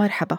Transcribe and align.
مرحبا. 0.00 0.38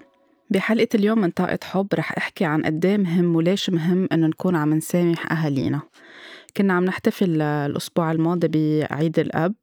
بحلقة 0.50 0.88
اليوم 0.96 1.20
من 1.20 1.30
طاقة 1.30 1.60
حب 1.64 1.88
رح 1.94 2.18
أحكي 2.18 2.46
عن 2.46 2.62
قديه 2.64 2.98
مهم 2.98 3.36
وليش 3.36 3.70
مهم 3.70 4.08
إنه 4.12 4.28
نكون 4.28 4.56
عم 4.56 4.74
نسامح 4.74 5.32
أهالينا. 5.32 5.82
كنا 6.58 6.74
عم 6.74 6.86
نحتفل 6.86 7.42
الأسبوع 7.42 8.12
الماضي 8.12 8.48
بعيد 8.48 9.20
الأب 9.20 9.54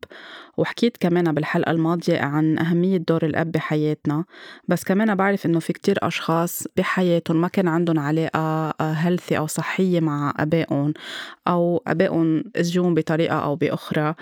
وحكيت 0.57 0.97
كمان 0.97 1.33
بالحلقة 1.33 1.71
الماضية 1.71 2.21
عن 2.21 2.59
أهمية 2.59 2.97
دور 2.97 3.25
الأب 3.27 3.53
بحياتنا. 3.53 4.25
بس 4.69 4.85
كمان 4.85 5.15
بعرف 5.15 5.47
إنه 5.47 5.61
في 5.61 5.73
كتير 5.73 5.99
أشخاص 6.03 6.65
بحياتهم 6.77 7.41
ما 7.41 7.49
كان 7.49 7.69
عندهم 7.69 7.99
علاقة 7.99 8.75
هيلثي 8.81 9.39
أو 9.39 9.47
صحية 9.47 10.01
مع 10.01 10.35
أبائهم 10.39 10.95
أو 11.49 11.83
أبائهم 11.87 12.45
أذيون 12.57 12.95
بطريقة 12.95 13.37
أو 13.39 13.57
بأخرى. 13.57 14.15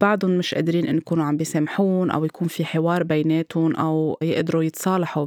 بعدهم 0.00 0.30
مش 0.30 0.54
قادرين 0.54 0.86
إن 0.86 0.96
يكونوا 0.96 1.24
عم 1.24 1.36
بيسامحون 1.36 2.10
أو 2.10 2.24
يكون 2.24 2.48
في 2.48 2.64
حوار 2.64 3.02
بيناتهم 3.02 3.76
أو 3.76 4.18
يقدروا 4.22 4.62
يتصالحوا 4.62 5.26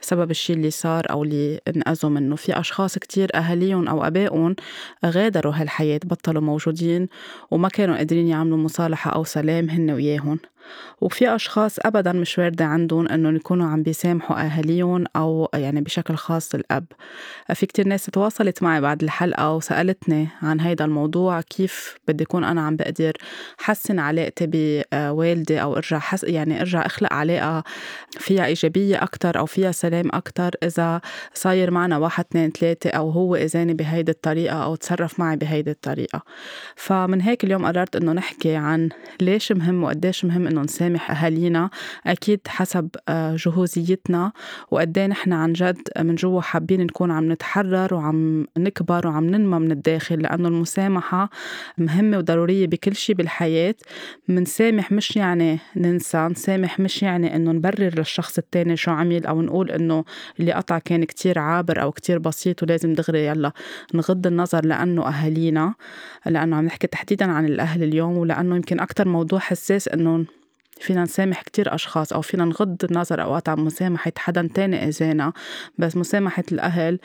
بسبب 0.00 0.30
الشي 0.30 0.52
اللي 0.52 0.70
صار 0.70 1.10
أو 1.10 1.22
اللي 1.22 1.60
انأذوا 1.68 2.10
منه. 2.10 2.36
في 2.36 2.60
أشخاص 2.60 2.98
كتير 2.98 3.30
أهاليهم 3.34 3.88
أو 3.88 4.04
أبائهم 4.04 4.56
غادروا 5.04 5.52
هالحياة. 5.54 6.00
بطلوا 6.18 6.42
موجودين 6.42 7.08
وما 7.50 7.68
كانوا 7.68 7.96
قادرين 7.96 8.28
يعملوا 8.28 8.58
مصالحة 8.58 9.10
أو 9.10 9.24
سلام 9.24 9.70
هن 9.70 9.90
وياهن 9.90 10.38
وفي 11.00 11.34
أشخاص 11.34 11.76
أبدا 11.82 12.12
مش 12.12 12.38
واردة 12.38 12.64
عندهم 12.64 13.08
إنهم 13.08 13.36
يكونوا 13.36 13.66
عم 13.66 13.82
بيسامحوا 13.82 14.46
أهاليهم 14.46 15.04
أو 15.16 15.48
يعني 15.54 15.80
بشكل 15.80 16.14
خاص 16.14 16.54
الأب. 16.54 16.84
في 17.54 17.66
كتير 17.66 17.88
ناس 17.88 18.06
تواصلت 18.06 18.62
معي 18.62 18.80
بعد 18.80 19.02
الحلقة 19.02 19.54
وسألتني 19.54 20.28
عن 20.42 20.60
هيدا 20.60 20.84
الموضوع 20.84 21.40
كيف 21.40 21.96
بدي 22.08 22.24
أكون 22.24 22.44
أنا 22.44 22.60
عم 22.60 22.76
بقدر 22.76 23.12
حسن 23.58 23.98
علاقتي 23.98 24.46
بوالدي 24.92 25.62
أو 25.62 25.76
أرجع 25.76 25.98
حس 25.98 26.24
يعني 26.24 26.60
أرجع 26.60 26.86
أخلق 26.86 27.12
علاقة 27.12 27.64
فيها 28.10 28.46
إيجابية 28.46 29.02
أكتر 29.02 29.38
أو 29.38 29.46
فيها 29.46 29.72
سلام 29.72 30.08
أكتر 30.12 30.50
إذا 30.62 31.00
صاير 31.34 31.70
معنا 31.70 31.98
واحد 31.98 32.24
اثنين 32.30 32.50
ثلاثة 32.50 32.90
أو 32.90 33.10
هو 33.10 33.36
إذاني 33.36 33.74
بهيدي 33.74 34.12
الطريقة 34.12 34.64
أو 34.64 34.74
تصرف 34.74 35.20
معي 35.20 35.36
بهيدي 35.36 35.70
الطريقة. 35.70 36.22
فمن 36.76 37.20
هيك 37.20 37.44
اليوم 37.44 37.66
قررت 37.66 37.96
إنه 37.96 38.12
نحكي 38.12 38.56
عن 38.56 38.88
ليش 39.20 39.52
مهم 39.52 39.84
وقديش 39.84 40.24
مهم 40.24 40.46
إنه 40.46 40.57
نسامح 40.62 41.10
أهالينا 41.10 41.70
أكيد 42.06 42.40
حسب 42.48 42.88
آه، 43.08 43.36
جهوزيتنا 43.36 44.32
وقد 44.70 44.98
نحن 44.98 45.32
عن 45.32 45.52
جد 45.52 45.88
من 45.98 46.14
جوا 46.14 46.40
حابين 46.40 46.80
نكون 46.80 47.10
عم 47.10 47.32
نتحرر 47.32 47.94
وعم 47.94 48.46
نكبر 48.58 49.06
وعم 49.06 49.24
ننمى 49.24 49.58
من 49.58 49.72
الداخل 49.72 50.22
لأنه 50.22 50.48
المسامحة 50.48 51.30
مهمة 51.78 52.18
وضرورية 52.18 52.66
بكل 52.66 52.94
شيء 52.94 53.16
بالحياة. 53.16 53.74
منسامح 54.28 54.92
مش 54.92 55.16
يعني 55.16 55.58
ننسى 55.76 56.18
نسامح 56.18 56.80
مش 56.80 57.02
يعني 57.02 57.36
إنه 57.36 57.52
نبرر 57.52 57.94
للشخص 57.98 58.38
التاني 58.38 58.76
شو 58.76 58.90
عمل 58.90 59.26
أو 59.26 59.42
نقول 59.42 59.70
إنه 59.70 60.04
اللي 60.40 60.52
قطع 60.52 60.78
كان 60.78 61.04
كتير 61.04 61.38
عابر 61.38 61.82
أو 61.82 61.92
كتير 61.92 62.18
بسيط 62.18 62.62
ولازم 62.62 62.92
دغري 62.92 63.26
يلا 63.26 63.52
نغض 63.94 64.26
النظر 64.26 64.64
لأنه 64.64 65.08
أهالينا 65.08 65.74
لأنه 66.26 66.56
عم 66.56 66.64
نحكي 66.64 66.86
تحديدا 66.86 67.30
عن 67.32 67.44
الأهل 67.44 67.82
اليوم 67.82 68.18
ولأنه 68.18 68.56
يمكن 68.56 68.80
أكتر 68.80 69.08
موضوع 69.08 69.38
حساس 69.38 69.88
إنه 69.88 70.24
فينا 70.80 71.02
نسامح 71.02 71.42
كتير 71.42 71.74
أشخاص 71.74 72.12
أو 72.12 72.20
فينا 72.20 72.44
نغض 72.44 72.84
النظر 72.84 73.22
أوقات 73.22 73.48
عن 73.48 73.58
مسامحة 73.58 74.12
حدا 74.18 74.48
تاني 74.54 74.88
إذانا 74.88 75.32
بس 75.78 75.96
مسامحة 75.96 76.44
الأهل 76.52 76.98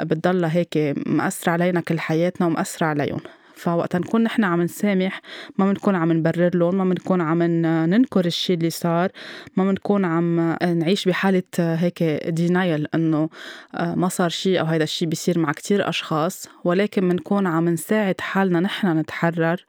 بتضلها 0.00 0.50
هيك 0.50 0.94
مأثرة 1.06 1.52
علينا 1.52 1.80
كل 1.80 2.00
حياتنا 2.00 2.46
ومأثرة 2.46 2.86
عليهم. 2.86 3.20
فوقت 3.56 3.96
نكون 3.96 4.22
نحن 4.22 4.44
عم 4.44 4.62
نسامح 4.62 5.20
ما 5.58 5.72
بنكون 5.72 5.94
عم 5.94 6.12
نبرر 6.12 6.56
لهم 6.56 6.74
ما 6.74 6.84
بنكون 6.84 7.20
عم 7.20 7.42
ننكر 7.42 8.26
الشيء 8.26 8.56
اللي 8.56 8.70
صار 8.70 9.10
ما 9.56 9.64
بنكون 9.64 10.04
عم 10.04 10.56
نعيش 10.62 11.08
بحالة 11.08 11.42
هيك 11.58 12.02
دينايل 12.28 12.86
إنه 12.94 13.28
آه، 13.74 13.94
ما 13.94 14.08
صار 14.08 14.28
شيء 14.28 14.60
أو 14.60 14.64
هذا 14.64 14.84
الشيء 14.84 15.08
بيصير 15.08 15.38
مع 15.38 15.52
كتير 15.52 15.88
أشخاص. 15.88 16.48
ولكن 16.64 17.08
بنكون 17.08 17.46
عم 17.46 17.68
نساعد 17.68 18.20
حالنا 18.20 18.60
نحن 18.60 18.98
نتحرر 18.98 19.64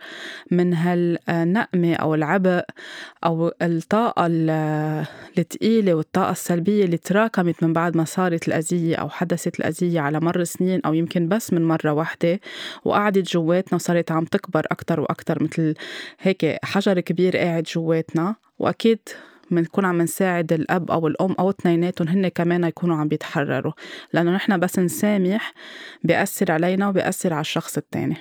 من 0.51 0.73
هالنقمة 0.73 1.95
أو 1.95 2.15
العبء 2.15 2.63
أو 3.25 3.51
الطاقة 3.61 4.25
الثقيلة 5.37 5.93
والطاقة 5.93 6.31
السلبية 6.31 6.85
اللي 6.85 6.97
تراكمت 6.97 7.63
من 7.63 7.73
بعد 7.73 7.97
ما 7.97 8.05
صارت 8.05 8.47
الأذية 8.47 8.95
أو 8.95 9.09
حدثت 9.09 9.59
الأذية 9.59 9.99
على 9.99 10.19
مر 10.19 10.43
سنين 10.43 10.81
أو 10.85 10.93
يمكن 10.93 11.27
بس 11.27 11.53
من 11.53 11.67
مرة 11.67 11.91
واحدة 11.91 12.39
وقعدت 12.85 13.33
جواتنا 13.33 13.76
وصارت 13.77 14.11
عم 14.11 14.25
تكبر 14.25 14.65
أكتر 14.71 14.99
وأكتر 14.99 15.43
مثل 15.43 15.73
هيك 16.19 16.57
حجر 16.63 16.99
كبير 16.99 17.37
قاعد 17.37 17.63
جواتنا 17.63 18.35
وأكيد 18.59 18.99
بنكون 19.51 19.85
عم 19.85 20.01
نساعد 20.01 20.53
الأب 20.53 20.91
أو 20.91 21.07
الأم 21.07 21.35
أو 21.39 21.49
اثنيناتهم 21.49 22.07
هن 22.07 22.27
كمان 22.27 22.63
يكونوا 22.63 22.95
عم 22.95 23.07
بيتحرروا 23.07 23.73
لأنه 24.13 24.31
نحن 24.31 24.59
بس 24.59 24.79
نسامح 24.79 25.53
بيأثر 26.03 26.51
علينا 26.51 26.89
وبيأثر 26.89 27.33
على 27.33 27.41
الشخص 27.41 27.77
التاني 27.77 28.15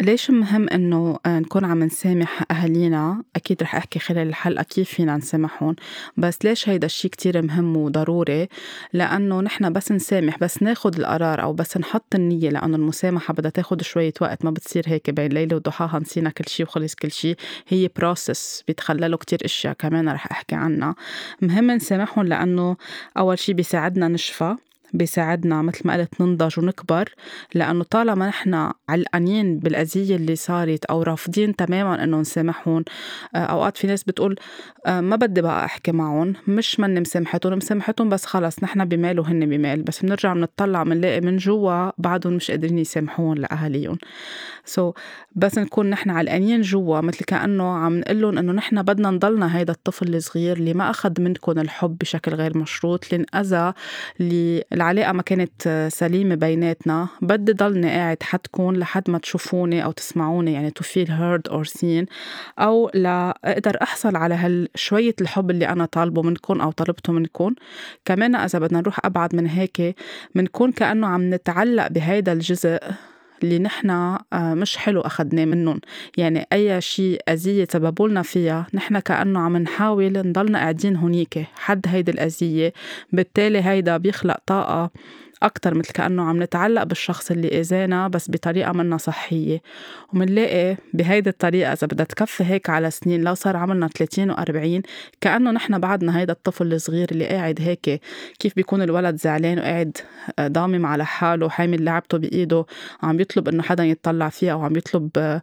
ليش 0.00 0.30
مهم 0.30 0.68
إنه 0.68 1.18
آه، 1.26 1.38
نكون 1.38 1.64
عم 1.64 1.82
نسامح 1.82 2.42
أهالينا؟ 2.50 3.22
أكيد 3.36 3.62
رح 3.62 3.74
أحكي 3.74 3.98
خلال 3.98 4.28
الحلقة 4.28 4.62
كيف 4.62 4.90
فينا 4.90 5.16
نسامحهم، 5.16 5.76
بس 6.16 6.38
ليش 6.44 6.68
هيدا 6.68 6.86
الشي 6.86 7.08
كتير 7.08 7.42
مهم 7.42 7.76
وضروري؟ 7.76 8.48
لأنه 8.92 9.40
نحن 9.40 9.72
بس 9.72 9.92
نسامح 9.92 10.38
بس 10.38 10.62
ناخد 10.62 10.98
القرار 10.98 11.42
أو 11.42 11.52
بس 11.52 11.76
نحط 11.76 12.14
النية 12.14 12.50
لأنه 12.50 12.76
المسامحة 12.76 13.34
بدها 13.34 13.50
تاخد 13.50 13.82
شوية 13.82 14.12
وقت. 14.20 14.44
ما 14.44 14.50
بتصير 14.50 14.84
هيك 14.86 15.10
بين 15.10 15.32
ليلة 15.32 15.56
وضحاها 15.56 15.98
نسينا 15.98 16.30
كل 16.30 16.44
شي 16.48 16.62
وخلص 16.62 16.94
كل 16.94 17.10
شي، 17.10 17.34
هي 17.68 17.88
بروسس 17.96 18.64
بيتخللوا 18.66 19.18
كتير 19.18 19.38
أشياء 19.44 19.72
كمان 19.72 20.08
رح 20.08 20.30
أحكي 20.30 20.54
عنها، 20.54 20.94
مهم 21.42 21.70
نسامحهم 21.70 22.26
لأنه 22.26 22.76
أول 23.16 23.38
شي 23.38 23.52
بيساعدنا 23.52 24.08
نشفى. 24.08 24.56
بيساعدنا 24.92 25.62
مثل 25.62 25.80
ما 25.84 25.94
قلت 25.94 26.20
ننضج 26.20 26.58
ونكبر 26.58 27.14
لأنه 27.54 27.84
طالما 27.84 28.28
نحن 28.28 28.70
علقانين 28.88 29.58
بالأذية 29.58 30.16
اللي 30.16 30.36
صارت 30.36 30.84
أو 30.84 31.02
رافضين 31.02 31.56
تماما 31.56 32.04
إنه 32.04 32.20
نسامحهم 32.20 32.84
آه، 33.34 33.38
أوقات 33.38 33.76
في 33.76 33.86
ناس 33.86 34.04
بتقول 34.04 34.36
آه، 34.86 35.00
ما 35.00 35.16
بدي 35.16 35.42
بقى 35.42 35.64
أحكي 35.64 35.92
معهم 35.92 36.34
مش 36.46 36.80
مني 36.80 37.00
مسامحتهم 37.00 37.56
مسامحتهم 37.56 38.08
بس 38.08 38.24
خلص 38.24 38.62
نحن 38.62 38.84
بمال 38.84 39.20
وهن 39.20 39.46
بمال 39.46 39.82
بس 39.82 40.02
بنرجع 40.02 40.32
بنطلع 40.32 40.82
بنلاقي 40.82 41.20
من 41.20 41.36
جوا 41.36 41.90
بعدهم 41.98 42.32
مش 42.32 42.50
قادرين 42.50 42.78
يسامحون 42.78 43.38
لأهاليهم 43.38 43.98
سو 44.64 44.90
so, 44.90 44.94
بس 45.36 45.58
نكون 45.58 45.90
نحن 45.90 46.10
علقانين 46.10 46.60
جوا 46.60 47.00
مثل 47.00 47.24
كأنه 47.24 47.76
عم 47.76 47.98
نقول 47.98 48.20
لهم 48.20 48.38
إنه 48.38 48.52
نحن 48.52 48.82
بدنا 48.82 49.10
نضلنا 49.10 49.56
هيدا 49.58 49.72
الطفل 49.72 50.14
الصغير 50.14 50.56
اللي 50.56 50.74
ما 50.74 50.90
أخذ 50.90 51.20
منكم 51.20 51.58
الحب 51.58 51.98
بشكل 51.98 52.34
غير 52.34 52.58
مشروط 52.58 53.04
اللي 53.04 53.26
انأذى 53.34 53.72
اللي 54.20 54.64
العلاقة 54.78 55.12
ما 55.12 55.22
كانت 55.22 55.88
سليمة 55.92 56.34
بيناتنا. 56.34 57.08
بدي 57.22 57.52
ضلني 57.52 57.90
قاعد 57.90 58.22
حدكم 58.22 58.76
لحد 58.76 59.10
ما 59.10 59.18
تشوفوني 59.18 59.84
أو 59.84 59.92
تسمعوني 59.92 60.52
يعني 60.52 60.72
to 60.80 60.84
feel 60.84 61.08
heard 61.08 61.52
or 61.52 61.70
seen. 61.80 62.06
أو 62.58 62.90
لأقدر 62.94 63.78
أحصل 63.82 64.16
على 64.16 64.34
هالشوية 64.34 65.14
الحب 65.20 65.50
اللي 65.50 65.68
أنا 65.68 65.84
طالبه 65.84 66.22
منكم 66.22 66.60
أو 66.60 66.70
طلبته 66.70 67.12
منكم. 67.12 67.54
كمان 68.04 68.34
إذا 68.34 68.58
بدنا 68.58 68.80
نروح 68.80 69.00
أبعد 69.04 69.36
من 69.36 69.46
هيك 69.46 69.96
بنكون 70.34 70.72
كأنه 70.72 71.06
عم 71.06 71.34
نتعلق 71.34 71.88
بهيدا 71.88 72.32
الجزء. 72.32 72.78
اللي 73.42 73.58
نحن 73.58 73.90
آه، 73.90 74.18
مش 74.32 74.76
حلو 74.76 75.00
أخدناه 75.00 75.44
منهم. 75.44 75.80
يعني 76.16 76.46
أي 76.52 76.80
شيء 76.80 77.20
أذية 77.28 77.66
سببوا 77.70 78.08
لنا 78.08 78.22
فيها 78.22 78.66
نحن 78.74 78.98
كأنه 78.98 79.40
عم 79.40 79.56
نحاول 79.56 80.12
نضلنا 80.12 80.58
قاعدين 80.58 80.96
هنيك 80.96 81.46
حد 81.54 81.86
هيدي 81.88 82.10
الأذية؟ 82.10 82.72
بالتالي 83.12 83.62
هيدا 83.62 83.96
بيخلق 83.96 84.36
طاقة. 84.46 84.90
أكتر 85.42 85.74
مثل 85.74 85.92
كأنه 85.92 86.22
عم 86.22 86.42
نتعلق 86.42 86.82
بالشخص 86.82 87.30
اللي 87.30 87.60
إذانا 87.60 88.08
بس 88.08 88.30
بطريقة 88.30 88.72
منا 88.72 88.96
صحية. 88.96 89.62
ومنلاقي 90.12 90.76
بهيدي 90.94 91.30
الطريقة 91.30 91.72
إذا 91.72 91.86
بدها 91.86 92.06
تكفي 92.06 92.44
هيك 92.44 92.70
على 92.70 92.90
سنين 92.90 93.22
لو 93.22 93.34
صار 93.34 93.56
عمرنا 93.56 93.88
30 93.88 94.34
و40 94.34 94.82
كأنه 95.20 95.50
نحن 95.50 95.78
بعدنا 95.78 96.18
هيدا 96.18 96.32
الطفل 96.32 96.74
الصغير 96.74 97.08
اللي 97.10 97.26
قاعد 97.26 97.60
هيك. 97.60 98.00
كيف 98.38 98.54
بيكون 98.56 98.82
الولد 98.82 99.16
زعلان 99.16 99.58
وقاعد 99.58 99.96
آه، 100.38 100.48
ضامم 100.48 100.86
على 100.86 101.06
حاله 101.06 101.48
حامل 101.48 101.84
لعبته 101.84 102.18
بإيده 102.18 102.66
وعم 103.02 103.16
بيطلب 103.16 103.48
إنه 103.48 103.62
حدا 103.62 103.84
يطلع 103.84 104.28
فيها 104.28 104.52
أو 104.52 104.62
عم 104.62 104.72
بيطلب 104.72 105.40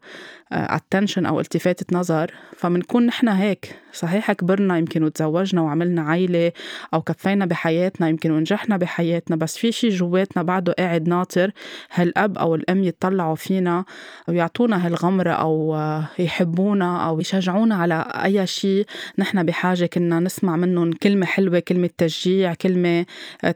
اتنشن 0.56 1.26
آه، 1.26 1.30
أو 1.30 1.40
التفاتة 1.40 1.98
نظر 1.98 2.32
فمنكون 2.58 3.06
نحن 3.06 3.28
هيك. 3.28 3.76
صحيح 3.94 4.32
كبرنا 4.32 4.78
يمكن 4.78 5.04
وتزوجنا 5.04 5.62
وعملنا 5.62 6.02
عيلة 6.02 6.52
أو 6.94 7.02
كفينا 7.02 7.46
بحياتنا 7.46 8.10
يمكن 8.10 8.32
ونجحنا 8.32 8.78
بحياتنا 8.78 9.36
بس 9.36 9.58
في 9.58 9.72
شي 9.72 9.90
جواتنا 9.90 10.44
بعده 10.44 10.74
قاعد 10.74 11.10
ناطر 11.10 11.52
هالأب 11.94 12.38
أو 12.38 12.56
الأم 12.56 12.84
يطلعوا 12.84 13.36
فينا 13.36 13.86
ويعطونا 14.28 14.86
هالغمرة 14.86 15.32
أو 15.32 15.78
يحبونا 16.20 17.08
أو 17.08 17.20
يشجعونا 17.20 17.76
على 17.76 18.06
أي 18.24 18.48
شي 18.48 18.86
نحن 19.18 19.44
بحاجة. 19.44 19.86
كنا 19.86 20.20
نسمع 20.20 20.56
منهم 20.56 20.94
كلمة 20.94 21.26
حلوة 21.26 21.60
كلمة 21.60 21.90
تشجيع 21.98 22.54
كلمة 22.54 23.06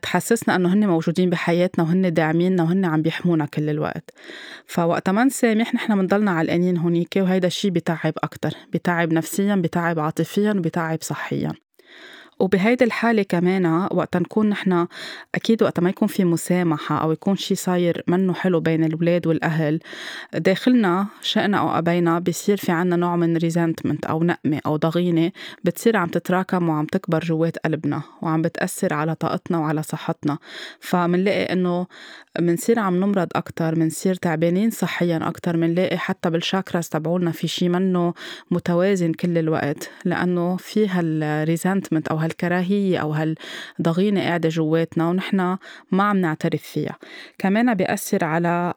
تحسسنا 0.01 0.56
أنه 0.56 0.74
هن 0.74 0.88
موجودين 0.88 1.30
بحياتنا 1.30 1.84
وهن 1.86 2.13
داعميننا 2.13 2.63
وهن 2.63 2.86
عم 2.86 3.01
بيحمونا 3.01 3.46
كل 3.46 3.69
الوقت. 3.69 4.12
فوقت 4.66 5.10
ما 5.10 5.24
نسامح 5.24 5.74
نحن 5.74 5.96
بنضلنا 5.96 6.31
علقانين 6.31 6.78
هونيك 6.89 7.15
وهيدا 7.18 7.47
الشي 7.47 7.69
بتعب 7.69 8.13
أكتر 8.18 8.51
بتعب 8.74 9.13
نفسيا 9.13 9.56
بتعب 9.56 10.00
عاطفيا 10.00 10.51
وبتعب 10.51 10.97
صحيا. 11.01 11.69
وبهيدي 12.39 12.83
الحالة 12.83 13.24
كمان 13.24 13.88
وقت 13.91 14.18
نكون 14.18 14.50
نحن 14.50 14.88
أكيد 15.36 15.63
وقت 15.63 15.80
ما 15.80 15.89
يكون 15.89 16.07
في 16.07 16.25
مسامحة 16.25 16.97
أو 16.97 17.12
يكون 17.12 17.36
شي 17.36 17.56
صاير 17.56 18.03
منه 18.07 18.33
حلو 18.33 18.59
بين 18.59 18.83
الولاد 18.83 19.27
والأهل 19.27 19.80
داخلنا 20.33 21.07
شئنا 21.21 21.57
أو 21.57 21.77
أبينا 21.77 22.19
بصير 22.19 22.57
في 22.57 22.71
عنا 22.71 22.95
نوع 22.95 23.15
من 23.15 23.38
resentment 23.38 24.06
أو 24.06 24.24
نقمة 24.24 24.59
أو 24.65 24.75
ضغينة 24.75 25.31
بتصير 25.63 25.97
عم 25.97 26.07
تتراكم 26.07 26.69
وعم 26.69 26.86
تكبر 26.86 27.19
جوات 27.19 27.57
قلبنا 27.57 28.01
وعم 28.21 28.41
بتأثر 28.41 28.94
على 28.94 29.15
طاقتنا 29.15 29.57
وعلى 29.57 29.83
صحتنا. 29.83 30.38
فمنلاقي 30.80 31.53
إنه 31.53 31.88
منصير 32.39 32.80
عم 32.80 32.95
نمرض 32.95 33.27
أكتر 33.36 33.75
منصير 33.75 34.15
تعبانين 34.15 34.69
صحيا 34.69 35.19
أكتر 35.27 35.57
منلاقي 35.57 35.97
حتى 35.97 36.30
بال 36.30 36.43
chakras 36.43 36.89
تبعولنا 36.89 37.31
في 37.31 37.47
شي 37.47 37.69
منه 37.69 38.13
متوازن 38.51 39.13
كل 39.13 39.38
الوقت 39.38 39.89
لأنه 40.06 40.57
في 40.57 40.88
هال 40.88 41.07
resentment 41.07 42.07
أو 42.07 42.18
هالكراهية 42.29 42.97
أو 42.97 43.13
هالضغينة 43.13 44.21
قاعدة 44.21 44.49
جواتنا 44.49 45.09
ونحن 45.09 45.57
ما 45.91 46.03
عم 46.03 46.17
نعترف 46.17 46.61
فيها. 46.61 46.95
كمان 47.37 47.73
بيأثر 47.73 48.23
على 48.23 48.73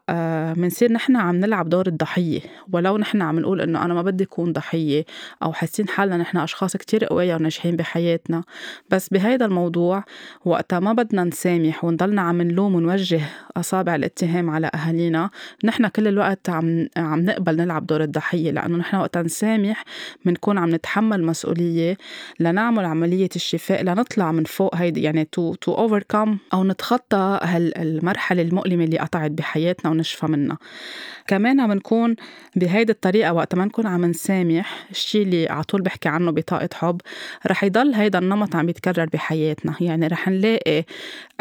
منصير 0.57 0.89
آه، 0.89 0.93
نحن 0.93 1.15
عم 1.15 1.35
نلعب 1.35 1.69
دور 1.69 1.87
الضحية. 1.87 2.39
ولو 2.73 2.97
نحن 2.97 3.21
عم 3.21 3.39
نقول 3.39 3.61
إنه 3.61 3.85
أنا 3.85 3.93
ما 3.93 4.01
بدي 4.01 4.23
أكون 4.23 4.53
ضحية 4.53 5.05
أو 5.43 5.53
حاسين 5.53 5.87
حالنا 5.87 6.17
نحن 6.17 6.37
أشخاص 6.37 6.77
كتير 6.77 7.05
قوية 7.05 7.35
وناجحين 7.35 7.75
بحياتنا. 7.75 8.43
بس 8.89 9.09
بهيدا 9.09 9.45
الموضوع 9.45 10.03
وقتها 10.45 10.79
ما 10.79 10.93
بدنا 10.93 11.23
نسامح 11.23 11.83
ونضلنا 11.83 12.21
عم 12.21 12.41
نلوم 12.41 12.75
ونوجه 12.75 13.21
أصابع 13.57 13.95
الاتهام 13.95 14.49
على 14.49 14.71
أهالينا 14.75 15.29
نحن 15.63 15.87
كل 15.87 16.07
الوقت 16.07 16.49
عم 16.49 16.87
عم 16.97 17.19
نقبل 17.25 17.55
نلعب 17.55 17.85
دور 17.85 18.03
الضحية. 18.03 18.51
لأنه 18.51 18.77
نحن 18.77 18.95
وقت 18.97 19.17
نسامح 19.17 19.83
بنكون 20.25 20.57
عم 20.57 20.75
نتحمل 20.75 21.23
مسؤولية 21.23 21.97
لنعمل 22.39 22.85
عملية 22.85 23.29
الشفاء 23.43 23.83
لنطلع 23.83 24.31
من 24.31 24.43
فوق 24.43 24.75
هيدي 24.75 25.01
يعني 25.01 25.25
to 25.25 25.53
to 25.53 25.73
overcome 25.73 26.37
أو 26.53 26.63
نتخطى 26.63 27.39
هالمرحلة 27.43 28.41
المؤلمة 28.41 28.83
اللي 28.83 28.97
قطعت 28.97 29.31
بحياتنا 29.31 29.91
ونشفى 29.91 30.25
منها. 30.27 30.57
كمان 31.27 31.67
بنكون 31.67 32.15
بهيدي 32.55 32.91
الطريقة 32.91 33.33
وقت 33.33 33.55
ما 33.55 33.65
نكون 33.65 33.87
عم 33.87 34.05
نسامح 34.05 34.87
الشيء 34.91 35.21
اللي 35.21 35.47
على 35.49 35.63
طول 35.63 35.81
بحكي 35.81 36.09
عنه 36.09 36.31
بطاقة 36.31 36.69
حب 36.73 37.01
رح 37.47 37.63
يضل 37.63 37.93
هيدا 37.93 38.19
النمط 38.19 38.55
عم 38.55 38.69
يتكرر 38.69 39.05
بحياتنا. 39.05 39.75
يعني 39.81 40.07
رح 40.07 40.27
نلاقي 40.27 40.83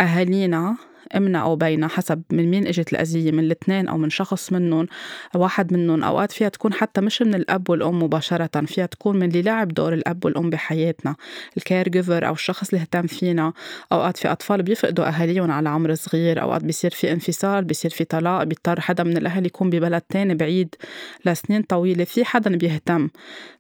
أهالينا 0.00 0.76
امنا 1.16 1.38
أو 1.38 1.56
بينا 1.56 1.88
حسب 1.88 2.22
من 2.30 2.50
مين 2.50 2.66
إجت 2.66 2.92
الأذية 2.92 3.32
من 3.32 3.38
الاثنين 3.38 3.88
أو 3.88 3.98
من 3.98 4.10
شخص 4.10 4.52
منهم 4.52 4.86
واحد 5.34 5.72
منهم. 5.72 6.04
أوقات 6.04 6.32
فيها 6.32 6.48
تكون 6.48 6.72
حتى 6.72 7.00
مش 7.00 7.22
من 7.22 7.34
الأب 7.34 7.70
والأم 7.70 8.02
مباشرة 8.02 8.60
فيها 8.66 8.86
تكون 8.86 9.16
من 9.16 9.28
اللي 9.28 9.42
لعب 9.42 9.68
دور 9.68 9.92
الأب 9.94 10.24
والأم 10.24 10.50
بحياتنا 10.50 11.16
الكير 11.56 11.88
جيفر 11.88 12.26
أو 12.26 12.32
الشخص 12.32 12.68
اللي 12.68 12.82
اهتم 12.82 13.06
فينا. 13.06 13.52
أوقات 13.92 14.16
في 14.16 14.32
أطفال 14.32 14.62
بيفقدوا 14.62 15.08
أهاليهم 15.08 15.50
على 15.50 15.68
عمر 15.68 15.94
صغير 15.94 16.42
أوقات 16.42 16.64
بيصير 16.64 16.90
في 16.90 17.12
انفصال 17.12 17.64
بيصير 17.64 17.90
في 17.90 18.04
طلاق 18.04 18.44
بيضطر 18.44 18.80
حدا 18.80 19.04
من 19.04 19.16
الأهل 19.16 19.46
يكون 19.46 19.70
ببلد 19.70 20.02
تاني 20.02 20.34
بعيد 20.34 20.74
لسنين 21.26 21.62
طويلة 21.62 22.04
في 22.04 22.24
حدا 22.24 22.56
بيهتم. 22.56 23.08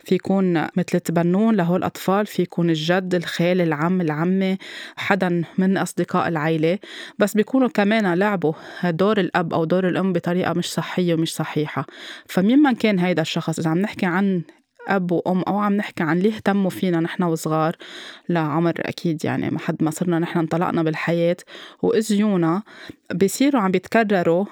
في 0.04 0.14
يكون 0.14 0.62
مثل 0.76 1.00
تبنون 1.00 1.56
لهول 1.56 1.78
الأطفال 1.78 2.26
في 2.26 2.42
يكون 2.42 2.70
الجد 2.70 3.14
الخال 3.14 3.60
العم 3.60 4.00
العمة 4.00 4.58
حدا 4.96 5.42
من 5.58 5.76
أصدقاء 5.76 6.28
العيلة. 6.28 6.78
بس 7.18 7.36
بيكونوا 7.42 7.68
كمان 7.68 8.14
لعبوا 8.14 8.52
دور 8.84 9.20
الأب 9.20 9.54
أو 9.54 9.64
دور 9.64 9.88
الأم 9.88 10.12
بطريقة 10.12 10.52
مش 10.52 10.72
صحية 10.72 11.14
ومش 11.14 11.34
صحيحة. 11.34 11.86
فمين 12.26 12.72
كان 12.72 12.98
هيدا 12.98 13.22
الشخص؟ 13.22 13.58
إذا 13.58 13.70
عم 13.70 13.78
نحكي 13.78 14.06
عن 14.06 14.42
أب 14.88 15.12
وأم 15.12 15.42
أو 15.42 15.58
عم 15.58 15.72
نحكي 15.76 16.02
عن 16.02 16.18
ليه 16.18 16.34
اهتموا 16.34 16.70
فينا 16.70 17.00
نحن 17.00 17.22
وصغار 17.22 17.76
لعمر 18.28 18.72
أكيد 18.78 19.24
يعني 19.24 19.50
ما 19.50 19.58
حد 19.58 19.82
ما 19.82 19.90
صرنا 19.90 20.18
نحن 20.18 20.38
انطلقنا 20.38 20.82
بالحياة. 20.82 21.36
وإزيونا 21.82 22.62
بيصيروا 23.12 23.60
عم 23.62 23.70
بيتكرروا 23.70 24.44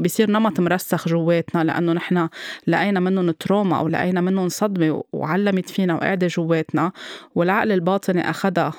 بصير 0.00 0.30
نمط 0.30 0.60
مرسخ 0.60 1.08
جواتنا 1.08 1.64
لأنه 1.64 1.92
نحن 1.92 2.28
لقينا 2.66 3.00
منهم 3.00 3.30
تروما 3.30 3.78
أو 3.78 3.88
لقينا 3.88 4.20
منهم 4.20 4.48
صدمة 4.48 5.02
وعلمت 5.12 5.70
فينا 5.70 5.94
وقاعدة 5.94 6.26
جواتنا. 6.26 6.92
والعقل 7.34 7.72
الباطني 7.72 8.30
أخدها 8.30 8.72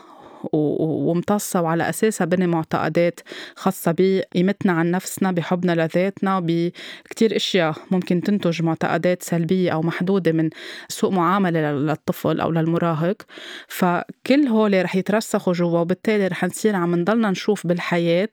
وامتصة 0.54 1.62
وعلى 1.62 1.89
أساسها 1.89 2.25
بني 2.25 2.48
معتقدات 2.48 3.19
خاصة 3.56 3.95
بقيمتنا 3.98 4.72
عن 4.72 4.92
نفسنا 4.92 5.31
بحبنا 5.31 5.72
لذاتنا 5.86 6.39
بكتير 6.39 7.36
أشياء 7.36 7.75
ممكن 7.92 8.22
تنتج 8.22 8.62
معتقدات 8.62 9.24
سلبية 9.24 9.72
أو 9.72 9.81
محدودة 9.81 10.31
من 10.31 10.50
سوء 10.89 11.12
معاملة 11.12 11.72
للطفل 11.72 12.39
أو 12.39 12.51
للمراهق. 12.51 13.22
فكل 13.68 14.48
هول 14.48 14.84
رح 14.84 14.95
يترسخوا 14.95 15.54
جوا 15.54 15.80
وبالتالي 15.80 16.28
رح 16.28 16.44
نصير 16.44 16.75
عم 16.75 16.95
نضلنا 16.95 17.31
نشوف 17.31 17.68
بالحياة 17.68 18.30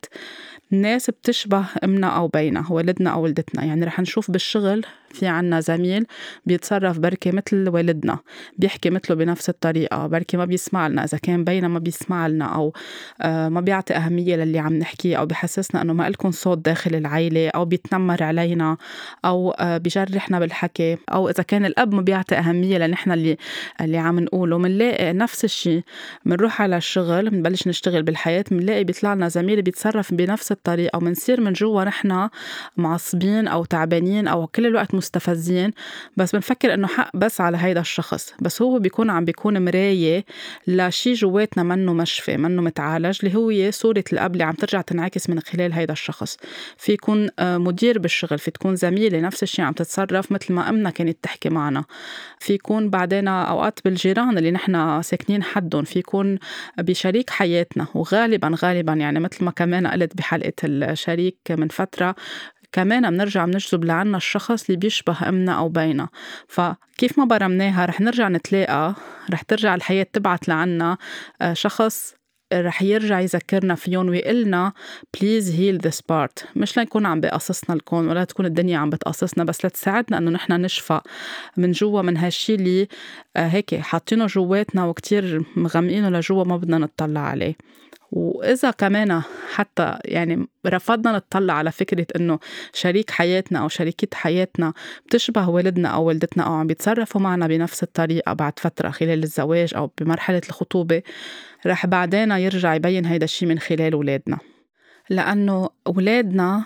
ناس 0.70 1.10
بتشبه 1.10 1.64
امنا 1.84 2.06
أو 2.06 2.28
بينا 2.28 2.64
والدنا 2.70 3.10
أو 3.10 3.22
والدتنا 3.22 3.64
يعني 3.64 3.84
رح 3.84 4.00
نشوف 4.00 4.30
بالشغل 4.30 4.84
في 5.14 5.26
عنا 5.26 5.60
زميل 5.60 6.06
بيتصرف 6.46 6.98
بركي 6.98 7.30
مثل 7.30 7.68
والدنا 7.68 8.18
بيحكي 8.58 8.90
مثله 8.90 9.16
بنفس 9.16 9.48
الطريقة. 9.48 10.06
بركي 10.06 10.36
ما 10.36 10.44
بيسمع 10.44 10.88
لنا 10.88 11.04
إذا 11.04 11.18
كان 11.18 11.44
بينا 11.44 11.68
ما 11.68 11.78
بيسمع 11.78 12.26
لنا 12.26 12.44
أو 12.44 12.72
آه، 13.22 13.48
ما 13.48 13.60
بيعطي 13.60 13.94
أهمية 13.94 14.36
للي 14.36 14.58
عم 14.58 14.74
نحكيه 14.74 15.16
أو 15.16 15.26
بحسسنا 15.26 15.82
إنه 15.82 15.92
ما 15.92 16.08
لكم 16.08 16.30
صوت 16.30 16.58
داخل 16.58 16.94
العيلة 16.94 17.48
أو 17.48 17.64
بيتنمر 17.64 18.22
علينا 18.22 18.76
أو 19.24 19.50
آه، 19.50 19.78
بيجرحنا 19.78 20.38
بالحكي 20.38 20.96
أو 21.12 21.28
إذا 21.28 21.42
كان 21.42 21.64
الأب 21.64 21.94
ما 21.94 22.02
بيعطي 22.02 22.34
أهمية 22.34 22.78
لنحن 22.78 23.12
اللي 23.12 23.36
اللي 23.80 23.98
عم 23.98 24.20
نقوله. 24.20 24.58
بنلاقي 24.58 25.12
نفس 25.12 25.44
الشيء 25.44 25.82
بنروح 26.24 26.62
على 26.62 26.76
الشغل 26.76 27.30
بنبلش 27.30 27.68
نشتغل 27.68 28.02
بالحياة 28.02 28.44
بنلاقي 28.50 28.84
بيطلع 28.84 29.14
لنا 29.14 29.28
زميل 29.28 29.62
بيتصرف 29.62 30.14
بنفس 30.14 30.52
الطريقة 30.64 30.96
وبنصير 30.96 31.40
من 31.40 31.52
جوا 31.52 31.84
نحن 31.84 32.28
معصبين 32.76 33.48
أو 33.48 33.64
تعبانين 33.64 34.28
أو 34.28 34.46
كل 34.46 34.66
الوقت 34.66 34.94
مستفزين. 34.94 35.70
بس 36.16 36.32
بنفكر 36.32 36.74
إنه 36.74 36.86
حق 36.86 37.10
بس 37.14 37.40
على 37.40 37.56
هيدا 37.56 37.80
الشخص. 37.80 38.34
بس 38.40 38.62
هو 38.62 38.78
بيكون 38.78 39.10
عم 39.10 39.24
بيكون 39.24 39.64
مراية 39.64 40.24
لشي 40.66 41.12
جواتنا 41.12 41.62
منه 41.62 41.92
مشفي 41.92 42.36
منه 42.36 42.62
متعالج 42.62 43.18
اللي 43.22 43.36
هو 43.36 43.70
صورة 43.70 44.04
الأب 44.12 44.32
اللي 44.32 44.44
عم 44.44 44.54
ترجع 44.54 44.80
تنعكس 44.80 45.30
من 45.30 45.40
خلال 45.40 45.72
هيدا 45.72 45.92
الشخص. 45.92 46.36
في 46.76 46.92
يكون 46.92 47.28
آه، 47.38 47.58
مدير 47.58 47.98
بالشغل 47.98 48.38
في 48.38 48.50
تكون 48.50 48.76
زميلة 48.76 49.20
نفس 49.20 49.42
الشيء 49.42 49.64
عم 49.64 49.72
تتصرف 49.72 50.32
مثل 50.32 50.52
ما 50.52 50.68
أمنا 50.68 50.90
كانت 50.90 51.18
تحكي 51.22 51.48
معنا. 51.48 51.84
في 52.38 52.52
يكون 52.52 52.90
بعدين 52.90 53.28
أوقات 53.28 53.78
بالجيران 53.84 54.38
اللي 54.38 54.50
نحن 54.50 55.02
ساكنين 55.02 55.42
حدهم 55.42 55.84
في 55.84 55.98
يكون 55.98 56.38
بشريك 56.78 57.30
حياتنا 57.30 57.86
وغالبا 57.94 58.54
غالبا 58.62 58.92
يعني 58.92 59.20
مثل 59.20 59.44
ما 59.44 59.50
كمان 59.50 59.86
قلت 59.86 60.16
بحلقة 60.48 60.92
الشريك 60.92 61.38
من 61.50 61.68
فترة 61.68 62.14
كمان 62.72 63.10
بنرجع 63.10 63.44
بنجذب 63.44 63.84
لعنا 63.84 64.16
الشخص 64.16 64.64
اللي 64.64 64.76
بيشبه 64.76 65.28
أمنا 65.28 65.52
أو 65.52 65.68
بينا. 65.68 66.08
فكيف 66.48 67.18
ما 67.18 67.24
برمناها 67.24 67.86
رح 67.86 68.00
نرجع 68.00 68.28
نتلاقى 68.28 68.94
رح 69.32 69.42
ترجع 69.42 69.74
الحياة 69.74 70.06
تبعت 70.12 70.48
لعنا. 70.48 70.98
آه، 71.42 71.52
شخص 71.52 72.14
رح 72.52 72.82
يرجع 72.82 73.20
يذكرنا 73.20 73.74
فيهم 73.74 74.08
ويقلنا 74.08 74.72
please 75.20 75.50
heal 75.60 75.78
this 75.78 76.00
part 76.00 76.46
مش 76.56 76.78
لنكون 76.78 77.06
عم 77.06 77.20
بقصصنا 77.20 77.76
الكون 77.76 78.08
ولا 78.08 78.24
تكون 78.24 78.46
الدنيا 78.46 78.78
عم 78.78 78.90
بتقصصنا 78.90 79.44
بس 79.44 79.66
لتساعدنا 79.66 80.18
إنه 80.18 80.30
نحن 80.30 80.52
نشفى 80.52 81.00
من 81.56 81.72
جوا 81.72 82.02
من 82.02 82.16
هالشي 82.16 82.54
اللي 82.54 82.88
آه، 83.36 83.46
هيك 83.46 83.74
حاطينه 83.74 84.26
جواتنا 84.26 84.84
وكتير 84.84 85.42
مغمقينه 85.56 86.10
لجوا 86.10 86.44
ما 86.44 86.56
بدنا 86.56 86.78
نطلع 86.78 87.20
عليه. 87.20 87.54
وإذا 88.14 88.70
كمان 88.70 89.22
حتى 89.54 89.98
يعني 90.04 90.48
رفضنا 90.66 91.12
نطلع 91.12 91.54
على 91.54 91.72
فكرة 91.72 92.06
إنه 92.16 92.38
شريك 92.72 93.10
حياتنا 93.10 93.58
أو 93.58 93.68
شريكة 93.68 94.08
حياتنا 94.14 94.72
بتشبه 95.06 95.48
والدنا 95.48 95.88
أو 95.88 96.04
والدتنا 96.04 96.42
أو 96.42 96.52
عم 96.52 96.66
بيتصرفوا 96.66 97.20
معنا 97.20 97.46
بنفس 97.46 97.82
الطريقة 97.82 98.32
بعد 98.32 98.58
فترة 98.58 98.90
خلال 98.90 99.22
الزواج 99.22 99.74
أو 99.74 99.90
بمرحلة 100.00 100.40
الخطوبة 100.48 101.02
رح 101.66 101.86
بعدين 101.86 102.30
يرجع 102.30 102.74
يبين 102.74 103.06
هيدا 103.06 103.24
الشي 103.24 103.46
من 103.46 103.58
خلال 103.58 103.94
ولادنا 103.94 104.38
لأنه 105.10 105.68
ولادنا 105.86 106.64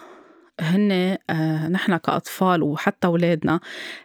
هن 0.60 1.16
آه 1.30 1.68
نحن 1.68 1.96
كأطفال 1.96 2.62
وحتى 2.62 3.08
ولادنا 3.08 3.60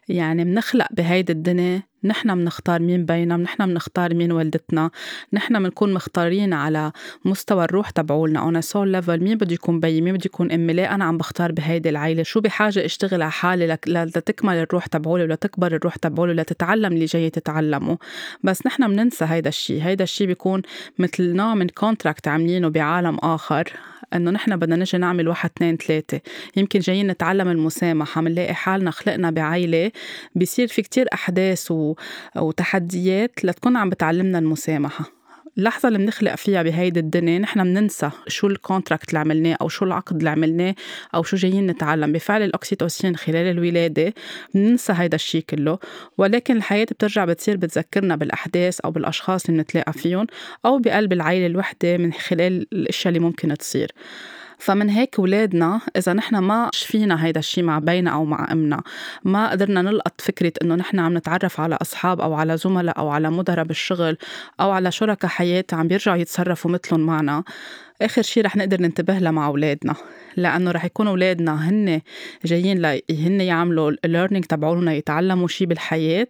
يعني 0.09 0.45
منخلق 0.45 0.87
بهيدي 0.91 1.33
الدنيا 1.33 1.83
نحن 2.03 2.35
بنختار 2.35 2.81
مين 2.81 3.05
بينا 3.05 3.37
نحن 3.37 3.65
بنختار 3.65 4.13
مين 4.13 4.31
والدتنا. 4.31 4.89
نحن 5.33 5.63
بنكون 5.63 5.93
مختارين 5.93 6.53
على 6.53 6.91
مستوى 7.25 7.63
الروح 7.63 7.89
تبعولنا 7.89 8.39
on 8.39 8.61
soul 8.61 8.91
level 8.91 9.23
مين 9.23 9.37
بده 9.37 9.53
يكون 9.53 9.79
بيي؟ 9.79 10.01
مين 10.01 10.13
بده 10.13 10.23
يكون 10.25 10.51
أمي؟ 10.51 10.73
ليه 10.73 10.95
أنا 10.95 11.05
عم 11.05 11.17
بختار 11.17 11.51
بهيدي 11.51 11.89
العيلة؟ 11.89 12.23
شو 12.23 12.41
بحاجة 12.41 12.85
أشتغل 12.85 13.21
على 13.21 13.31
حالي 13.31 13.77
لتكمل 13.87 14.55
الروح 14.55 14.85
تبعولي 14.85 15.23
ولتكبر 15.23 15.75
الروح 15.75 15.95
تبعولي 15.95 16.33
لتتعلم 16.33 16.93
اللي 16.93 17.05
جاي 17.05 17.29
تتعلمه؟ 17.29 17.97
بس 18.43 18.65
نحن 18.65 18.87
بننسى 18.87 19.25
هيدا 19.25 19.49
الشيء 19.49 19.81
هيدا 19.81 20.03
الشيء 20.03 20.27
بيكون 20.27 20.61
مثل 20.99 21.35
نوع 21.35 21.55
من 21.55 21.67
contract 21.67 22.27
عاملينه 22.27 22.69
بعالم 22.69 23.17
آخر 23.23 23.73
إنه 24.13 24.31
نحن 24.31 24.55
بدنا 24.55 24.75
نجي 24.75 24.97
نعمل 24.97 25.27
واحد 25.27 25.49
اثنين 25.57 25.77
ثلاثة. 25.77 26.21
يمكن 26.55 26.79
جايين 26.79 27.07
نتعلم 27.07 27.47
المسامحة 27.47 28.21
بنلاقي 28.21 28.53
حالنا 28.53 28.91
خلقنا 28.91 29.31
بعيلة 29.31 29.91
بيصير 30.35 30.67
في 30.67 30.81
كتير 30.81 31.07
أحداث 31.13 31.71
و... 31.71 31.92
وتحديات 32.35 33.45
لتكون 33.45 33.77
عم 33.77 33.89
بتعلمنا 33.89 34.39
المسامحة. 34.39 35.23
اللحظة 35.57 35.87
اللي 35.87 35.99
بنخلق 35.99 36.35
فيها 36.35 36.63
بهيدي 36.63 36.99
الدنيا 36.99 37.39
نحن 37.39 37.63
بننسى 37.63 38.09
شو 38.27 38.47
ال 38.47 38.54
contract 38.54 39.09
اللي 39.09 39.19
عملناه 39.19 39.57
أو 39.61 39.67
شو 39.67 39.85
العقد 39.85 40.17
اللي 40.17 40.29
عملناه 40.29 40.75
أو 41.15 41.23
شو 41.23 41.37
جايين 41.37 41.67
نتعلم. 41.67 42.11
بفعل 42.11 42.41
الأكسيتوسين 42.41 43.15
خلال 43.15 43.47
الولادة 43.47 44.13
بننسى 44.55 44.93
هيدا 44.95 45.15
الشيء 45.15 45.43
كله. 45.49 45.79
ولكن 46.17 46.57
الحياة 46.57 46.83
بترجع 46.83 47.25
بتصير 47.25 47.57
بتذكرنا 47.57 48.15
بالأحداث 48.15 48.79
أو 48.79 48.91
بالأشخاص 48.91 49.45
اللي 49.45 49.57
بنتلاقى 49.57 49.93
فيهم 49.93 50.27
أو 50.65 50.79
بقلب 50.79 51.13
العيلة 51.13 51.45
الوحدة 51.45 51.97
من 51.97 52.13
خلال 52.13 52.67
الأشياء 52.73 53.07
اللي 53.07 53.19
ممكن 53.19 53.57
تصير. 53.57 53.91
فمن 54.63 54.89
هيك 54.89 55.19
ولادنا 55.19 55.81
إذا 55.97 56.13
نحن 56.13 56.37
ما 56.37 56.69
شفينا 56.73 57.25
هيدا 57.25 57.39
الشيء 57.39 57.63
مع 57.63 57.79
بينا 57.79 58.11
أو 58.11 58.25
مع 58.25 58.51
أمنا 58.51 58.81
ما 59.23 59.51
قدرنا 59.51 59.81
نلقط 59.81 60.21
فكرة 60.21 60.53
إنه 60.61 60.75
نحن 60.75 60.99
عم 60.99 61.17
نتعرف 61.17 61.59
على 61.59 61.77
أصحاب 61.81 62.21
أو 62.21 62.33
على 62.33 62.57
زملاء 62.57 62.97
أو 62.97 63.09
على 63.09 63.29
مدراء 63.29 63.65
بالشغل 63.65 64.17
أو 64.59 64.71
على 64.71 64.91
شركاء 64.91 65.31
حياة 65.31 65.65
عم 65.73 65.87
بيرجعوا 65.87 66.17
يتصرفوا 66.17 66.71
مثلهم 66.71 66.99
معنا. 66.99 67.43
آخر 68.01 68.21
شيء 68.21 68.45
رح 68.45 68.55
نقدر 68.55 68.81
ننتبه 68.81 69.17
لها 69.19 69.31
مع 69.31 69.47
أولادنا 69.47 69.95
لأنه 70.37 70.71
رح 70.71 70.85
يكونوا 70.85 71.11
أولادنا 71.11 71.69
هن 71.69 72.01
جايين 72.45 72.85
هن 73.11 73.41
يعملوا 73.41 73.91
الليرنينج 74.05 74.45
تبعولنا 74.45 74.93
يتعلموا 74.93 75.47
شيء 75.47 75.67
بالحياة 75.67 76.27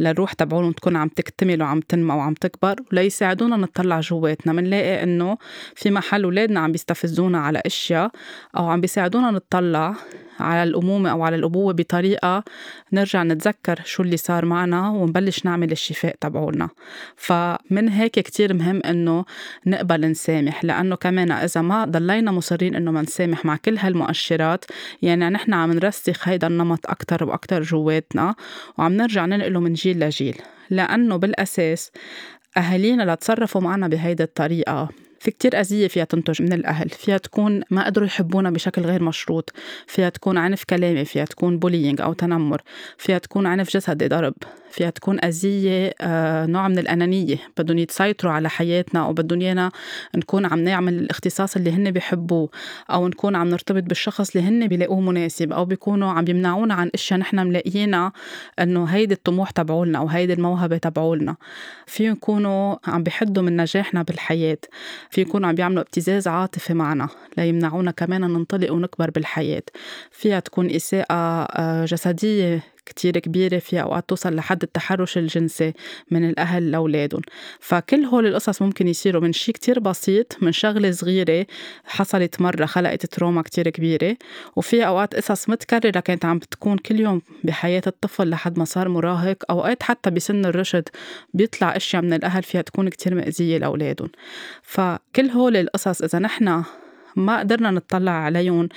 للروح 0.00 0.32
تبعولهم 0.32 0.72
تكون 0.72 0.96
عم 0.96 1.08
تكتمل 1.08 1.62
وعم 1.62 1.80
تنمى 1.80 2.14
وعم 2.14 2.34
تكبر 2.34 2.76
وليساعدونا 2.92 3.56
نطلع 3.56 4.00
جواتنا. 4.00 4.52
منلاقي 4.52 5.02
إنه 5.02 5.38
في 5.74 5.90
محل 5.90 6.24
أولادنا 6.24 6.60
عم 6.60 6.72
بيستفزونا 6.72 7.38
على 7.38 7.62
أشياء 7.66 8.10
أو 8.56 8.68
عم 8.68 8.80
بيساعدونا 8.80 9.30
نطلع 9.30 9.94
على 10.40 10.62
الأمومة 10.62 11.10
أو 11.10 11.22
على 11.22 11.36
الأبوة 11.36 11.72
بطريقة 11.72 12.44
نرجع 12.92 13.22
نتذكر 13.22 13.80
شو 13.84 14.02
اللي 14.02 14.16
صار 14.16 14.44
معنا 14.44 14.90
ونبلش 14.90 15.44
نعمل 15.44 15.72
الشفاء 15.72 16.16
تبعولنا. 16.20 16.68
فمن 17.16 17.88
هيك 17.88 18.12
كتير 18.12 18.54
مهم 18.54 18.82
إنه 18.84 19.24
نقبل 19.66 20.10
نسامح 20.10 20.64
لأنه 20.64 20.96
كمان 20.96 21.30
إذا 21.30 21.60
ما 21.60 21.84
ضلينا 21.84 22.32
مصرين 22.32 22.74
إنه 22.74 22.90
ما 22.90 23.02
نسامح 23.02 23.44
مع 23.44 23.56
كل 23.56 23.78
هالمؤشرات 23.78 24.64
يعني 25.02 25.28
نحن 25.28 25.54
عم 25.54 25.72
نرسخ 25.72 26.28
هيدا 26.28 26.46
النمط 26.46 26.86
أكتر 26.86 27.24
وأكتر 27.24 27.62
جواتنا 27.62 28.34
وعم 28.78 28.92
نرجع 28.92 29.26
ننقله 29.26 29.60
من 29.60 29.72
جيل 29.72 30.00
لجيل. 30.00 30.36
لأنه 30.70 31.16
بالأساس 31.16 31.90
أهالينا 32.56 33.14
لتصرفوا 33.14 33.60
معنا 33.60 33.88
بهيدي 33.88 34.22
الطريقة. 34.22 34.88
في 35.20 35.30
كتير 35.30 35.60
أذية 35.60 35.88
فيها 35.88 36.04
تنتج 36.04 36.42
من 36.42 36.52
الأهل 36.52 36.88
فيها 36.88 37.18
تكون 37.18 37.62
ما 37.70 37.86
قدروا 37.86 38.06
يحبونا 38.06 38.50
بشكل 38.50 38.82
غير 38.82 39.02
مشروط 39.02 39.52
فيها 39.86 40.08
تكون 40.08 40.38
عنف 40.38 40.64
كلامي 40.64 41.04
فيها 41.04 41.24
تكون 41.24 41.58
بولينج 41.58 42.00
أو 42.00 42.12
تنمر 42.12 42.62
فيها 42.98 43.18
تكون 43.18 43.46
عنف 43.46 43.70
جسدي 43.76 44.08
ضرب 44.08 44.34
فيها 44.70 44.90
تكون 44.90 45.24
أذية 45.24 45.94
آه، 46.00 46.46
نوع 46.46 46.68
من 46.68 46.78
الأنانية 46.78 47.36
بدهم 47.58 47.78
يتسيطروا 47.78 48.32
على 48.32 48.48
حياتنا 48.48 49.00
أو 49.00 49.12
بدهم 49.12 49.40
إيانا 49.40 49.70
نكون 50.14 50.46
عم 50.46 50.58
نعمل 50.58 50.94
الاختصاص 50.98 51.56
اللي 51.56 51.70
هن 51.70 51.90
بيحبوه 51.90 52.48
أو 52.90 53.08
نكون 53.08 53.36
عم 53.36 53.48
نرتبط 53.48 53.82
بالشخص 53.82 54.36
اللي 54.36 54.48
هن 54.48 54.66
بيلاقوه 54.66 55.00
مناسب 55.00 55.52
أو 55.52 55.64
بيكونوا 55.64 56.10
عم 56.10 56.24
يمنعونا 56.28 56.74
عن 56.74 56.90
أشياء 56.94 57.20
نحن 57.20 57.46
ملاقيينها 57.46 58.12
إنه 58.58 58.84
هيدي 58.84 59.14
الطموح 59.14 59.50
تبعولنا 59.50 59.98
أو 59.98 60.06
هيدي 60.06 60.32
الموهبة 60.32 60.76
تبعولنا. 60.76 61.36
في 61.86 62.06
يكونوا 62.06 62.76
عم 62.86 63.02
بيحدوا 63.02 63.42
من 63.42 63.56
نجاحنا 63.56 64.02
بالحياة. 64.02 64.58
في 65.10 65.20
يكونوا 65.20 65.48
عم 65.48 65.54
بيعملوا 65.54 65.82
ابتزاز 65.82 66.28
عاطفي 66.28 66.74
معنا 66.74 67.08
ليمنعونا 67.38 67.90
كمان 67.90 68.20
ننطلق 68.20 68.72
ونكبر 68.72 69.10
بالحياة. 69.10 69.62
فيها 70.10 70.40
تكون 70.40 70.70
إساءة 70.70 71.14
آه، 71.14 71.84
جسدية 71.84 72.62
كتير 72.90 73.18
كبيرة 73.18 73.58
في 73.58 73.82
أوقات 73.82 74.08
توصل 74.08 74.34
لحد 74.34 74.62
التحرش 74.62 75.18
الجنسي 75.18 75.72
من 76.10 76.28
الأهل 76.30 76.70
لأولادهم. 76.70 77.22
فكل 77.60 78.04
هول 78.04 78.26
القصص 78.26 78.62
ممكن 78.62 78.88
يصيروا 78.88 79.22
من 79.22 79.32
شيء 79.32 79.54
كتير 79.54 79.80
بسيط 79.80 80.36
من 80.42 80.52
شغلة 80.52 80.90
صغيرة 80.90 81.46
حصلت 81.84 82.40
مرة 82.40 82.66
خلقت 82.66 83.06
تروما 83.06 83.42
كتير 83.42 83.68
كبيرة. 83.68 84.16
وفي 84.56 84.86
أوقات 84.86 85.14
قصص 85.14 85.48
متكررة 85.48 86.00
كانت 86.00 86.24
عم 86.24 86.38
بتكون 86.38 86.78
كل 86.78 87.00
يوم 87.00 87.22
بحياة 87.44 87.82
الطفل 87.86 88.30
لحد 88.30 88.58
ما 88.58 88.64
صار 88.64 88.88
مراهق. 88.88 89.36
أوقات 89.50 89.82
حتى 89.82 90.10
بسن 90.10 90.44
الرشد 90.44 90.88
بيطلع 91.34 91.76
أشياء 91.76 92.02
من 92.02 92.12
الأهل 92.12 92.42
فيها 92.42 92.62
تكون 92.62 92.88
كتير 92.88 93.14
مأذية 93.14 93.58
لأولادهم. 93.58 94.10
فكل 94.62 95.30
هول 95.34 95.56
القصص 95.56 96.02
إذا 96.02 96.18
نحن 96.18 96.62
ما 97.16 97.38
قدرنا 97.38 97.70
نطلع 97.70 98.12
عليهم 98.12 98.68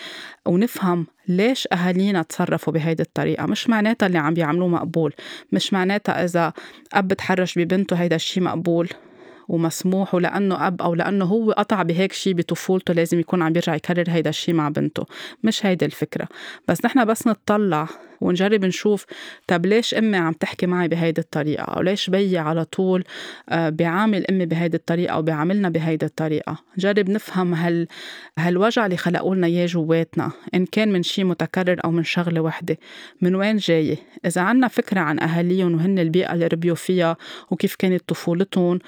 ونفهم 0.46 1.08
ليش 1.28 1.68
أهالينا 1.74 2.22
تصرفوا 2.22 2.74
بهيدي 2.74 3.04
الطريقة. 3.04 3.46
مش 3.46 3.70
معناتها 3.70 4.08
اللي 4.08 4.18
عم 4.18 4.34
بيعملوه 4.34 4.68
مقبول 4.68 5.13
مش 5.52 5.74
معناتها 5.74 6.24
إذا 6.25 6.54
أب 6.94 7.13
تحرش 7.13 7.60
ببنته 7.60 7.96
هيدا 7.96 8.16
الشيء 8.16 8.44
مقبول. 8.44 8.90
ومسموح 9.48 10.16
ولأنه 10.16 10.68
أب 10.68 10.82
أو 10.82 10.96
لأنه 10.96 11.26
هو 11.26 11.52
قطع 11.52 11.84
بهيك 11.84 12.14
شيء 12.14 12.34
بطفولته 12.34 12.94
لازم 12.94 13.20
يكون 13.20 13.42
عم 13.42 13.54
بيرجع 13.54 13.76
يكرر 13.76 14.06
هيدا 14.08 14.30
الشيء 14.30 14.56
مع 14.56 14.70
بنته. 14.70 15.06
مش 15.44 15.66
هيدي 15.66 15.86
الفكرة. 15.86 16.28
بس 16.68 16.86
نحن 16.86 17.06
بس 17.06 17.28
نطلع 17.28 17.88
ونجرب 18.22 18.66
نشوف 18.66 19.06
طب 19.48 19.66
ليش 19.66 19.94
أمي 19.94 20.18
عم 20.18 20.34
تحكي 20.34 20.66
معي 20.66 20.88
بهيدي 20.88 21.22
الطريقة؟ 21.22 21.64
أو 21.64 21.82
ليش 21.82 22.10
بيي 22.10 22.38
على 22.38 22.66
طول 22.66 23.04
آه، 23.50 23.70
بيعامل 23.70 24.28
أمي 24.28 24.46
بهيدي 24.46 24.78
الطريقة 24.78 25.14
أو 25.14 25.22
بيعاملنا 25.22 25.70
بهيدي 25.70 26.06
الطريقة؟ 26.06 26.58
نجرب 26.78 27.10
نفهم 27.10 27.54
هل 27.54 27.88
هالوجع 28.38 28.86
اللي 28.86 28.98
خلقوا 28.98 29.36
لنا 29.36 29.48
إياه 29.48 29.66
جواتنا 29.66 30.32
إن 30.56 30.66
كان 30.66 30.92
من 30.92 31.04
شيء 31.04 31.26
متكرر 31.26 31.80
أو 31.86 31.92
من 31.92 32.04
شغلة 32.04 32.42
وحدة. 32.42 32.78
من 33.22 33.36
وين 33.36 33.58
جاي 33.58 33.98
إذا 34.26 34.42
عنا 34.42 34.68
فكرة 34.68 35.00
عن 35.00 35.20
أهاليهم 35.20 35.74
وهن 35.76 36.00
البيئة 36.00 36.34
اللي 36.34 36.48
ربيوا 36.48 36.76
فيها 36.76 37.18
وكيف 37.52 37.76
كانت 37.76 38.04
طفولتهم 38.08 38.80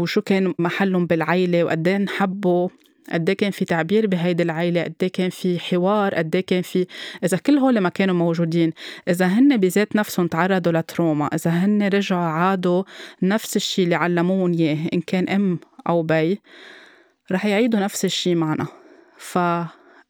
وشو 0.00 0.20
كان 0.20 0.54
محلهم 0.58 1.06
بالعيلة 1.06 1.64
وقد 1.64 1.88
إيه 1.88 1.96
انحبوا 1.96 2.68
قد 3.12 3.28
إيه 3.28 3.36
كان 3.36 3.50
في 3.50 3.64
تعبير 3.64 4.06
بهيدي 4.06 4.42
العيلة 4.42 4.82
قد 4.82 4.94
إيه 5.02 5.12
كان 5.12 5.30
في 5.30 5.58
حوار 5.58 6.14
قد 6.14 6.36
إيه 6.36 6.46
كان 6.46 6.62
في 6.62 6.86
إذا 7.24 7.36
كل 7.36 7.58
هول 7.58 7.78
ما 7.78 7.88
كانوا 7.88 8.14
موجودين 8.14 8.72
إذا 9.08 9.26
هن 9.26 9.56
بذات 9.56 9.96
نفسهم 9.96 10.26
تعرضوا 10.26 10.72
لتروما 10.72 11.26
إذا 11.26 11.50
هن 11.50 11.82
رجعوا 11.82 12.22
عادوا 12.22 12.82
نفس 13.22 13.56
الشيء 13.56 13.84
اللي 13.84 13.94
علموهم 13.94 14.52
إياه 14.52 14.88
إن 14.92 15.00
كان 15.00 15.28
أم 15.28 15.58
أو 15.88 16.02
بي 16.02 16.40
رح 17.32 17.46
يعيدوا 17.46 17.80
نفس 17.80 18.04
الشيء 18.04 18.34
معنا. 18.34 18.66
ف 19.18 19.38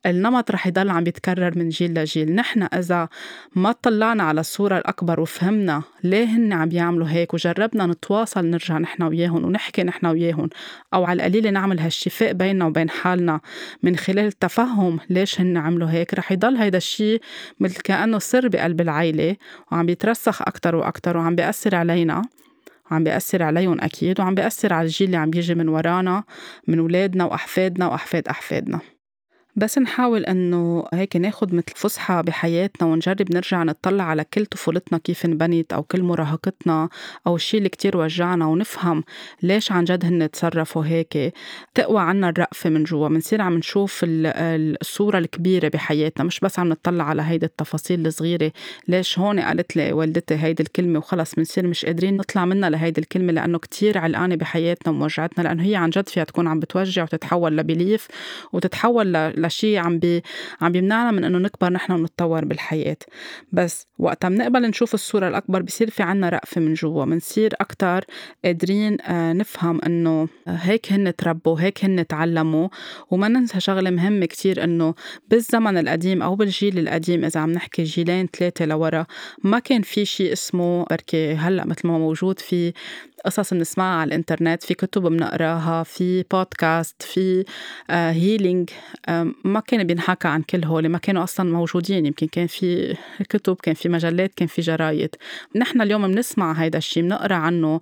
النمط 0.07 0.51
رح 0.51 0.67
يضل 0.67 0.91
عم 0.91 1.07
يتكرر 1.07 1.59
من 1.59 1.69
جيل 1.69 1.95
لجيل. 1.95 2.35
نحن 2.35 2.63
إذا 2.63 3.09
ما 3.55 3.73
طلعنا 3.73 4.23
على 4.23 4.41
الصورة 4.41 4.79
الأكبر 4.79 5.21
وفهمنا 5.21 5.83
ليه 6.05 6.25
هن 6.25 6.53
عم 6.53 6.69
يعملوا 6.73 7.09
هيك 7.09 7.35
وجربنا 7.35 7.87
نتواصل 7.87 8.47
نرجع 8.47 8.79
نحن 8.79 9.03
وياهم 9.03 9.45
ونحكي 9.45 9.83
نحن 9.83 10.07
وياهم 10.07 10.49
أو 10.95 11.05
على 11.05 11.17
القليل 11.27 11.53
نعمل 11.53 11.81
هالشفاء 11.81 12.33
بيننا 12.33 12.67
وبين 12.67 12.91
حالنا 12.91 13.41
من 13.83 13.97
خلال 13.97 14.27
التفهم 14.27 15.01
ليش 15.11 15.41
هن 15.41 15.57
عملوا 15.57 15.91
هيك. 15.91 16.15
رح 16.15 16.33
يضل 16.33 16.57
هيدا 16.57 16.79
الشيء 16.79 17.21
مثل 17.61 17.81
كأنه 17.81 18.19
سر 18.19 18.49
بقلب 18.49 18.81
العيلة 18.81 19.37
وعم 19.73 19.87
بيترسخ 19.87 20.43
أكتر 20.43 20.75
وأكتر 20.77 21.17
وعم 21.17 21.37
بيأثر 21.37 21.75
علينا 21.75 22.23
عم 22.91 23.05
بيأثر 23.05 23.43
عليهم 23.43 23.81
أكيد 23.81 24.21
وعم 24.21 24.35
بيأثر 24.35 24.73
على 24.73 24.87
الجيل 24.87 25.07
اللي 25.07 25.17
عم 25.17 25.31
بيجي 25.31 25.55
من 25.55 25.69
ورانا 25.69 26.25
من 26.69 26.81
ولادنا 26.81 27.25
وأحفادنا 27.25 27.87
وأحفاد 27.87 28.29
أحفادنا. 28.29 28.81
بس 29.57 29.79
نحاول 29.79 30.25
إنه 30.25 30.85
هيك 30.95 31.17
ناخد 31.17 31.55
مثل 31.55 31.65
فسحة 31.77 32.21
بحياتنا 32.21 32.89
ونجرب 32.89 33.35
نرجع 33.35 33.63
نطلع 33.63 34.05
على 34.05 34.25
كل 34.25 34.47
طفولتنا 34.47 34.99
كيف 34.99 35.25
انبنت 35.25 35.73
أو 35.73 35.83
كل 35.83 36.03
مراهقتنا 36.03 36.89
أو 37.27 37.37
الشيء 37.37 37.59
اللي 37.59 37.69
كتير 37.69 37.97
وجعنا 37.97 38.47
ونفهم 38.47 39.05
ليش 39.43 39.73
عن 39.73 39.85
جد 39.85 40.05
هن 40.05 40.31
تصرفوا 40.31 40.85
هيك. 40.85 41.35
تقوى 41.75 42.01
عنا 42.01 42.29
الرأفة 42.29 42.71
من 42.71 42.85
جوا 42.85 43.09
بنصير 43.09 43.43
عم 43.43 43.55
نشوف 43.57 44.01
الصورة 44.05 45.19
الكبيرة 45.19 45.69
بحياتنا 45.69 46.25
مش 46.25 46.41
بس 46.41 46.59
عم 46.59 46.69
نطلع 46.69 47.05
على 47.05 47.23
هيدي 47.23 47.47
التفاصيل 47.47 48.07
الصغيرة. 48.07 48.53
ليش 48.89 49.19
هون 49.19 49.41
قالت 49.41 49.77
لي 49.77 49.93
والدتي 49.93 50.35
هيدي 50.35 50.63
الكلمة 50.63 50.99
وخلص 50.99 51.35
بنصير 51.35 51.67
مش 51.67 51.85
قادرين 51.85 52.17
نطلع 52.17 52.45
منها 52.45 52.71
لهيدي 52.71 53.01
الكلمة 53.01 53.33
لأنه 53.33 53.59
كتير 53.59 53.99
علقانة 53.99 54.35
بحياتنا 54.35 54.93
وموجعتنا 54.93 55.43
لأنه 55.43 55.63
هي 55.65 55.77
عن 55.77 55.91
جد 55.91 56.09
فيها 56.09 56.25
تكون 56.25 56.47
عم 56.49 56.61
بتوجع 56.61 57.03
وتتحول 57.03 57.57
لبليف 57.57 58.09
وتتحول 58.53 59.13
لشيء 59.41 59.79
عم 59.79 59.99
بي 59.99 60.23
عم 60.61 60.73
بيمنعنا 60.73 61.11
من 61.11 61.25
إنه 61.25 61.39
نكبر 61.39 61.73
نحن 61.73 61.93
ونتطور 61.93 62.45
بالحياة. 62.45 62.97
بس 63.53 63.87
وقتها 63.99 64.29
بنقبل 64.29 64.63
نشوف 64.63 64.95
الصورة 64.95 65.29
الأكبر 65.29 65.63
بصير 65.63 65.91
في 65.91 66.03
عنا 66.03 66.29
رأفة 66.29 66.61
من 66.61 66.75
جوا 66.75 67.05
بنصير 67.05 67.55
أكثر 67.61 68.05
قادرين 68.45 68.97
آه، 69.01 69.33
نفهم 69.33 69.81
إنه 69.87 70.29
هيك 70.47 70.93
هن 70.93 71.17
تربوا 71.17 71.61
هيك 71.61 71.85
هن 71.85 72.07
تعلموا. 72.07 72.69
وما 73.11 73.29
ننسى 73.29 73.61
شغلة 73.61 73.91
مهمة 73.91 74.27
كتير 74.27 74.65
إنه 74.65 74.95
بالزمن 75.31 75.79
القديم 75.79 76.23
أو 76.23 76.37
بالجيل 76.37 76.79
القديم 76.79 77.25
إذا 77.25 77.41
عم 77.41 77.53
نحكي 77.53 77.83
جيلين 77.83 78.27
ثلاثة 78.27 78.65
لورا 78.65 79.07
ما 79.45 79.59
كان 79.59 79.83
في 79.83 80.05
شيء 80.05 80.33
اسمه 80.33 80.85
بركي 80.91 81.35
هلأ 81.35 81.67
مثل 81.67 81.89
ما 81.89 81.99
موجود 81.99 82.39
في 82.41 82.73
قصص 83.25 83.55
بنسمعها 83.55 84.01
على 84.01 84.09
الإنترنت 84.09 84.63
في 84.63 84.75
كتب 84.75 85.03
بنقراها 85.03 85.83
في 85.83 86.25
بودكاست 86.31 87.03
في 87.03 87.45
healing 87.91 88.71
آه، 89.09 89.33
ما 89.45 89.61
كان 89.61 89.85
بينحكى 89.85 90.29
عن 90.29 90.43
كل 90.43 90.65
هول 90.65 90.89
ما 90.89 90.99
كانوا 90.99 91.23
أصلا 91.25 91.53
موجودين. 91.53 92.07
يمكن 92.07 92.27
كان 92.27 92.47
في 92.47 92.97
كتب 93.29 93.57
كان 93.57 93.75
في 93.75 93.89
مجلات 93.89 94.35
كان 94.35 94.49
في 94.49 94.63
جرايد. 94.63 95.17
نحن 95.57 95.81
اليوم 95.81 96.09
بنسمع 96.09 96.53
هيدا 96.53 96.79
الشيء 96.79 97.03
بنقرأ 97.03 97.35
عنه 97.35 97.81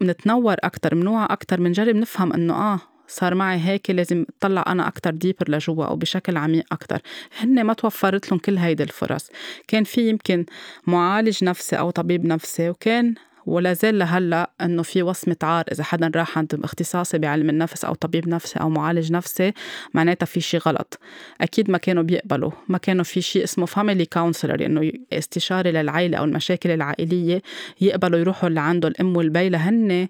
بنتنور 0.00 0.56
أكثر 0.64 0.94
بنوعى 0.94 1.26
أكثر 1.30 1.60
بنجرب 1.60 1.96
نفهم 1.96 2.32
إنه 2.32 2.54
آه 2.54 2.80
صار 3.08 3.34
معي 3.34 3.58
هيك 3.58 3.90
لازم 3.90 4.24
أطلع 4.38 4.64
أنا 4.66 4.88
أكثر 4.88 5.10
deeper 5.10 5.50
لجوا 5.50 5.84
أو 5.84 5.96
بشكل 5.96 6.36
عميق 6.36 6.64
أكثر 6.72 7.00
هن 7.38 7.64
ما 7.64 7.72
توفرت 7.72 8.30
لهم 8.30 8.38
كل 8.38 8.58
هيدي 8.58 8.82
الفرص. 8.82 9.30
كان 9.68 9.84
في 9.84 10.08
يمكن 10.08 10.46
معالج 10.86 11.44
نفسي 11.44 11.78
أو 11.78 11.90
طبيب 11.90 12.24
نفسي 12.26 12.70
وكان 12.70 13.14
ولا 13.50 13.72
زال 13.72 13.98
لهلا 13.98 14.50
إنه 14.60 14.82
في 14.82 15.02
وصمة 15.02 15.36
عار 15.42 15.64
إذا 15.72 15.84
حدا 15.84 16.10
راح 16.16 16.38
عند 16.38 16.60
اختصاصي 16.64 17.18
بعلم 17.18 17.50
النفس 17.50 17.84
أو 17.84 17.94
طبيب 17.94 18.28
نفسي 18.28 18.60
أو 18.60 18.68
معالج 18.68 19.12
نفسي 19.12 19.52
معناتها 19.94 20.26
في 20.26 20.40
شيء 20.40 20.60
غلط. 20.60 20.98
أكيد 21.40 21.70
ما 21.70 21.78
كانوا 21.78 22.02
بيقبلوا 22.02 22.50
ما 22.68 22.78
كانوا 22.78 23.04
في 23.04 23.20
شيء 23.20 23.44
اسمه 23.44 23.66
family 23.66 24.06
counselor 24.06 24.66
إنه 24.66 24.92
استشاري 25.12 25.72
للعائلة 25.72 26.18
أو 26.18 26.24
المشاكل 26.24 26.70
العائلية 26.70 27.42
يقبلوا 27.80 28.18
يروحوا 28.18 28.48
لعنده 28.48 28.88
الأم 28.88 29.16
والبي 29.16 29.48
لهن 29.48 30.08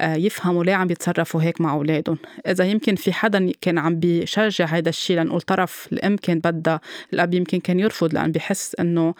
آه، 0.00 0.14
يفهموا 0.14 0.64
ليه 0.64 0.74
عم 0.74 0.86
بيتصرفوا 0.86 1.42
هيك 1.42 1.60
مع 1.60 1.72
أولادهم. 1.72 2.18
إذا 2.46 2.64
يمكن 2.64 2.94
في 2.94 3.12
حدا 3.12 3.52
كان 3.60 3.78
عم 3.78 4.00
بيشجع 4.00 4.64
هذا 4.64 4.88
الشيء 4.88 5.16
لنقول 5.16 5.40
طرف 5.40 5.88
الأم 5.92 6.16
كان 6.16 6.38
بدها 6.38 6.80
الأب 7.12 7.34
يمكن 7.34 7.60
كان 7.60 7.80
يرفض 7.80 8.14
لأن 8.14 8.32
بحس 8.32 8.76
إنه 8.80 9.14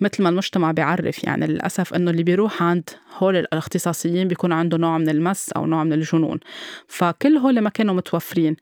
مثل 0.00 0.22
ما 0.22 0.28
المجتمع 0.28 0.72
بيعرف 0.72 1.24
يعني 1.24 1.46
للأسف 1.46 1.94
إنه 1.94 2.10
اللي 2.10 2.22
بيروح 2.22 2.62
عند 2.62 2.90
هول 3.18 3.36
الاختصاصيين 3.36 4.28
بيكون 4.28 4.52
عنده 4.52 4.78
نوع 4.78 4.98
من 4.98 5.08
المس 5.08 5.52
أو 5.52 5.66
نوع 5.66 5.84
من 5.84 5.92
الجنون. 5.92 6.40
فكل 6.86 7.36
هول 7.36 7.60
ما 7.60 7.70
كانوا 7.70 7.94
متوفرين 7.94 8.56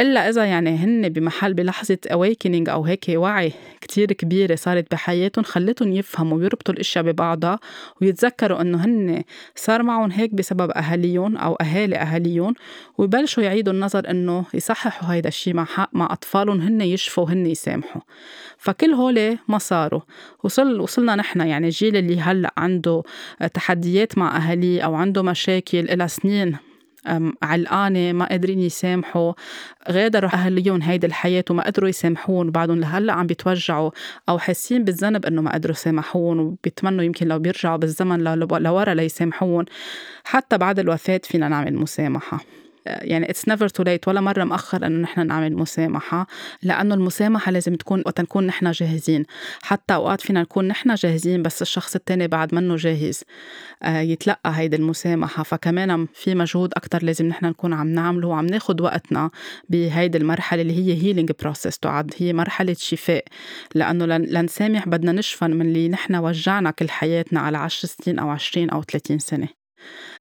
إلا 0.00 0.28
إذا 0.28 0.44
يعني 0.44 0.76
هن 0.76 1.08
بمحل 1.08 1.54
بلحظة 1.54 1.98
awakening 2.10 2.68
أو 2.68 2.84
هيك 2.84 3.04
وعي 3.08 3.52
كتير 3.80 4.12
كبيرة 4.12 4.54
صارت 4.54 4.90
بحياتهم 4.90 5.44
خلتهم 5.44 5.92
يفهموا 5.92 6.38
ويربطوا 6.38 6.74
الأشياء 6.74 7.04
ببعضها 7.04 7.58
ويتذكروا 8.00 8.60
إنه 8.60 8.84
هن 8.84 9.22
صار 9.54 9.82
معهم 9.82 10.10
هيك 10.10 10.34
بسبب 10.34 10.70
أهاليهم 10.70 11.36
أو 11.36 11.54
أهالي 11.54 11.96
أهاليهم 11.96 12.54
ويبلشوا 12.98 13.42
يعيدوا 13.42 13.72
النظر 13.72 14.10
إنه 14.10 14.44
يصححوا 14.54 15.14
هيدا 15.14 15.28
الشيء 15.28 15.54
مع 15.54 15.64
حق 15.64 15.90
مع 15.92 16.12
أطفالهم 16.12 16.60
هن 16.60 16.80
يشفوا 16.80 17.24
وهن 17.24 17.46
يسامحوا. 17.46 18.02
فكل 18.58 18.90
هول 18.90 19.38
ما 19.48 19.58
صاروا. 19.58 20.00
وصل 20.44 20.80
وصلنا 20.80 21.16
نحن 21.16 21.40
يعني 21.40 21.66
الجيل 21.66 21.96
اللي 21.96 22.20
هلأ 22.20 22.54
عنده 22.56 23.02
تحديات 23.54 24.18
مع 24.18 24.36
أهاليه 24.36 24.82
أو 24.82 24.94
عنده 24.94 25.22
مشاكل 25.22 25.78
إلى 25.78 26.08
سنين 26.08 26.56
علقانة 27.42 28.12
ما 28.12 28.24
قادرين 28.24 28.58
يسامحوا. 28.58 29.32
غادروا 29.90 30.30
أهليهم 30.34 30.82
هيدي 30.82 31.06
الحياة 31.06 31.44
وما 31.50 31.64
قدروا 31.66 31.88
يسامحون 31.88 32.50
بعدهم 32.50 32.80
لهلأ 32.80 33.12
عم 33.12 33.26
بيتوجعوا 33.26 33.90
أو 34.28 34.38
حاسين 34.38 34.84
بالذنب 34.84 35.26
إنه 35.26 35.42
ما 35.42 35.54
قدروا 35.54 35.74
يسامحون 35.74 36.38
وبيتمنوا 36.38 37.04
يمكن 37.04 37.28
لو 37.28 37.38
بيرجعوا 37.38 37.76
بالزمن 37.76 38.24
لورا 38.50 38.94
ليسامحون. 38.94 39.64
حتى 40.24 40.58
بعد 40.58 40.78
الوفاة 40.78 41.20
فينا 41.24 41.48
نعمل 41.48 41.74
مسامحة. 41.74 42.40
يعني 42.86 43.30
it's 43.30 43.48
never 43.48 43.68
too 43.68 43.82
late 43.82 44.08
ولا 44.08 44.20
مرة 44.20 44.44
مأخر 44.44 44.86
إنه 44.86 45.02
نحن 45.02 45.26
نعمل 45.26 45.56
مسامحة 45.56 46.26
لأنه 46.62 46.94
المسامحة 46.94 47.52
لازم 47.52 47.74
تكون 47.74 48.02
وقت 48.06 48.20
نكون 48.20 48.46
نحن 48.46 48.70
جاهزين. 48.70 49.24
حتى 49.62 49.94
أوقات 49.94 50.20
فينا 50.20 50.42
نكون 50.42 50.68
نحن 50.68 50.94
جاهزين 50.94 51.42
بس 51.42 51.62
الشخص 51.62 51.94
التاني 51.94 52.28
بعد 52.28 52.54
منه 52.54 52.76
جاهز. 52.76 53.22
آه، 53.82 54.00
يتلقى 54.00 54.52
هيدي 54.54 54.76
المسامحة. 54.76 55.42
فكمان 55.42 56.06
في 56.14 56.34
مجهود 56.34 56.72
أكثر 56.76 57.04
لازم 57.04 57.26
نحن 57.26 57.46
نكون 57.46 57.72
عم 57.72 57.88
نعمله 57.88 58.28
وعم 58.28 58.46
ناخذ 58.46 58.82
وقتنا 58.82 59.30
بهيدي 59.68 60.18
المرحلة 60.18 60.62
اللي 60.62 60.72
هي 60.72 61.02
healing 61.02 61.32
process 61.40 61.78
تعد. 61.78 62.14
هي 62.18 62.32
مرحلة 62.32 62.76
شفاء. 62.78 63.24
لأنه 63.74 64.06
لنسامح 64.06 64.88
بدنا 64.88 65.12
نشفى 65.12 65.44
من 65.44 65.66
اللي 65.66 65.88
نحن 65.88 66.14
وجعنا 66.14 66.70
كل 66.70 66.90
حياتنا 66.90 67.40
على 67.40 67.58
10 67.58 67.88
سنين 67.88 68.18
أو 68.18 68.30
20 68.30 68.70
أو 68.70 68.82
30 68.82 69.18
سنة. 69.18 69.65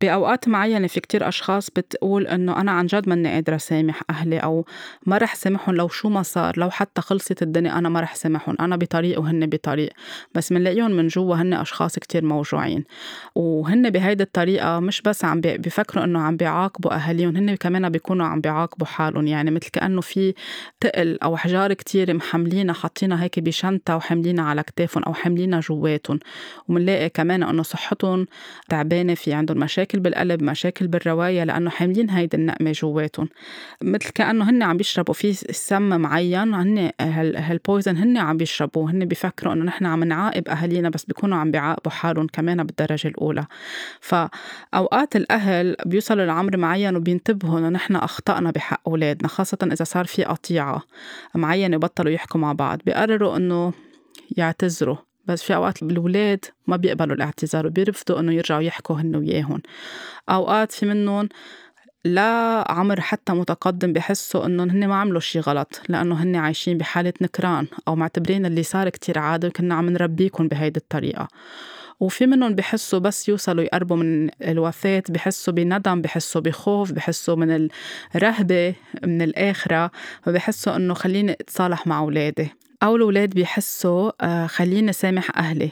بأوقات 0.02 0.48
معينة 0.48 0.88
في 0.88 1.00
كتير 1.00 1.28
أشخاص 1.28 1.70
بتقول 1.70 2.28
إنه 2.28 2.62
أنا 2.62 2.72
عن 2.72 2.86
جد 2.86 3.10
ماني 3.10 3.30
قادرة 3.30 3.58
سامح 3.58 4.02
أهلي 4.10 4.40
أو 4.40 4.66
ما 5.06 5.18
رح 5.18 5.36
سامحهم 5.36 5.76
لو 5.76 5.88
شو 5.88 6.10
ما 6.10 6.24
صار 6.24 6.60
لو 6.60 6.70
حتى 6.70 7.02
خلصت 7.02 7.42
الدنيا 7.42 7.78
أنا 7.78 7.90
ما 7.90 8.00
رح 8.00 8.16
سامحهم 8.16 8.56
أنا 8.60 8.76
بطريق 8.76 9.20
وهن 9.20 9.46
بطريق. 9.46 9.90
بس 10.36 10.52
منلاقيهم 10.52 10.92
من 10.92 11.08
جوا 11.08 11.36
هن 11.36 11.54
أشخاص 11.54 12.00
كتير 12.00 12.26
موجوعين. 12.26 12.84
وهن 13.36 13.90
بهيدي 13.90 14.24
الطريقة 14.24 14.80
مش 14.80 15.02
بس 15.02 15.26
عم 15.26 15.42
بيفكروا 15.42 16.04
إنه 16.04 16.20
عم 16.20 16.38
بيعاقبوا 16.38 16.96
أهاليهم 16.96 17.38
هن 17.38 17.56
كمان 17.56 17.90
بيكونوا 17.90 18.26
عم 18.26 18.42
بيعاقبوا 18.42 18.88
حالهم. 18.88 19.28
يعني 19.28 19.52
مثل 19.52 19.70
كأنه 19.70 20.02
في 20.02 20.34
تقل 20.80 21.20
أو 21.24 21.36
أحجار 21.36 21.74
كتير 21.74 22.14
محملينها 22.14 22.74
حاطينها 22.74 23.24
هيك 23.24 23.40
بشنطة 23.40 23.96
وحملينها 23.96 24.46
على 24.46 24.64
كتافهم 24.64 25.04
أو 25.04 25.14
حملينها 25.14 25.60
جواتهم. 25.60 26.20
ومنلاقي 26.68 27.10
كمان 27.10 27.44
إنه 27.44 27.64
صحتهم 27.64 28.26
تعبانة 28.70 29.14
في 29.14 29.34
عندهم 29.34 29.55
مشاكل 29.56 30.00
بالقلب 30.00 30.44
مشاكل 30.44 30.88
بالرواية 30.88 31.44
لأنه 31.44 31.70
حاملين 31.70 32.10
هيدي 32.10 32.38
النقمة 32.38 32.72
جواتهم. 32.72 33.30
مثل 33.82 34.10
كأنه 34.10 34.50
هن 34.50 34.64
عم 34.64 34.78
بيشربوا 34.78 35.14
في 35.14 35.34
سم 35.34 36.02
معين 36.02 36.54
هن 36.54 36.92
هالبويزن 37.02 37.98
هن 37.98 38.18
عم 38.18 38.38
بيشربوه 38.38 38.92
هن 38.92 39.06
بيفكروا 39.06 39.54
إنه 39.54 39.66
نحن 39.66 39.86
عم 39.86 40.04
نعاقب 40.04 40.48
أهالينا 40.50 40.90
بس 40.90 41.06
بيكونوا 41.06 41.38
عم 41.38 41.52
بيعاقبوا 41.52 41.92
حالهم 41.92 42.28
كمان 42.28 42.64
بالدرجة 42.64 43.08
الأولى. 43.08 43.46
فأوقات 44.02 45.16
الأهل 45.16 45.76
بيوصلوا 45.86 46.26
لعمر 46.26 46.58
معين 46.58 46.96
وبينتبهوا 46.96 47.60
إنه 47.60 47.70
نحن 47.70 47.96
أخطأنا 47.96 48.52
بحق 48.52 48.82
أولادنا 48.88 49.28
خاصة 49.28 49.58
إذا 49.64 49.84
صار 49.84 50.06
في 50.06 50.24
قطيعة 50.24 50.82
معينة 51.36 51.78
وبطلوا 51.78 52.12
يحكوا 52.12 52.40
مع 52.40 52.54
بعض. 52.54 52.80
بيقرروا 52.86 53.38
إنه 53.38 53.74
يعتذروا. 54.38 54.98
بس 55.28 55.44
في 55.44 55.56
أوقات 55.56 55.84
الأولاد 55.84 56.46
ما 56.68 56.76
بيقبلوا 56.78 57.16
الاعتذار 57.16 57.68
وبيرفضوا 57.68 58.20
إنه 58.20 58.34
يرجعوا 58.34 58.62
يحكوا 58.62 58.96
هن 58.96 59.16
وياهم 59.16 59.62
أوقات 60.30 60.72
في 60.72 60.86
منهم 60.86 61.30
لا 62.06 62.64
عمر 62.72 63.02
حتى 63.02 63.34
متقدم 63.34 63.94
بحسوا 63.94 64.46
إنه 64.46 64.64
هن 64.64 64.88
ما 64.88 64.96
عملوا 64.96 65.20
شي 65.20 65.40
غلط 65.40 65.82
لأنه 65.90 66.24
هن 66.24 66.36
عايشين 66.36 66.78
بحالة 66.78 67.14
نكران 67.22 67.68
أو 67.88 67.96
معتبرين 67.96 68.46
اللي 68.46 68.64
صار 68.64 68.90
كتير 68.90 69.20
عادي 69.20 69.48
وكنا 69.48 69.76
عم 69.76 69.90
نربيكم 69.90 70.48
بهيدي 70.48 70.80
الطريقة. 70.80 71.28
وفي 72.00 72.28
منهم 72.28 72.56
بحسوا 72.56 73.00
بس 73.00 73.30
يوصلوا 73.30 73.64
يقربوا 73.64 73.96
من 73.98 74.30
الوفاة 74.42 75.04
بحسوا 75.10 75.54
بندم 75.54 76.02
بحسوا 76.02 76.42
بخوف 76.42 76.92
بحسوا 76.92 77.36
من 77.36 77.70
الرهبة 78.16 78.76
من 79.04 79.22
الآخرة 79.22 79.92
فبحسوا 80.24 80.76
إنه 80.76 80.94
خليني 80.94 81.32
أتصالح 81.32 81.88
مع 81.88 82.00
أولادي. 82.00 82.50
أو 82.84 82.96
الأولاد 82.96 83.30
بيحسوا 83.30 84.12
آه، 84.22 84.48
خليني 84.48 84.94
سامح 84.94 85.38
أهلي 85.38 85.72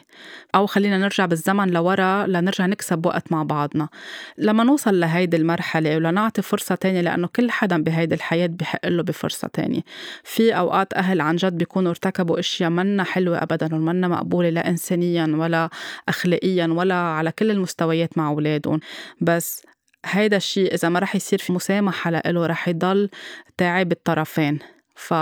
أو 0.55 0.65
خلينا 0.67 0.97
نرجع 0.97 1.25
بالزمن 1.25 1.69
لورا 1.69 2.27
لنرجع 2.27 2.65
نكسب 2.65 3.05
وقت 3.05 3.31
مع 3.31 3.43
بعضنا. 3.43 3.89
لما 4.37 4.63
نوصل 4.63 4.99
لهيدي 4.99 5.37
المرحلة 5.37 5.95
ولنعطي 5.95 6.41
فرصة 6.41 6.75
تانية 6.75 7.01
لأنه 7.01 7.27
كل 7.27 7.51
حدا 7.51 7.83
بهيدي 7.83 8.15
الحياة 8.15 8.47
بحق 8.47 8.87
له 8.87 9.03
بفرصة 9.03 9.47
تانية. 9.47 9.81
في 10.23 10.57
أوقات 10.57 10.93
أهل 10.93 11.21
عن 11.21 11.35
جد 11.35 11.57
بيكونوا 11.57 11.89
ارتكبوا 11.91 12.39
أشياء 12.39 12.69
منا 12.69 13.03
حلوة 13.03 13.43
أبدا 13.43 13.75
ومنا 13.75 14.07
مقبولة 14.07 14.49
لا 14.49 14.69
إنسانيا 14.69 15.25
ولا 15.25 15.69
أخلاقيا 16.09 16.67
ولا 16.67 16.95
على 16.95 17.31
كل 17.31 17.51
المستويات 17.51 18.17
مع 18.17 18.29
أولادهم. 18.29 18.79
بس 19.21 19.65
هيدا 20.05 20.37
الشيء 20.37 20.73
إذا 20.73 20.89
ما 20.89 20.99
رح 20.99 21.15
يصير 21.15 21.39
في 21.39 21.53
مسامحة 21.53 22.11
لإله 22.11 22.45
رح 22.45 22.67
يضل 22.67 23.09
تعب 23.57 23.91
الطرفين 23.91 24.59
ف 24.95 25.13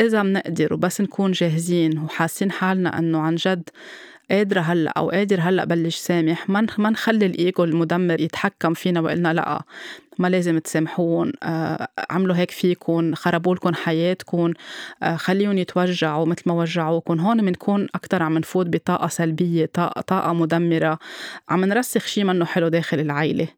إذا 0.00 0.22
منقدر 0.22 0.74
وبس 0.74 1.00
نكون 1.00 1.32
جاهزين 1.32 1.98
وحاسين 1.98 2.50
حالنا 2.52 2.98
إنه 2.98 3.18
عن 3.18 3.34
جد 3.34 3.68
قادرة 4.30 4.60
هلأ 4.60 4.90
أو 4.96 5.10
قادر 5.10 5.40
هلأ 5.40 5.64
بلش 5.64 5.96
سامح 5.96 6.48
ما 6.48 6.66
ما 6.78 6.90
نخلي 6.90 7.26
الإيجو 7.26 7.64
المدمر 7.64 8.20
يتحكم 8.20 8.74
فينا 8.74 9.00
وقلنا 9.00 9.34
لأ. 9.34 9.62
ما 10.18 10.28
لازم 10.28 10.58
تسامحون 10.58 11.32
آه 11.42 11.88
عملوا 12.10 12.36
هيك 12.36 12.50
فيكم 12.50 13.14
خربوا 13.14 13.54
لكم 13.54 13.74
حياتكم 13.74 14.52
آه 15.02 15.16
خليهم 15.16 15.58
يتوجعوا 15.58 16.26
مثل 16.26 16.42
ما 16.46 16.54
وجعوكم 16.54 17.20
هون 17.20 17.46
بنكون 17.46 17.86
أكتر 17.94 18.22
عم 18.22 18.38
نفوت 18.38 18.66
بطاقة 18.66 19.08
سلبية 19.08 19.66
طاقة, 19.66 20.00
طاقة 20.00 20.32
مدمرة. 20.32 20.98
عم 21.48 21.64
نرسخ 21.64 22.06
شيء 22.06 22.24
منه 22.24 22.44
حلو 22.44 22.68
داخل 22.68 23.00
العيلة. 23.00 23.48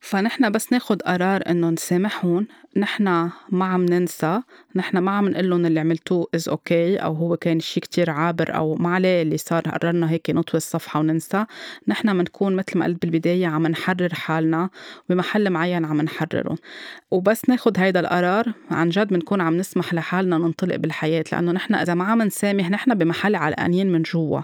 فنحن 0.00 0.50
بس 0.50 0.72
ناخد 0.72 1.02
قرار 1.02 1.42
إنه 1.50 1.70
نسامحهم 1.70 2.46
نحن 2.76 3.30
ما 3.48 3.64
عم 3.64 3.84
ننسى 3.84 4.40
نحن 4.74 4.98
ما 4.98 5.10
عم 5.10 5.28
نقول 5.28 5.50
لهم 5.50 5.66
اللي 5.66 5.80
عملتوه 5.80 6.26
is 6.34 6.98
okay 6.98 7.00
okay 7.00 7.02
أو 7.02 7.14
هو 7.14 7.36
كان 7.36 7.60
شيء 7.60 7.82
كتير 7.82 8.10
عابر 8.10 8.56
أو 8.56 8.74
ما 8.74 8.94
عليه 8.94 9.22
اللي 9.22 9.36
صار 9.36 9.62
قررنا 9.62 10.10
هيك 10.10 10.30
نطوي 10.30 10.56
الصفحة 10.58 11.00
وننسى. 11.00 11.44
نحن 11.88 12.18
بنكون 12.18 12.56
مثل 12.56 12.78
ما 12.78 12.84
قلت 12.84 13.02
بالبداية 13.02 13.46
عم 13.46 13.66
نحرر 13.66 14.14
حالنا 14.14 14.70
بمحل 15.08 15.50
معين 15.50 15.84
عم 15.84 16.02
نحرره 16.02 16.58
وبس 17.10 17.48
ناخد 17.48 17.78
هيدا 17.78 18.00
القرار 18.00 18.52
عن 18.70 18.88
جد 18.88 19.08
بنكون 19.08 19.40
عم 19.40 19.56
نسمح 19.56 19.94
لحالنا 19.94 20.38
ننطلق 20.38 20.76
بالحياة 20.76 21.24
لأنه 21.32 21.52
نحن 21.52 21.74
إذا 21.74 21.94
ما 21.94 22.04
عم 22.04 22.22
نسامح 22.22 22.70
نحن 22.70 22.94
بمحل 22.94 23.34
علقانين 23.34 23.92
من 23.92 24.02
جوا 24.02 24.40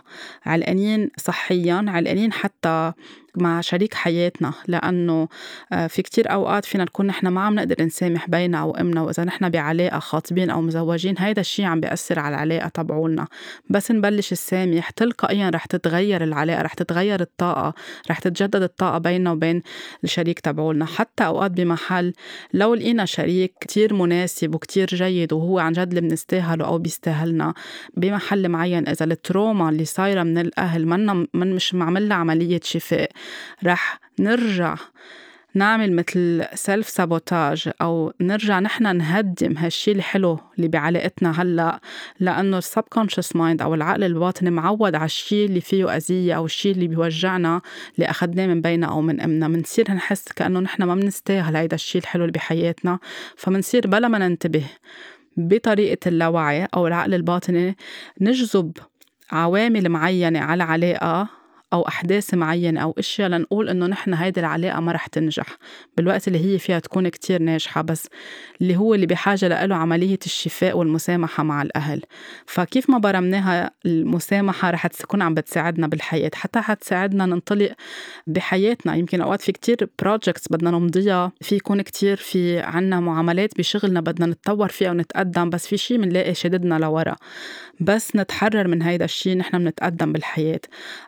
علقانين 0.46 1.10
صحيا 1.16 1.84
علقانين 1.88 2.32
حتى 2.32 2.92
مع 3.36 3.60
شريك 3.60 3.94
حياتنا. 3.94 4.52
لأنه 4.68 5.28
آه، 5.72 5.86
في 5.86 6.02
كتير 6.02 6.32
أوقات 6.32 6.64
فينا 6.64 6.84
نكون 6.84 7.06
نحن 7.06 7.28
ما 7.28 7.40
عم 7.40 7.54
نقدر 7.54 7.84
نسامح 7.84 8.21
بينا 8.28 8.58
أو 8.58 8.70
إمنا 8.70 9.02
وإذا 9.02 9.24
نحن 9.24 9.48
بعلاقة 9.48 9.98
خاطبين 9.98 10.50
أو 10.50 10.60
مزوجين 10.60 11.14
هيدا 11.18 11.40
الشيء 11.40 11.64
عم 11.64 11.80
بيأثر 11.80 12.18
على 12.18 12.34
العلاقة 12.34 12.68
تبعولنا. 12.68 13.26
بس 13.70 13.90
نبلش 13.90 14.32
نسامح 14.32 14.90
تلقائيا 14.90 15.50
رح 15.50 15.64
تتغير 15.66 16.24
العلاقة 16.24 16.62
رح 16.62 16.74
تتغير 16.74 17.20
الطاقة 17.20 17.74
رح 18.10 18.18
تتجدد 18.18 18.62
الطاقة 18.62 18.98
بيننا 18.98 19.32
وبين 19.32 19.62
الشريك 20.04 20.40
تبعولنا. 20.40 20.84
حتى 20.86 21.26
أوقات 21.26 21.50
بمحل 21.50 22.12
لو 22.54 22.74
لقينا 22.74 23.04
شريك 23.04 23.54
كتير 23.60 23.94
مناسب 23.94 24.54
وكتير 24.54 24.86
جيد 24.86 25.32
وهو 25.32 25.58
عن 25.58 25.72
جد 25.72 25.88
اللي 25.88 26.00
بنستاهله 26.00 26.64
أو 26.64 26.78
بيستاهلنا 26.78 27.54
بمحل 27.96 28.48
معين 28.48 28.88
إذا 28.88 29.04
ال 29.04 29.13
trauma 29.13 29.68
اللي 29.68 29.84
صايرة 29.84 30.22
من 30.22 30.38
الأهل 30.38 30.86
منا 30.86 31.26
من 31.34 31.54
مش 31.54 31.74
معمل 31.74 32.12
عملية 32.12 32.60
شفاء 32.64 33.10
رح 33.64 34.00
نرجع 34.20 34.76
نعمل 35.54 35.92
مثل 35.92 36.44
self 36.54 36.88
sabotage 36.88 37.70
أو 37.80 38.12
نرجع 38.20 38.60
نحن 38.60 38.96
نهدم 38.96 39.56
هالشي 39.56 39.92
الحلو 39.92 40.38
اللي 40.56 40.68
بعلاقتنا 40.68 41.42
هلأ 41.42 41.80
لأنه 42.20 42.58
ال 42.58 42.64
subconscious 42.64 43.36
mind 43.36 43.62
أو 43.62 43.74
العقل 43.74 44.04
الباطني 44.04 44.50
معود 44.50 44.94
على 44.94 45.04
الشيء 45.04 45.46
اللي 45.46 45.60
فيه 45.60 45.96
أذية 45.96 46.36
أو 46.36 46.44
الشيء 46.44 46.72
اللي 46.72 46.88
بيوجعنا 46.88 47.60
اللي 47.94 48.10
أخذناه 48.10 48.46
من 48.46 48.60
بينا 48.60 48.86
أو 48.86 49.00
من 49.00 49.20
أمنا. 49.20 49.48
بنصير 49.48 49.92
نحس 49.92 50.32
كأنه 50.32 50.60
نحن 50.60 50.82
ما 50.82 50.94
بنستاهل 50.94 51.56
هيدا 51.56 51.74
الشيء 51.74 52.00
الحلو 52.00 52.22
اللي 52.22 52.32
بحياتنا 52.32 52.98
فبنصير 53.36 53.86
بلا 53.86 54.08
ما 54.08 54.18
ننتبه 54.18 54.64
بطريقة 55.36 56.08
اللاوعي 56.08 56.68
أو 56.74 56.86
العقل 56.86 57.14
الباطني 57.14 57.76
نجذب 58.20 58.72
عوامل 59.32 59.88
معينة 59.88 60.40
على 60.40 60.62
علاقة 60.62 61.41
أو 61.72 61.82
أحداث 61.88 62.34
معينة 62.34 62.80
أو 62.80 62.94
أشياء 62.98 63.28
لنقول 63.28 63.68
إنه 63.68 63.86
نحن 63.86 64.14
هيدي 64.14 64.40
العلاقة 64.40 64.80
ما 64.80 64.92
رح 64.92 65.06
تنجح 65.06 65.46
بالوقت 65.96 66.28
اللي 66.28 66.54
هي 66.54 66.58
فيها 66.58 66.78
تكون 66.78 67.08
كتير 67.08 67.42
ناجحة 67.42 67.82
بس 67.82 68.08
اللي 68.60 68.76
هو 68.76 68.94
اللي 68.94 69.06
بحاجة 69.06 69.66
له 69.66 69.74
عملية 69.74 70.18
الشفاء 70.26 70.76
والمسامحة 70.76 71.42
مع 71.42 71.62
الأهل. 71.62 72.02
فكيف 72.46 72.90
ما 72.90 72.98
برمناها 72.98 73.70
المسامحة 73.86 74.70
رح 74.70 74.86
تكون 74.86 75.22
عم 75.22 75.34
بتساعدنا 75.34 75.86
بالحياة 75.86 76.30
حتى 76.34 76.60
حتساعدنا 76.60 77.26
ننطلق 77.26 77.72
بحياتنا. 78.26 78.94
يمكن 78.94 79.20
أوقات 79.20 79.40
في 79.40 79.52
كتير 79.52 79.88
بروجكتس 80.02 80.48
بدنا 80.50 80.70
نمضيها 80.70 81.32
في 81.40 81.54
يكون 81.54 81.82
كتير 81.82 82.16
في 82.16 82.58
عنا 82.58 83.00
معاملات 83.00 83.58
بشغلنا 83.58 84.00
بدنا 84.00 84.26
نتطور 84.26 84.68
فيها 84.68 84.90
ونتقدم 84.90 85.50
بس 85.50 85.66
في 85.66 85.76
شي 85.76 85.98
منلاقي 85.98 86.34
شددنا 86.34 86.78
لورا. 86.78 87.16
بس 87.80 88.16
نتحرر 88.16 88.68
من 88.68 88.82
هيدا 88.82 89.04
الشي 89.04 89.34
نحن 89.34 89.58
بنتقدم 89.58 90.12
بالحياة. 90.12 90.60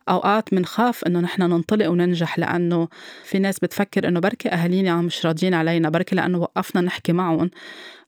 أوقات 0.08 0.53
منخاف 0.54 1.04
إنه 1.04 1.20
نحن 1.20 1.42
ننطلق 1.42 1.90
وننجح 1.90 2.38
لأنه 2.38 2.88
في 3.24 3.38
ناس 3.38 3.58
بتفكر 3.58 4.08
إنه 4.08 4.20
بركي 4.20 4.48
أهالينا 4.48 4.96
مش 4.96 5.26
راضيين 5.26 5.54
علينا 5.54 5.88
بركي 5.90 6.16
لأنه 6.16 6.38
وقفنا 6.38 6.80
نحكي 6.80 7.12
معهم 7.12 7.50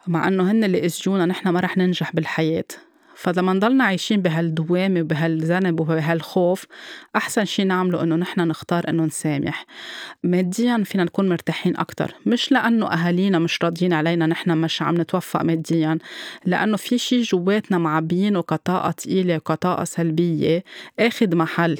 مع 0.07 0.29
إنه 0.29 0.51
هن 0.51 0.65
اللي 0.65 0.87
إسجونا 0.87 1.27
نحن 1.27 1.49
ما 1.49 1.61
رح 1.61 1.77
ننجح 1.77 2.13
بالحياة. 2.15 2.65
فلما 3.17 3.53
نضلنا 3.53 3.85
عايشين 3.85 4.23
بهالدوامة 4.23 5.01
وبهالذنب 5.01 5.81
وبهالخوف 5.81 6.67
أحسن 7.17 7.45
شي 7.45 7.65
نعمله 7.65 8.03
إنه 8.03 8.17
نحن 8.17 8.41
نختار 8.41 8.89
إنه 8.89 9.05
نسامح. 9.05 9.67
ماديا 10.23 10.83
فينا 10.85 11.05
نكون 11.05 11.29
مرتاحين 11.29 11.77
أكتر 11.77 12.15
مش 12.27 12.53
لأنه 12.53 12.87
أهالينا 12.93 13.39
مش 13.39 13.59
راضيين 13.63 13.93
علينا 13.93 14.27
نحن 14.27 14.51
مش 14.51 14.83
عم 14.83 15.01
نتوفق 15.01 15.43
ماديا 15.43 15.99
لأنه 16.45 16.77
في 16.77 16.99
شي 16.99 17.23
جواتنا 17.23 17.79
معبيينه 17.79 18.43
كطاقة 18.43 18.91
تقيلة 18.91 19.37
وكطاقة 19.37 19.85
سلبية 19.85 20.65
أخد 21.01 21.35
محل. 21.35 21.79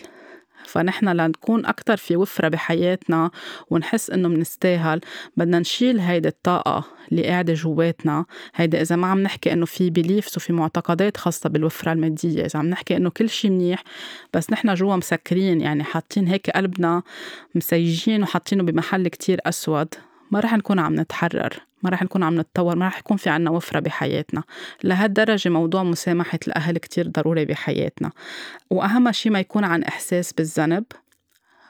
فنحن 0.67 1.09
لنكون 1.09 1.67
أكتر 1.67 1.97
في 1.97 2.17
وفرة 2.17 2.49
بحياتنا 2.49 3.31
ونحس 3.71 4.11
إنه 4.11 4.29
منستاهل. 4.29 5.01
بدنا 5.37 5.59
نشيل 5.59 6.01
هيدي 6.01 6.29
الطاقة 6.29 6.85
اللي 7.13 7.27
قاعدة 7.27 7.55
جواتنا. 7.55 8.25
هيدا 8.55 8.81
إذا 8.81 8.97
ما 8.97 9.07
عم 9.07 9.23
نحكي 9.23 9.53
إنه 9.53 9.67
في 9.67 9.91
بليفز 9.91 10.33
وفي 10.37 10.53
معتقدات 10.53 11.17
خاصة 11.17 11.49
بالوفرة 11.49 11.93
المادية 11.93 12.45
إذا 12.45 12.59
عم 12.59 12.67
نحكي 12.67 12.97
إنه 12.97 13.11
كل 13.11 13.29
شيء 13.29 13.51
منيح 13.51 13.83
بس 14.35 14.51
نحن 14.51 14.75
جوا 14.75 14.97
مسكرين 14.97 15.61
يعني 15.61 15.85
حاطين 15.85 16.29
هيك 16.29 16.51
قلبنا 16.51 17.03
مسيجين 17.55 18.23
وحاطينه 18.23 18.63
بمحل 18.63 19.09
كتير 19.09 19.41
أسود 19.47 19.95
ما 20.31 20.41
رح 20.41 20.55
نكون 20.55 20.79
عم 20.79 21.01
نتحرر. 21.01 21.67
ما 21.87 21.91
رح 21.91 22.03
نكون 22.03 22.23
عم 22.23 22.41
نتطور 22.41 22.77
ما 22.77 22.87
رح 22.87 22.99
يكون 22.99 23.17
في 23.17 23.31
عنا 23.31 23.51
وفرة 23.51 23.81
بحياتنا. 23.81 24.43
لهالدرجة 24.85 25.49
موضوع 25.49 25.83
مسامحة 25.83 26.39
الأهل 26.49 26.79
كتير 26.79 27.09
ضروري 27.09 27.45
بحياتنا. 27.45 28.11
وأهم 28.71 29.13
شي 29.13 29.31
ما 29.31 29.41
يكون 29.41 29.65
عن 29.65 29.83
إحساس 29.83 30.33
بالذنب 30.33 30.85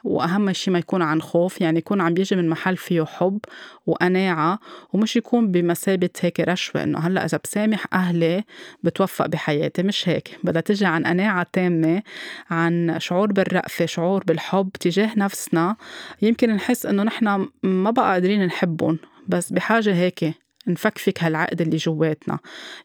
وأهم 0.03 0.53
شيء 0.53 0.73
ما 0.73 0.79
يكون 0.79 1.01
عن 1.01 1.21
خوف 1.21 1.61
يعني 1.61 1.77
يكون 1.77 2.01
عم 2.01 2.13
بيجي 2.13 2.35
من 2.35 2.49
محل 2.49 2.77
فيه 2.77 3.05
حب 3.05 3.39
وقناعة 3.85 4.59
ومش 4.93 5.15
يكون 5.15 5.51
بمثابة 5.51 6.09
هيك 6.19 6.39
رشوة 6.39 6.83
إنه 6.83 6.99
هلأ 6.99 7.25
إذا 7.25 7.39
بسامح 7.43 7.85
أهلي 7.93 8.43
بتوفق 8.83 9.25
بحياتي. 9.25 9.83
مش 9.83 10.09
هيك. 10.09 10.39
بدها 10.43 10.61
تجي 10.61 10.85
عن 10.85 11.05
قناعة 11.05 11.47
تامة 11.53 12.03
عن 12.49 12.95
شعور 12.99 13.31
بالرأفة 13.31 13.85
شعور 13.85 14.23
بالحب 14.23 14.69
تجاه 14.79 15.09
نفسنا. 15.17 15.75
يمكن 16.21 16.49
نحس 16.49 16.85
إنه 16.85 17.03
نحن 17.03 17.47
ما 17.63 17.91
بقى 17.91 18.11
قادرين 18.11 18.45
نحبهم. 18.45 18.97
بس 19.27 19.53
بحاجة 19.53 19.93
هيك 19.93 20.33
نفكفك 20.67 21.23
هالعقد 21.23 21.61
اللي 21.61 21.77
جواتنا. 21.77 22.39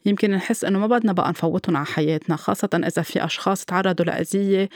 يمكن 0.05 0.31
نحس 0.31 0.63
إنه 0.65 0.79
ما 0.79 0.87
بدنا 0.87 1.13
بقى 1.13 1.29
نفوتهم 1.29 1.77
على 1.77 1.85
حياتنا 1.85 2.35
خاصة 2.35 2.69
إذا 2.73 3.01
في 3.01 3.25
أشخاص 3.25 3.65
تعرضوا 3.65 4.05
لأذية 4.05 4.69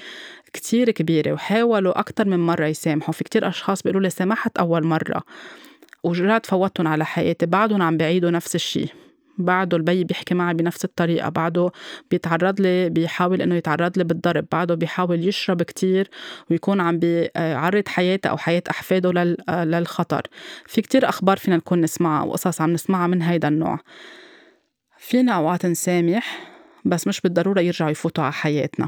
كتير 0.54 0.92
كبيرة 0.92 1.34
وحاولوا 1.34 2.00
أكتر 2.00 2.28
من 2.28 2.40
مرة 2.40 2.66
يسامحوا. 2.66 3.14
في 3.14 3.24
كتير 3.24 3.48
أشخاص 3.48 3.84
بيقولوا 3.84 4.02
لي 4.02 4.10
سامحت 4.10 4.58
أول 4.58 4.84
مرة 4.86 5.24
ورجعت 6.04 6.46
فوتهم 6.46 6.88
على 6.88 7.06
حياتي 7.06 7.46
بعدهم 7.46 7.82
عم 7.82 7.98
بعيدوا 7.98 8.32
نفس 8.32 8.56
الشي. 8.56 8.88
بعده 9.38 9.78
البي 9.78 10.04
بيحكي 10.04 10.36
معي 10.36 10.54
بنفس 10.54 10.86
الطريقة 10.86 11.30
بعده 11.30 11.72
بيتعرض 12.12 12.62
لي 12.62 12.90
بيحاول 12.90 13.42
إنه 13.42 13.56
يتعرض 13.56 13.98
لي 13.98 14.04
بالضرب 14.04 14.46
بعده 14.52 14.76
بيحاول 14.76 15.28
يشرب 15.28 15.64
كتير 15.64 16.10
ويكون 16.52 16.82
عم 16.82 17.00
بيعرض 17.00 17.88
حياته 17.88 18.28
أو 18.28 18.38
حياة 18.38 18.64
أحفاده 18.70 19.36
للخطر. 19.50 20.22
في 20.66 20.82
كتير 20.82 21.10
أخبار 21.10 21.38
فينا 21.38 21.58
نكون 21.58 21.82
نسمعها 21.82 22.24
وقصص 22.24 22.62
عم 22.62 22.74
نسمعها 22.74 23.08
من 23.08 23.22
هيدا 23.22 23.48
النوع. 23.48 23.80
فينا 24.98 25.32
أوقات 25.32 25.66
نسامح 25.66 26.54
بس 26.86 27.08
مش 27.08 27.22
بالضرورة 27.22 27.62
يرجعوا 27.62 27.92
يفوتوا 27.92 28.24
على 28.24 28.34
حياتنا. 28.34 28.88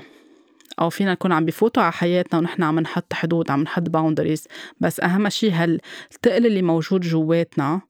أو 0.81 0.89
فينا 0.89 1.11
نكون 1.11 1.31
عم 1.31 1.45
بفوتوا 1.45 1.83
على 1.83 1.91
حياتنا 1.91 2.39
ونحن 2.39 2.63
عم 2.63 2.79
نحط 2.79 3.13
حدود 3.13 3.51
عم 3.51 3.61
نحط 3.61 3.89
boundaries 3.89 4.47
بس 4.79 4.99
أهم 4.99 5.29
شيء 5.29 5.51
هالثقل 5.53 6.45
اللي 6.45 6.61
موجود 6.61 7.01
جواتنا 7.01 7.81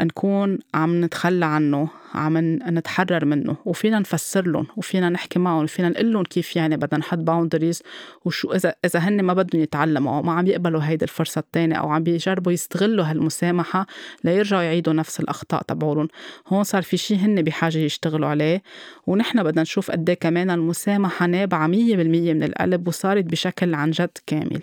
نكون 0.00 0.58
عم 0.74 1.04
نتخلى 1.04 1.44
عنه 1.44 1.88
عم 2.14 2.38
نتحرر 2.68 3.24
منه 3.24 3.56
وفينا 3.64 3.98
نفسر 3.98 4.46
لهم 4.46 4.66
وفينا 4.76 5.08
نحكي 5.08 5.38
معهم 5.38 5.64
وفينا 5.64 5.88
نقول 5.88 6.12
لهم 6.12 6.24
كيف 6.24 6.56
يعني 6.56 6.76
بدنا 6.76 6.98
نحط 6.98 7.18
boundaries 7.18 7.82
وشو 8.24 8.52
إذا 8.52 8.74
إذا 8.84 9.00
هن 9.00 9.22
ما 9.22 9.34
بدهم 9.34 9.62
يتعلموا 9.62 10.16
أو 10.16 10.22
ما 10.22 10.32
عم 10.32 10.46
يقبلوا 10.46 10.80
هيدي 10.84 11.04
الفرصة 11.04 11.38
الثانية 11.38 11.76
أو 11.76 11.90
عم 11.90 12.02
بيجربوا 12.02 12.52
يستغلوا 12.52 13.04
هالمسامحة 13.04 13.86
ليرجعوا 14.24 14.62
يعيدوا 14.62 14.92
نفس 14.92 15.20
الأخطاء 15.20 15.62
تبعولهم 15.62 16.08
هون 16.48 16.64
صار 16.64 16.82
في 16.82 16.96
شيء 16.96 17.16
هن 17.16 17.42
بحاجة 17.42 17.78
يشتغلوا 17.78 18.28
عليه 18.28 18.62
ونحن 19.06 19.42
بدنا 19.42 19.62
نشوف 19.62 19.90
قد 19.90 20.08
إيه 20.08 20.18
كمان 20.18 20.50
المسامحة 20.50 21.26
نابعة 21.26 21.66
100% 21.66 21.70
من 21.70 22.42
القلب 22.42 22.88
وصارت 22.88 23.24
بشكل 23.24 23.74
عن 23.74 23.90
جد 23.90 24.18
كامل. 24.26 24.62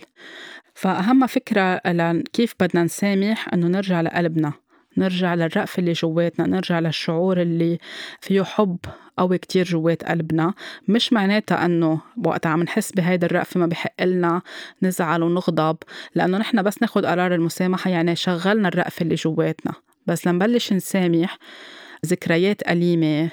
فأهم 0.74 1.28
فكرة 1.28 1.82
كيف 2.34 2.54
بدنا 2.60 2.84
نسامح 2.84 3.54
إنه 3.54 3.68
نرجع 3.68 4.02
لقلبنا؟ 4.02 4.54
نرجع 4.98 5.34
للرأفة 5.34 5.80
اللي 5.80 5.94
جواتنا 5.94 6.48
نرجع 6.48 6.80
للشعور 6.80 7.42
اللي 7.42 7.80
فيه 8.22 8.44
حب 8.44 8.78
قوي 9.18 9.38
كتير 9.38 9.66
جوات 9.66 10.04
قلبنا. 10.04 10.54
مش 10.88 11.14
معناتها 11.14 11.66
إنه 11.66 12.02
وقت 12.26 12.46
عم 12.48 12.64
نحس 12.64 12.92
بهيدا 12.92 13.28
الرأفة 13.28 13.60
ما 13.60 13.66
بحق 13.66 14.04
لنا 14.04 14.42
نزعل 14.82 15.24
ونغضب 15.24 15.78
لأنه 16.16 16.38
نحن 16.38 16.64
بس 16.64 16.82
ناخد 16.82 17.06
قرار 17.06 17.34
المسامحة 17.36 17.90
يعني 17.90 18.16
شغلنا 18.16 18.68
الرأفة 18.68 19.04
اللي 19.04 19.16
جواتنا. 19.16 19.74
بس 20.08 20.28
لنبلش 20.28 20.74
نسامح 20.74 21.38
ذكريات 22.06 22.70
أليمة 22.70 23.30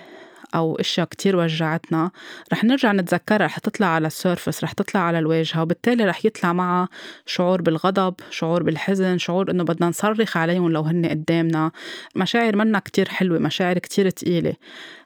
أو 0.55 0.77
أشياء 0.77 1.07
كتير 1.07 1.37
وجعتنا 1.37 2.11
رح 2.53 2.65
نرجع 2.65 2.93
نتذكرها 2.93 3.47
رح 3.47 3.59
تطلع 3.59 3.87
على 3.87 4.07
السيرفس 4.07 4.65
رح 4.65 4.73
تطلع 4.73 5.01
على 5.01 5.19
الواجهة 5.19 5.63
وبالتالي 5.63 6.05
رح 6.05 6.25
يطلع 6.25 6.53
معها 6.53 6.89
شعور 7.27 7.63
بالغضب 7.63 8.15
شعور 8.31 8.63
بالحزن 8.63 9.19
شعور 9.19 9.51
إنه 9.51 9.65
بدنا 9.65 9.89
نصرخ 9.89 10.37
عليهم 10.37 10.73
لو 10.73 10.83
هن 10.83 11.07
قدامنا. 11.07 11.71
مشاعر 12.17 12.57
منا 12.57 12.79
كتير 12.79 13.09
حلوة 13.09 13.39
مشاعر 13.39 13.79
كتير 13.79 14.11
تقيلة. 14.11 14.55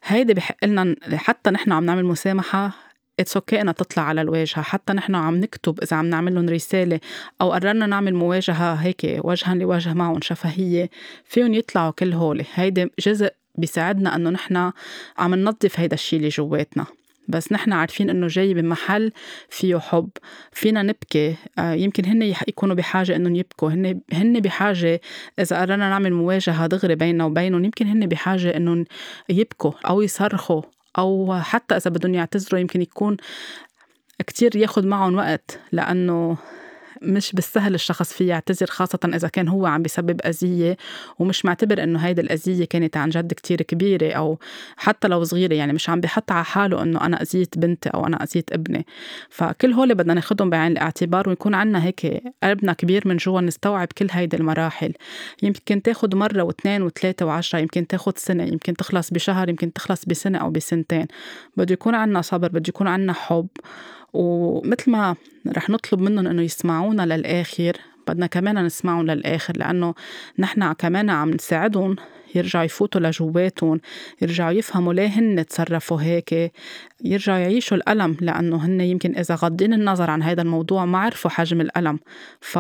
هيدي 0.05 0.35
بحق 0.35 0.65
لنا 0.65 0.97
حتى 1.15 1.51
نحن 1.51 1.73
عم 1.73 1.85
نعمل 1.85 2.05
مسامحة 2.05 2.71
it's 3.21 3.37
okay 3.37 3.61
إنها 3.61 3.73
تطلع 3.73 4.03
على 4.03 4.21
الواجهة. 4.21 4.63
حتى 4.63 4.93
نحن 4.93 5.15
عم 5.15 5.37
نكتب 5.37 5.81
إذا 5.83 5.97
عم 5.97 6.07
نعمل 6.07 6.35
لهم 6.35 6.49
رسالة 6.49 7.01
أو 7.41 7.53
قررنا 7.53 7.87
نعمل 7.87 8.15
مواجهة 8.15 8.75
هيك 8.75 9.21
وجها 9.25 9.55
لوجه 9.55 9.95
معهم 9.95 10.21
شفهية 10.21 10.91
فيهم 11.25 11.55
يطلعوا 11.55 11.91
كل 11.91 12.13
هول. 12.13 12.45
هيدي 12.55 12.91
جزء 13.01 13.40
بيساعدنا 13.55 14.17
إنه 14.17 14.31
نحن 14.31 14.73
عم 15.19 15.35
ننظف 15.35 15.81
هيدا 15.81 15.95
الشيء 15.95 16.19
اللي 16.19 16.29
جواتنا. 16.29 16.87
بس 17.29 17.53
نحن 17.53 17.73
عارفين 17.73 18.11
إنه 18.11 18.27
جاي 18.27 18.55
بمحل 18.55 19.13
فيه 19.49 19.79
حب. 19.79 20.11
فينا 20.53 20.83
نبكي. 20.83 21.37
آه، 21.59 21.73
يمكن 21.73 22.05
هن 22.05 22.23
يكونوا 22.23 22.75
بحاجة 22.75 23.17
إنهم 23.17 23.37
يبكوا. 23.37 23.71
هن 23.71 24.01
هن 24.13 24.41
بحاجة 24.41 25.01
إذا 25.39 25.61
قررنا 25.61 25.89
نعمل 25.89 26.13
مواجهة 26.13 26.67
دغري 26.67 26.95
بيننا 26.95 27.25
وبينهم 27.25 27.65
يمكن 27.65 27.87
هن 27.87 28.07
بحاجة 28.07 28.57
إنهم 28.57 28.85
يبكوا 29.29 29.73
أو 29.87 30.03
يصرخوا 30.03 30.63
أو 30.99 31.39
حتى 31.41 31.77
إذا 31.77 31.91
بدهم 31.91 32.15
يعتذروا 32.15 32.61
يمكن 32.61 32.83
يكون 32.83 33.17
كتير 34.27 34.57
ياخد 34.57 34.87
معهم 34.87 35.15
وقت 35.15 35.61
لأنه 35.73 36.37
مش 37.03 37.33
بالسهل 37.33 37.75
الشخص 37.75 38.13
فيه 38.13 38.29
يعتذر 38.29 38.67
خاصة 38.67 38.99
إذا 39.05 39.29
كان 39.29 39.49
هو 39.49 39.67
عم 39.67 39.83
بيسبب 39.83 40.21
أذية 40.25 40.77
ومش 41.19 41.45
معتبر 41.45 41.83
إنه 41.83 41.99
هيدي 41.99 42.21
الأذية 42.21 42.65
كانت 42.65 42.97
عن 42.97 43.09
جد 43.09 43.33
كتير 43.33 43.63
كبيرة 43.63 44.13
أو 44.13 44.39
حتى 44.77 45.09
لو 45.09 45.25
صغيرة 45.25 45.55
يعني 45.55 45.73
مش 45.73 45.91
عم 45.91 46.01
بحط 46.01 46.33
على 46.33 46.45
حاله 46.45 46.83
إنه 46.83 47.07
أنا 47.07 47.23
أذيت 47.23 47.59
بنتي 47.59 47.89
أو 47.89 48.07
أنا 48.07 48.23
أذيت 48.23 48.53
ابني. 48.53 48.87
فكل 49.31 49.73
هول 49.73 49.95
بدنا 49.95 50.15
ناخدهم 50.15 50.51
بعين 50.51 50.73
الاعتبار 50.73 51.29
ويكون 51.29 51.55
عنا 51.55 51.85
هيك 51.85 52.23
قلبنا 52.43 52.73
كبير 52.73 53.09
من 53.09 53.17
جوا 53.17 53.41
نستوعب 53.41 53.89
كل 53.99 54.07
هيدي 54.11 54.37
المراحل. 54.37 54.93
يمكن 55.43 55.83
تاخد 55.83 56.15
مرة 56.15 56.43
واثنين 56.43 56.83
وثلاثة 56.83 57.27
وعشرة 57.27 57.59
يمكن 57.59 57.87
تاخد 57.87 58.19
سنة 58.19 58.45
يمكن 58.45 58.75
تخلص 58.75 59.11
بشهر 59.11 59.49
يمكن 59.49 59.73
تخلص 59.73 60.05
بسنة 60.05 60.39
أو 60.39 60.51
بسنتين. 60.51 61.07
بده 61.57 61.73
يكون 61.73 61.95
عنا 61.95 62.23
صبر 62.23 62.49
بده 62.49 62.65
يكون 62.69 62.87
عنا 62.87 63.13
حب. 63.13 63.49
ومثل 64.13 64.91
ما 64.91 65.17
رح 65.49 65.71
نطلب 65.71 66.01
منهم 66.01 66.27
إنه 66.27 66.43
يسمعونا 66.43 67.17
للآخر 67.17 67.77
بدنا 68.09 68.27
كمان 68.27 68.65
نسمعهم 68.65 69.07
للآخر 69.07 69.57
لأنه 69.57 69.95
نحن 70.39 70.73
كمان 70.73 71.11
عم 71.11 71.31
نساعدهم 71.31 71.97
يرجعوا 72.35 72.65
يفوتوا 72.65 73.01
لجواتهم 73.01 73.81
يرجعوا 74.23 74.51
يفهموا 74.51 74.93
ليه 74.93 75.07
هن 75.07 75.47
تصرفوا 75.47 76.03
هيك 76.03 76.53
يرجعوا 77.05 77.39
يعيشوا 77.39 77.77
الألم 77.77 78.17
لأنه 78.21 78.57
هن 78.57 78.81
يمكن 78.81 79.17
إذا 79.17 79.35
غضين 79.35 79.73
النظر 79.73 80.11
عن 80.11 80.23
هذا 80.23 80.43
الموضوع 80.43 80.85
ما 80.85 80.99
عرفوا 80.99 81.31
حجم 81.31 81.61
الألم. 81.61 81.99
ف 82.41 82.59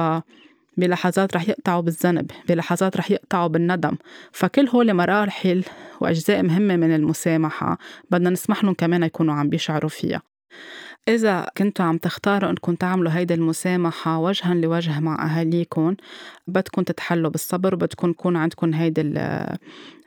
بلحظات 0.77 1.37
رح 1.37 1.49
يقطعوا 1.49 1.81
بالذنب 1.81 2.31
بلحظات 2.49 2.97
رح 2.97 3.11
يقطعوا 3.11 3.49
بالندم. 3.49 3.97
فكل 4.33 4.69
هول 4.69 4.95
مراحل 4.95 5.65
وأجزاء 6.01 6.43
مهمة 6.43 6.77
من 6.77 6.95
المسامحة 6.95 7.79
بدنا 8.11 8.31
نسمح 8.31 8.65
لهم 8.65 8.75
كمان 8.75 9.03
يكونوا 9.03 9.35
عم 9.35 9.49
بيشعروا 9.49 9.91
فيها. 9.91 10.23
إذا 11.09 11.47
كنتوا 11.57 11.85
عم 11.85 11.99
تختاروا 11.99 12.51
إنكم 12.51 12.75
تعملوا 12.75 13.13
هيدي 13.13 13.35
المسامحة 13.35 14.19
وجها 14.19 14.55
لوجه 14.55 15.01
مع 15.01 15.25
أهاليكم 15.27 15.97
بدكم 16.47 16.83
تتحلوا 16.83 17.31
بالصبر 17.31 17.75
وبدكم 17.75 18.11
يكون 18.11 18.37
عندكم 18.37 18.75
هيدي 18.75 19.03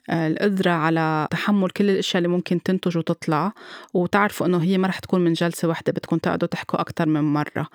القدرة 0.10 0.72
على 0.72 1.28
تحمل 1.32 1.70
كل 1.70 1.90
الأشياء 1.90 2.18
اللي 2.18 2.28
ممكن 2.28 2.64
تنتج 2.64 2.98
وتطلع. 2.98 3.54
وتعرفوا 3.94 4.48
إنه 4.48 4.64
هي 4.64 4.78
ما 4.78 4.88
رح 4.88 5.00
تكون 5.00 5.24
من 5.24 5.34
جلسة 5.34 5.68
واحدة 5.68 5.92
بدكم 5.92 6.18
تقعدوا 6.18 6.48
تحكوا 6.48 6.82
أكتر 6.82 7.06
من 7.06 7.22
مرة. 7.22 7.68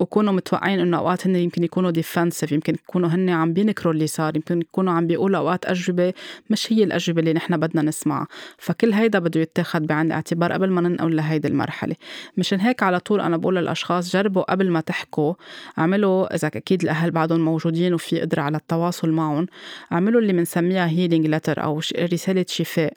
وكونوا 0.00 0.32
متوقعين 0.32 0.80
إنه 0.80 0.98
أوقات 0.98 1.26
هن 1.26 1.36
يمكن 1.36 1.64
يكونوا 1.64 1.90
defensive 1.90 2.52
يمكن 2.52 2.74
يكونوا 2.74 3.08
هن 3.08 3.30
عم 3.30 3.52
بينكروا 3.52 3.92
اللي 3.92 4.06
صار 4.06 4.36
يمكن 4.36 4.60
يكونوا 4.60 4.92
عم 4.92 5.06
بيقولوا 5.06 5.38
أوقات 5.38 5.66
أجوبة 5.66 6.12
مش 6.50 6.72
هي 6.72 6.84
الأجوبة 6.84 7.20
اللي 7.20 7.32
نحن 7.32 7.56
بدنا 7.56 7.82
نسمعها. 7.82 8.26
فكل 8.58 8.92
هيدا 8.92 9.18
بده 9.18 9.40
يتاخد 9.40 9.86
بعين 9.86 10.06
الاعتبار 10.06 10.52
قبل 10.52 10.70
ما 10.70 10.80
ننقل 10.80 11.16
لهيدي 11.16 11.48
المرحلة. 11.48 11.96
مشان 12.36 12.60
هيك 12.60 12.82
على 12.82 13.00
طول 13.00 13.20
أنا 13.20 13.36
بقول 13.36 13.56
للأشخاص 13.56 14.12
جربوا 14.12 14.42
قبل 14.42 14.70
ما 14.70 14.80
تحكوا 14.80 15.34
اعملوا 15.78 16.34
إذا 16.34 16.48
أكيد 16.48 16.82
الأهل 16.82 17.10
بعدهم 17.10 17.40
موجودين 17.40 17.94
وفي 17.94 18.20
قدرة 18.20 18.42
على 18.42 18.56
التواصل 18.56 19.10
معهم 19.10 19.46
اعملوا 19.92 20.20
اللي 20.20 20.32
بنسميها 20.32 20.86
healing 20.86 21.26
letter 21.26 21.62
أو 21.62 21.71
رسالة 21.98 22.46
شفاء. 22.48 22.92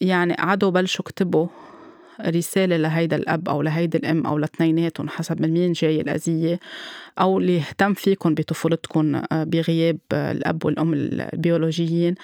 يعني 0.00 0.34
قعدوا 0.34 0.70
بلشوا 0.70 1.04
كتبوا 1.04 1.46
رسالة 2.20 2.76
لهيدا 2.76 3.16
الأب 3.16 3.48
أو 3.48 3.62
لهيدي 3.62 3.98
الأم 3.98 4.26
أو 4.26 4.38
لاثنيناتهم 4.38 5.08
حسب 5.08 5.42
من 5.42 5.50
مين 5.50 5.72
جاي 5.72 6.00
الأذية 6.00 6.60
أو 7.20 7.38
اللي 7.38 7.58
اهتم 7.58 7.94
فيكم 7.94 8.34
بطفولتكم 8.34 9.22
آه، 9.32 9.44
بغياب 9.44 9.98
الأب 10.12 10.64
والأم 10.64 10.94
البيولوجيين 10.94 12.14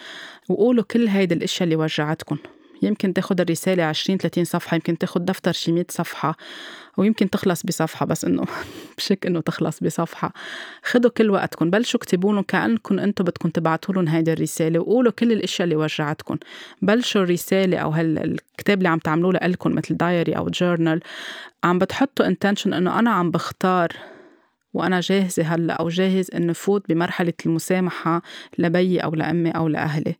وقولوا 0.48 0.84
كل 0.84 1.08
هيدي 1.08 1.34
الأشياء 1.34 1.64
اللي 1.64 1.76
وجعتكم 1.76 2.36
يمكن 2.82 3.14
تاخد 3.14 3.40
الرسالة 3.40 3.82
20 3.84 4.18
30 4.18 4.44
صفحة 4.44 4.74
يمكن 4.74 4.98
تاخد 4.98 5.24
دفتر 5.24 5.52
شي 5.52 5.72
100 5.72 5.86
صفحة 5.90 6.36
ويمكن 6.96 7.30
تخلص 7.30 7.62
بصفحة 7.62 8.06
بس 8.06 8.24
إنه 8.24 8.44
بشك 8.98 9.26
إنه 9.26 9.40
تخلص 9.40 9.80
بصفحة. 9.80 10.32
خدوا 10.82 11.10
كل 11.10 11.30
وقتكم 11.30 11.70
بلشوا 11.70 12.00
اكتبوا 12.00 12.32
لهم 12.32 12.42
كأنكم 12.42 12.98
أنتم 12.98 13.24
بدكم 13.24 13.48
تبعتوا 13.48 13.94
لهم 13.94 14.08
هيدي 14.08 14.32
الرسالة 14.32 14.80
وقولوا 14.80 15.12
كل 15.12 15.32
الأشياء 15.32 15.64
اللي 15.64 15.76
وجعتكم. 15.76 16.36
بلشوا 16.82 17.22
الرسالة 17.22 17.78
أو 17.78 17.90
هالكتاب 17.90 18.78
اللي 18.78 18.88
عم 18.88 18.98
تعملوه 18.98 19.32
لإلكم 19.32 19.74
مثل 19.74 19.96
diary 19.96 20.32
أو 20.32 20.48
journal 20.48 21.00
عم 21.64 21.78
بتحطوا 21.78 22.26
intention 22.26 22.72
إنه 22.72 22.98
أنا 22.98 23.10
عم 23.10 23.30
بختار 23.30 23.88
وأنا 24.74 25.00
جاهزة 25.00 25.42
هلأ 25.42 25.74
أو 25.74 25.88
جاهز 25.88 26.30
إنه 26.34 26.52
فوت 26.52 26.88
بمرحلة 26.88 27.32
المسامحة 27.46 28.22
لبيي 28.58 28.98
أو 29.00 29.14
لأمي 29.14 29.50
أو 29.50 29.68
لأهلي. 29.68 30.14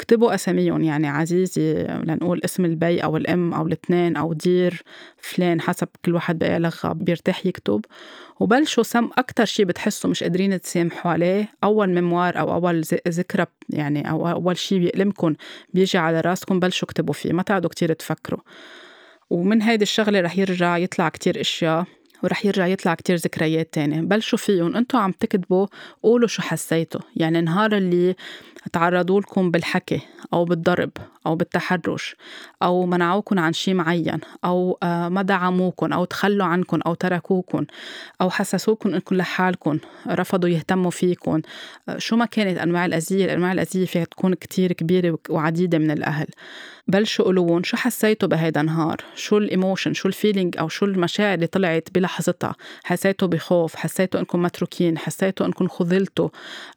اكتبوا 0.00 0.34
أساميهم 0.34 0.84
يعني 0.84 1.08
عزيزي 1.08 1.72
لنقول 2.04 2.40
اسم 2.44 2.64
البي 2.64 3.00
أو 3.04 3.16
الأم 3.16 3.54
أو 3.54 3.66
الاثنين 3.66 4.16
أو 4.16 4.32
dear 4.32 4.82
فلان 5.16 5.60
حسب 5.60 5.88
كل 6.04 6.14
واحد 6.14 6.38
بقى 6.38 6.58
لغة 6.60 6.92
بيرتاح 6.92 7.46
يكتب. 7.46 7.84
وبلشوا 8.40 8.82
سم 8.82 9.10
أكتر 9.18 9.44
شي 9.44 9.64
بتحسوا 9.64 10.10
مش 10.10 10.22
قادرين 10.22 10.60
تسامحوا 10.60 11.12
عليه. 11.12 11.48
أول 11.64 11.88
mémoire 11.88 12.38
أو 12.38 12.54
أول 12.54 12.82
ذكرى 13.08 13.46
يعني 13.68 14.10
أو 14.10 14.30
أول 14.30 14.56
شي 14.56 14.78
بيألمكم 14.78 15.34
بيجي 15.74 15.98
على 15.98 16.20
راسكم 16.20 16.60
بلشوا 16.60 16.88
اكتبوا 16.88 17.14
فيه 17.14 17.32
ما 17.32 17.42
تقعدوا 17.42 17.70
كتير 17.70 17.92
تفكروا. 17.92 18.40
ومن 19.30 19.62
هيدي 19.62 19.82
الشغلة 19.82 20.20
رح 20.20 20.38
يرجع 20.38 20.76
يطلع 20.76 21.08
كتير 21.08 21.40
أشياء 21.40 21.84
ورح 22.22 22.46
يرجع 22.46 22.66
يطلع 22.66 22.94
كتير 22.94 23.16
ذكريات 23.16 23.74
تانية. 23.74 24.00
بلشوا 24.00 24.38
فيهم 24.38 24.76
أنتوا 24.76 25.00
عم 25.00 25.12
تكتبوا 25.12 25.66
قولوا 26.02 26.28
شو 26.28 26.42
حسيتوا. 26.42 27.00
يعني 27.16 27.40
نهار 27.40 27.76
اللي 27.76 28.14
تعرضوا 28.72 29.20
لكم 29.20 29.50
بالحكي 29.50 30.00
أو 30.32 30.44
بالضرب 30.44 30.90
أو 31.26 31.34
بالتحرش 31.34 32.16
أو 32.62 32.86
منعوكم 32.86 33.38
عن 33.38 33.52
شيء 33.52 33.74
معين 33.74 34.20
أو 34.44 34.78
آه، 34.82 35.08
ما 35.08 35.22
دعموكم 35.22 35.92
أو 35.92 36.04
تخلوا 36.04 36.46
عنكم 36.46 36.80
أو 36.86 36.94
تركوكم 36.94 37.66
أو 38.20 38.30
حسسوكم 38.30 38.94
إنكم 38.94 39.16
لحالكم 39.16 39.78
رفضوا 40.08 40.48
يهتموا 40.48 40.90
فيكم 40.90 41.40
آه، 41.88 41.98
شو 41.98 42.16
ما 42.16 42.24
كانت 42.24 42.58
أنواع 42.58 42.86
الأذية 42.86 43.34
أنواع 43.34 43.52
الأذية 43.52 43.86
فيها 43.86 44.04
تكون 44.04 44.34
كتير 44.34 44.72
كبيرة 44.72 45.18
وعديدة 45.30 45.78
من 45.78 45.90
الأهل. 45.90 46.26
بلشوا 46.88 47.24
قولون 47.24 47.62
شو 47.62 47.76
حسيتوا 47.76 48.28
بهيدا 48.28 48.60
النهار؟ 48.60 48.96
شو 49.14 49.38
ال 49.38 49.44
emotion؟ 49.44 49.94
شو 49.94 50.08
ال 50.08 50.14
feeling 50.14 50.58
أو 50.58 50.68
شو 50.68 50.86
المشاعر 50.86 51.34
اللي 51.34 51.46
طلعت 51.46 51.88
بلحظتها؟ 51.94 52.54
حسيتوا 52.84 53.28
بخوف؟ 53.28 53.76
حسيتوا 53.76 54.20
إنكم 54.20 54.42
متروكين؟ 54.42 54.98
حسيتوا 54.98 55.46
إنكم 55.46 55.68
خذلتوا؟ 55.68 56.28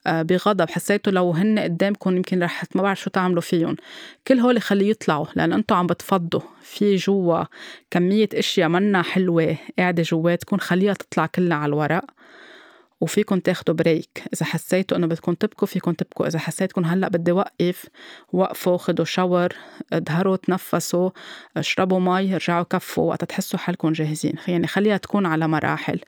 آه، 0.07 0.21
بغضب؟ 0.21 0.69
حسيتوا 0.69 1.13
لو 1.13 1.31
هن 1.31 1.72
قدامكم 1.73 2.15
يمكن 2.15 2.43
رح 2.43 2.63
ما 2.75 2.81
بعرف 2.81 2.99
شو 2.99 3.09
تعملوا 3.09 3.41
فيهم. 3.41 3.75
كل 4.27 4.39
هول 4.39 4.61
خليه 4.61 4.89
يطلعوا 4.89 5.25
لأن 5.35 5.53
أنتم 5.53 5.75
عم 5.75 5.87
بتفضوا. 5.87 6.41
في 6.61 6.95
جوا 6.95 7.43
كمية 7.91 8.29
أشياء 8.33 8.69
منا 8.69 9.01
حلوة 9.01 9.57
قاعدة 9.79 10.03
جواتكم 10.03 10.57
خليها 10.57 10.93
تطلع 10.93 11.25
كلها 11.25 11.57
على 11.57 11.69
الورق. 11.69 12.05
وفيكم 13.01 13.39
تاخدوا 13.39 13.75
break 13.75 14.23
إذا 14.33 14.45
حسيتوا 14.45 14.97
إنه 14.97 15.07
بدكم 15.07 15.33
تبكوا 15.33 15.67
فيكم 15.67 15.91
تبكوا. 15.91 16.27
إذا 16.27 16.39
حسيتكم 16.39 16.85
هلأ 16.85 17.07
بدي 17.07 17.31
وقف 17.31 17.85
وقفوا 18.33 18.77
خدوا 18.77 19.05
shower 19.05 19.49
ادهروا 19.93 20.35
تنفسوا 20.35 21.09
اشربوا 21.57 21.99
مي 21.99 22.35
رجعوا 22.35 22.63
كفوا. 22.63 23.09
وقت 23.09 23.23
تحسوا 23.23 23.59
حالكم 23.59 23.91
جاهزين. 23.91 24.33
يعني 24.47 24.67
خليها 24.67 24.97
تكون 24.97 25.25
على 25.25 25.47
مراحل. 25.47 25.99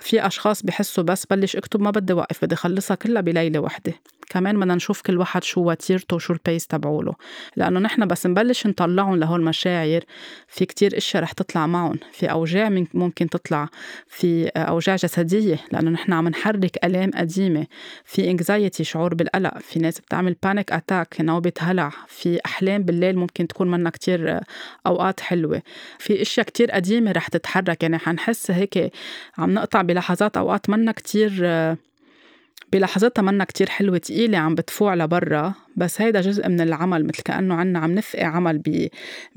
في 0.00 0.26
أشخاص 0.26 0.62
بحسوا 0.62 1.04
بس 1.04 1.26
بلش 1.26 1.56
اكتب 1.56 1.80
ما 1.80 1.90
بدي 1.90 2.12
وقف 2.12 2.44
بدي 2.44 2.56
خلصها 2.56 2.94
كلها 2.94 3.22
بليلة 3.22 3.60
وحدة. 3.60 3.92
كمان 4.30 4.60
بدنا 4.60 4.74
نشوف 4.74 5.02
كل 5.02 5.18
واحد 5.18 5.44
شو 5.44 5.70
وتيرته 5.70 6.16
وشو 6.16 6.32
ال 6.32 6.39
pace 6.39 6.66
تبعوله. 6.66 7.14
لأنه 7.56 7.80
نحن 7.80 8.06
بس 8.06 8.26
نبلش 8.26 8.66
نطلعهم 8.66 9.16
لهول 9.16 9.40
المشاعر 9.40 10.00
في 10.48 10.64
كتير 10.64 10.96
إشياء 10.96 11.22
رح 11.22 11.32
تطلع 11.32 11.66
معهم. 11.66 11.98
في 12.12 12.30
أوجاع 12.30 12.68
ممكن 12.94 13.28
تطلع 13.28 13.68
في 14.06 14.48
أوجاع 14.48 14.96
جسدية 14.96 15.60
لأنه 15.72 15.90
نحن 15.90 16.12
عم 16.12 16.28
نحرك 16.28 16.84
آلام 16.84 17.10
قديمة. 17.14 17.66
في 18.04 18.30
anxiety 18.30 18.84
شعور 18.84 19.14
بالقلق 19.14 19.58
في 19.58 19.78
ناس 19.78 20.00
بتعمل 20.00 20.36
panic 20.42 20.72
attack 20.72 21.16
نوبة 21.20 21.52
هلع 21.58 21.90
في 22.08 22.38
أحلام 22.46 22.82
بالليل 22.82 23.16
ممكن 23.18 23.48
تكون 23.48 23.70
منا 23.70 23.90
كتير 23.90 24.40
أوقات 24.86 25.20
حلوة. 25.20 25.62
في 25.98 26.22
إشياء 26.22 26.46
كتير 26.46 26.70
قديمة 26.70 27.12
رح 27.12 27.28
تتحرك. 27.28 27.82
يعني 27.82 27.98
حنحس 27.98 28.50
هيك 28.50 28.92
عم 29.38 29.50
نقطع 29.54 29.82
بلحظات 29.86 30.36
أوقات 30.36 30.70
منا 30.70 30.92
كتير 30.92 31.30
بلحظتها 32.72 33.22
منا 33.22 33.44
كتير 33.44 33.68
حلوة 33.68 33.98
تقيلة 33.98 34.38
عم 34.38 34.54
بتفوع 34.54 34.94
لبرا. 34.94 35.54
بس 35.76 36.00
هيدا 36.00 36.20
جزء 36.20 36.48
من 36.48 36.60
العمل 36.60 37.06
مثل 37.06 37.22
كأنه 37.22 37.54
عنا 37.54 37.78
عم 37.78 37.94
نفقي 37.94 38.24
عمل 38.24 38.62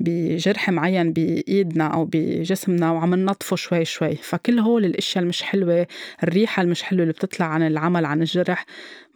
بجرح 0.00 0.70
معين 0.70 1.12
بإيدنا 1.12 1.86
أو 1.86 2.08
بجسمنا 2.12 2.90
وعم 2.90 3.14
ننظفه 3.14 3.56
شوي 3.56 3.84
شوي. 3.84 4.14
فكل 4.14 4.58
هول 4.58 4.84
الأشياء 4.84 5.24
المش 5.24 5.42
حلوة 5.42 5.86
الريحة 6.22 6.62
المش 6.62 6.82
حلوة 6.82 7.02
اللي 7.02 7.12
بتطلع 7.12 7.46
عن 7.46 7.62
العمل 7.62 8.04
عن 8.04 8.20
الجرح 8.20 8.64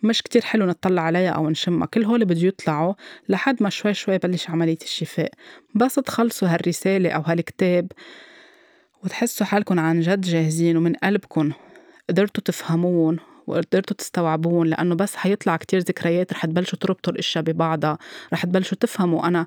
مش 0.02 0.22
كتير 0.22 0.42
حلو 0.42 0.66
نطلع 0.66 1.02
عليها 1.02 1.30
أو 1.30 1.50
نشمها. 1.50 1.86
كل 1.86 2.04
هول 2.04 2.24
بده 2.24 2.46
يطلعوا 2.46 2.94
لحد 3.28 3.62
ما 3.62 3.70
شوي 3.70 3.94
شوي 3.94 4.18
بلش 4.18 4.50
عملية 4.50 4.78
الشفاء. 4.82 5.30
بس 5.74 5.94
تخلصوا 5.94 6.48
هالرسالة 6.48 7.10
أو 7.10 7.20
هالكتاب 7.20 7.92
وتحسوا 9.04 9.46
حالكم 9.46 9.80
عن 9.80 10.00
جد 10.00 10.20
جاهزين 10.20 10.76
ومن 10.76 10.94
قلبكم 10.94 11.52
قدرتوا 12.08 12.42
تفهمون 12.44 13.18
وقدرتوا 13.46 13.96
تستوعبون 13.96 14.66
لأنه 14.66 14.94
بس 14.94 15.16
حيطلع 15.16 15.56
كتير 15.56 15.80
ذكريات 15.80 16.32
رح 16.32 16.46
تبلشوا 16.46 16.78
تربطوا 16.78 17.12
الأشياء 17.12 17.44
ببعضها 17.44 17.98
رح 18.32 18.44
تبلشوا 18.44 18.78
تفهموا. 18.80 19.26
أنا 19.26 19.46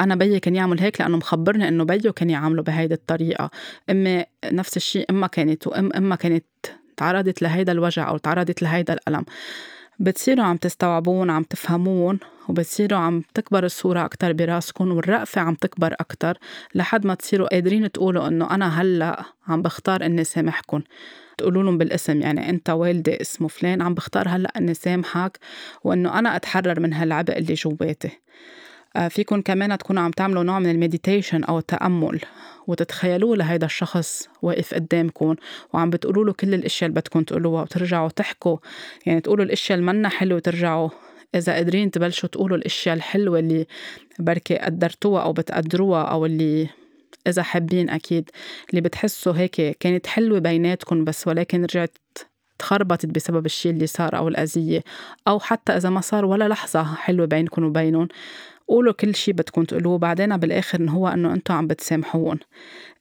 أنا 0.00 0.14
بيي 0.14 0.40
كان 0.40 0.56
يعمل 0.56 0.80
هيك 0.80 1.00
لأنه 1.00 1.16
مخبرني 1.16 1.68
إنه 1.68 1.84
بيو 1.84 2.12
كان 2.12 2.30
يعمله 2.30 2.62
بهيدي 2.62 2.94
الطريقة. 2.94 3.50
أمي 3.90 4.24
نفس 4.44 4.76
الشيء 4.76 5.06
أمها 5.10 5.28
كانت 5.28 5.66
وأم 5.66 5.92
أمها 5.92 6.16
كانت 6.16 6.44
تعرضت 6.96 7.42
لهيدا 7.42 7.72
الوجع 7.72 8.08
أو 8.08 8.16
تعرضت 8.16 8.62
لهيدا 8.62 8.92
الألم. 8.92 9.24
بتصيروا 9.98 10.44
عم 10.44 10.56
تستوعبون 10.56 11.30
عم 11.30 11.42
تفهمون 11.42 12.18
وبتصيروا 12.48 12.98
عم 12.98 13.22
تكبر 13.34 13.64
الصورة 13.64 14.04
أكتر 14.04 14.32
براسكم 14.32 14.92
والرأفة 14.92 15.40
عم 15.40 15.54
تكبر 15.54 15.94
أكتر 16.00 16.38
لحد 16.74 17.06
ما 17.06 17.14
تصيروا 17.14 17.48
قادرين 17.48 17.92
تقولوا 17.92 18.28
إنه 18.28 18.54
أنا 18.54 18.80
هلأ 18.82 19.24
عم 19.48 19.62
بختار 19.62 20.06
إني 20.06 20.24
سامحكم 20.24 20.82
تقولوا 21.38 21.62
لهم 21.62 21.78
بالاسم 21.78 22.20
يعني 22.20 22.50
أنت 22.50 22.70
والدي 22.70 23.20
اسمه 23.20 23.48
فلان 23.48 23.82
عم 23.82 23.94
بختار 23.94 24.28
هلأ 24.28 24.52
إني 24.56 24.74
سامحك 24.74 25.38
وإنه 25.84 26.18
أنا 26.18 26.36
أتحرر 26.36 26.80
من 26.80 26.92
هالعبء 26.92 27.38
اللي 27.38 27.54
جواتي. 27.54 28.10
فيكم 29.08 29.40
كمان 29.40 29.78
تكونوا 29.78 30.02
عم 30.02 30.10
تعملوا 30.10 30.42
نوع 30.42 30.58
من 30.58 30.70
المديتيشن 30.70 31.44
أو 31.44 31.58
التأمل 31.58 32.20
وتتخيلوا 32.66 33.36
لهيدا 33.36 33.66
الشخص 33.66 34.28
واقف 34.42 34.74
قدامكم 34.74 35.34
وعم 35.72 35.90
بتقولوا 35.90 36.24
له 36.24 36.32
كل 36.32 36.54
الأشياء 36.54 36.88
اللي 36.88 37.00
بدكم 37.00 37.22
تقولوها 37.22 37.62
وترجعوا 37.62 38.08
تحكوا. 38.08 38.58
يعني 39.06 39.20
تقولوا 39.20 39.44
الأشياء 39.44 39.78
اللي 39.78 39.92
منا 39.92 40.08
حلوة 40.08 40.36
وترجعوا. 40.36 40.90
إذا 41.34 41.52
قادرين 41.52 41.90
تبلشوا 41.90 42.28
تقولوا 42.28 42.56
الأشياء 42.56 42.94
الحلوة 42.94 43.38
اللي 43.38 43.66
بركي 44.18 44.56
قدرتوها 44.56 45.22
أو 45.22 45.32
بتقدروها 45.32 46.02
أو 46.02 46.26
اللي 46.26 46.68
إذا 47.26 47.42
حابين 47.42 47.90
أكيد. 47.90 48.30
اللي 48.70 48.80
بتحسوا 48.80 49.32
هيك 49.32 49.76
كانت 49.80 50.06
حلوة 50.06 50.38
بيناتكم 50.38 51.04
بس 51.04 51.28
ولكن 51.28 51.62
رجعت 51.62 51.98
تخربطت 52.58 53.06
بسبب 53.06 53.46
الشيء 53.46 53.72
اللي 53.72 53.86
صار 53.86 54.16
أو 54.16 54.28
الأذية. 54.28 54.84
أو 55.28 55.40
حتى 55.40 55.76
إذا 55.76 55.90
ما 55.90 56.00
صار 56.00 56.24
ولا 56.24 56.48
لحظة 56.48 56.94
حلوة 56.94 57.26
بينكم 57.26 57.64
وبينهم. 57.64 58.08
قولوا 58.68 58.92
كل 58.92 59.14
شيء 59.14 59.34
بدكم 59.34 59.64
تقولوه 59.64 59.98
بعدين 59.98 60.36
بالآخر 60.36 60.80
إن 60.80 60.88
هو 60.88 61.08
إنه 61.08 61.32
أنتم 61.32 61.54
عم 61.54 61.66
بتسامحون 61.66 62.38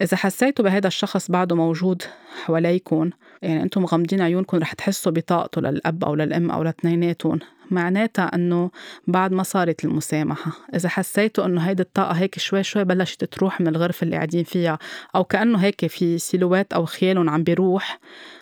إذا 0.01 0.17
حسيتوا 0.17 0.65
بهذا 0.65 0.87
الشخص 0.87 1.31
بعده 1.31 1.55
موجود 1.55 2.03
حواليكم 2.45 3.09
يعني 3.41 3.63
أنتم 3.63 3.81
مغمضين 3.81 4.21
عيونكم 4.21 4.57
رح 4.57 4.73
تحسوا 4.73 5.11
بطاقته 5.11 5.61
للأب 5.61 6.03
أو 6.03 6.15
للأم 6.15 6.51
أو 6.51 6.63
لاتنيناتهم 6.63 7.39
معناتها 7.71 8.35
إنه 8.35 8.71
بعد 9.07 9.31
ما 9.31 9.43
صارت 9.43 9.85
المسامحة. 9.85 10.51
إذا 10.75 10.89
حسيتوا 10.89 11.45
إنه 11.45 11.61
هيدي 11.61 11.81
الطاقة 11.83 12.11
هيك 12.11 12.39
شوي 12.39 12.63
شوي 12.63 12.83
بلشت 12.83 13.23
تروح 13.23 13.61
من 13.61 13.67
الغرفة 13.67 14.03
اللي 14.03 14.15
قاعدين 14.15 14.43
فيها 14.43 14.79
أو 15.15 15.23
كأنه 15.23 15.57
هيك 15.57 15.87
في 15.87 16.17
silhouette 16.17 16.73
أو 16.73 16.85
خيالهم 16.85 17.29
عم 17.29 17.43
بيروح 17.43 17.99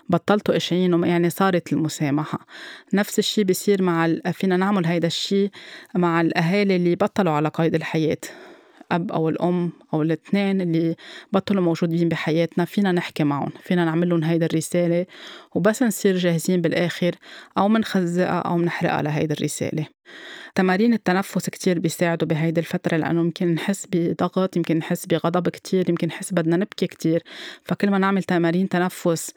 بطلتوا 0.09 0.55
قاشعينه 0.55 1.07
يعني 1.07 1.29
صارت 1.29 1.73
المسامحة. 1.73 2.39
نفس 2.93 3.19
الشي 3.19 3.43
بيصير 3.43 3.81
مع 3.81 4.15
فينا 4.31 4.57
نعمل 4.57 4.85
هيدا 4.85 5.07
الشي 5.07 5.49
مع 5.95 6.21
الأهالي 6.21 6.75
اللي 6.75 6.95
بطلوا 6.95 7.33
على 7.33 7.49
قيد 7.49 7.75
الحياة. 7.75 8.17
الأب 8.95 9.11
أو 9.11 9.29
الأم 9.29 9.71
أو 9.93 10.01
الاثنين 10.01 10.61
اللي 10.61 10.95
بطلوا 11.33 11.63
موجودين 11.63 12.09
بحياتنا 12.09 12.65
فينا 12.65 12.91
نحكي 12.91 13.23
معهم 13.23 13.51
فينا 13.63 13.85
نعمل 13.85 14.09
لهم 14.09 14.23
هيدا 14.23 14.45
الرسالة 14.45 15.05
وبس 15.55 15.83
نصير 15.83 16.17
جاهزين 16.17 16.61
بالآخر 16.61 17.15
أو 17.57 17.67
منخزقها 17.67 18.39
أو 18.39 18.57
منحرقها 18.57 19.01
لهيدي 19.01 19.33
الرسالة. 19.33 19.87
تمارين 20.55 20.93
التنفس 20.93 21.49
كتير 21.49 21.79
بيساعدوا 21.79 22.27
بهيدي 22.27 22.59
الفترة 22.59 22.97
لأنه 22.97 23.21
يمكن 23.21 23.47
نحس 23.53 23.87
بضغط 23.91 24.57
يمكن 24.57 24.77
نحس 24.77 25.05
بغضب 25.05 25.49
كتير 25.49 25.89
يمكن 25.89 26.07
نحس 26.07 26.33
بدنا 26.33 26.57
نبكي 26.57 26.87
كتير. 26.87 27.23
فكل 27.63 27.89
ما 27.89 27.97
نعمل 27.97 28.23
تمارين 28.23 28.69
تنفس 28.69 29.33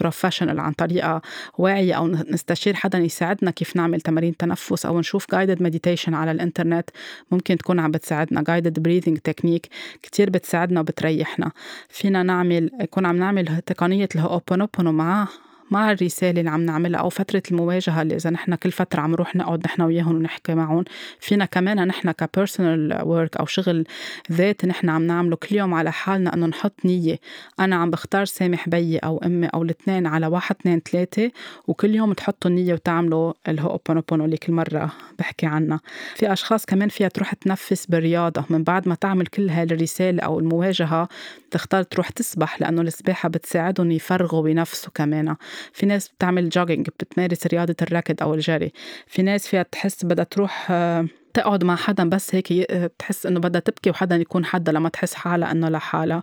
professional 0.00 0.60
عن 0.60 0.72
طريقة 0.72 1.22
واعية 1.58 1.94
أو 1.94 2.08
نستشير 2.08 2.74
حدا 2.74 2.98
يساعدنا 2.98 3.50
كيف 3.50 3.76
نعمل 3.76 4.00
تمارين 4.00 4.36
تنفس 4.36 4.86
أو 4.86 5.00
نشوف 5.00 5.26
guided 5.34 5.58
meditation 5.58 6.08
على 6.08 6.30
الإنترنت 6.30 6.90
ممكن 7.30 7.56
تكون 7.56 7.80
عم 7.80 7.90
بتساعدنا. 7.90 8.40
guided 8.40 8.74
breathing 8.82 9.16
technique 9.30 9.68
كتير 10.02 10.30
بتساعدنا 10.30 10.80
وبتريحنا. 10.80 11.52
فينا 11.88 12.22
نعمل 12.22 12.70
يكون 12.80 13.06
عم 13.06 13.16
نعمل 13.16 13.60
تقنية 13.66 14.08
الهوبونوبونو 14.14 14.92
معاه 14.92 15.28
مع 15.70 15.92
الرسالة 15.92 16.40
اللي 16.40 16.50
عم 16.50 16.60
نعملها 16.60 17.00
أو 17.00 17.08
فترة 17.08 17.42
المواجهة 17.50 18.02
اللي 18.02 18.16
إذا 18.16 18.30
نحن 18.30 18.54
كل 18.54 18.72
فترة 18.72 19.00
عم 19.00 19.10
نروح 19.10 19.36
نقعد 19.36 19.64
نحن 19.64 19.82
وياهم 19.82 20.16
ونحكي 20.16 20.54
معهم. 20.54 20.84
فينا 21.20 21.44
كمان 21.44 21.86
نحن 21.86 22.10
ك 22.10 22.20
personal 22.20 23.02
work 23.02 23.36
أو 23.36 23.46
شغل 23.46 23.84
ذاتي 24.32 24.66
نحن 24.66 24.88
عم 24.88 25.06
نعمله 25.06 25.36
كل 25.36 25.56
يوم 25.56 25.74
على 25.74 25.92
حالنا 25.92 26.34
إنه 26.34 26.46
نحط 26.46 26.74
نية. 26.84 27.18
أنا 27.60 27.76
عم 27.76 27.90
بختار 27.90 28.24
سامح 28.24 28.68
بيي 28.68 28.98
أو 28.98 29.18
أمي 29.18 29.46
أو 29.46 29.62
الاثنين 29.62 30.06
على 30.06 30.26
واحد 30.26 30.56
اثنين 30.60 30.80
ثلاثة 30.80 31.30
وكل 31.66 31.94
يوم 31.94 32.12
تحطوا 32.12 32.50
النية 32.50 32.74
وتعملوا 32.74 33.32
الهوبونوبونو 33.48 34.24
اللي 34.24 34.36
كل 34.36 34.52
مرة 34.52 34.92
بحكي 35.18 35.46
عنها. 35.46 35.80
في 36.14 36.32
أشخاص 36.32 36.66
كمان 36.66 36.88
فيها 36.88 37.08
تروح 37.08 37.34
تنفس 37.34 37.86
بالرياضة 37.86 38.44
من 38.50 38.62
بعد 38.62 38.88
ما 38.88 38.94
تعمل 38.94 39.26
كل 39.26 39.50
هالرسالة 39.50 40.22
أو 40.22 40.38
المواجهة 40.38 41.08
تختار 41.50 41.82
تروح 41.82 42.10
تسبح 42.10 42.60
لأنه 42.60 42.82
السباحة 42.82 43.28
بتساعدهم 43.28 43.90
يفرغوا 43.90 44.42
بنفسه 44.42 44.90
كمان. 44.94 45.36
في 45.72 45.86
ناس 45.86 46.08
بتعمل 46.08 46.48
jogging 46.48 46.88
بتمارس 47.00 47.46
رياضة 47.46 47.76
الركض 47.82 48.22
أو 48.22 48.34
الجري. 48.34 48.72
في 49.06 49.22
ناس 49.22 49.46
فيها 49.48 49.62
تحس 49.62 50.04
بدها 50.04 50.24
تروح 50.24 50.68
آه، 50.70 51.06
تقعد 51.34 51.64
مع 51.64 51.76
حدا 51.76 52.08
بس 52.08 52.34
هيك 52.34 52.52
تحس 52.98 53.26
إنه 53.26 53.40
بدها 53.40 53.60
تبكي 53.60 53.90
وحدا 53.90 54.16
يكون 54.16 54.44
حدا 54.44 54.72
لما 54.72 54.88
تحس 54.88 55.14
حالها 55.14 55.50
إنه 55.50 55.68
لحالها. 55.68 56.22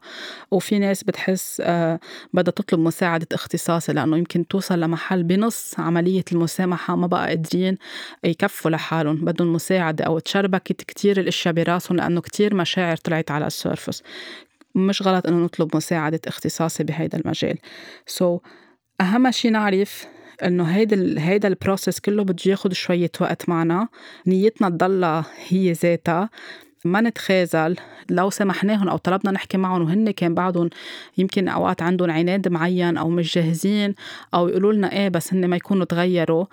وفي 0.51 0.79
ناس 0.79 1.03
بتحس 1.03 1.61
آه، 1.65 1.99
بدها 2.33 2.51
تطلب 2.51 2.79
مساعدة 2.79 3.27
اختصاصي 3.33 3.93
لأنه 3.93 4.17
يمكن 4.17 4.47
توصل 4.47 4.79
لمحل 4.79 5.23
بنص 5.23 5.79
عملية 5.79 6.23
المسامحة 6.31 6.95
ما 6.95 7.07
بقى 7.07 7.27
قادرين 7.27 7.77
يكفوا 8.23 8.71
لحالهم. 8.71 9.15
بدهم 9.15 9.53
مساعدة 9.53 10.05
أو 10.05 10.19
تشربكت 10.19 10.81
كتير 10.81 11.19
الأشياء 11.19 11.53
براسهم 11.53 11.97
لأنه 11.97 12.21
كتير 12.21 12.55
مشاعر 12.55 12.97
طلعت 12.97 13.31
على 13.31 13.47
ال 13.47 13.54
surface. 13.54 14.03
مش 14.77 15.01
غلط 15.01 15.27
إنه 15.27 15.37
نطلب 15.37 15.75
مساعدة 15.75 16.21
اختصاصي 16.27 16.83
بهيدا 16.83 17.17
المجال. 17.17 17.57
so, 18.05 18.41
أهم 19.01 19.31
شي 19.31 19.49
نعرف 19.49 20.07
إنه 20.43 20.63
هيدا 20.63 21.15
هيدا 21.21 21.47
البروسيس 21.47 21.99
كله 21.99 22.23
بده 22.23 22.43
ياخد 22.45 22.73
شوية 22.73 23.11
وقت 23.21 23.49
معنا. 23.49 23.87
نيتنا 24.27 24.69
تضلها 24.69 25.25
هي 25.47 25.71
ذاتها. 25.71 26.29
ما 26.87 27.01
نتخاذل. 27.01 27.75
لو 28.09 28.29
سمحناهم 28.29 28.89
أو 28.89 28.97
طلبنا 28.97 29.31
نحكي 29.31 29.57
معهم 29.57 29.81
وهن 29.81 30.11
كان 30.11 30.33
بعدهم 30.33 30.69
يمكن 31.17 31.47
أوقات 31.47 31.81
عندهم 31.81 32.11
عناد 32.11 32.47
معين 32.47 32.97
أو 32.97 33.09
مش 33.09 33.35
جاهزين 33.35 33.95
أو 34.33 34.47
يقولوا 34.47 34.73
لنا 34.73 34.91
إيه 34.91 35.09
بس 35.09 35.33
هن 35.33 35.47
ما 35.47 35.55
يكونوا 35.55 35.85
تغيروا. 35.85 36.45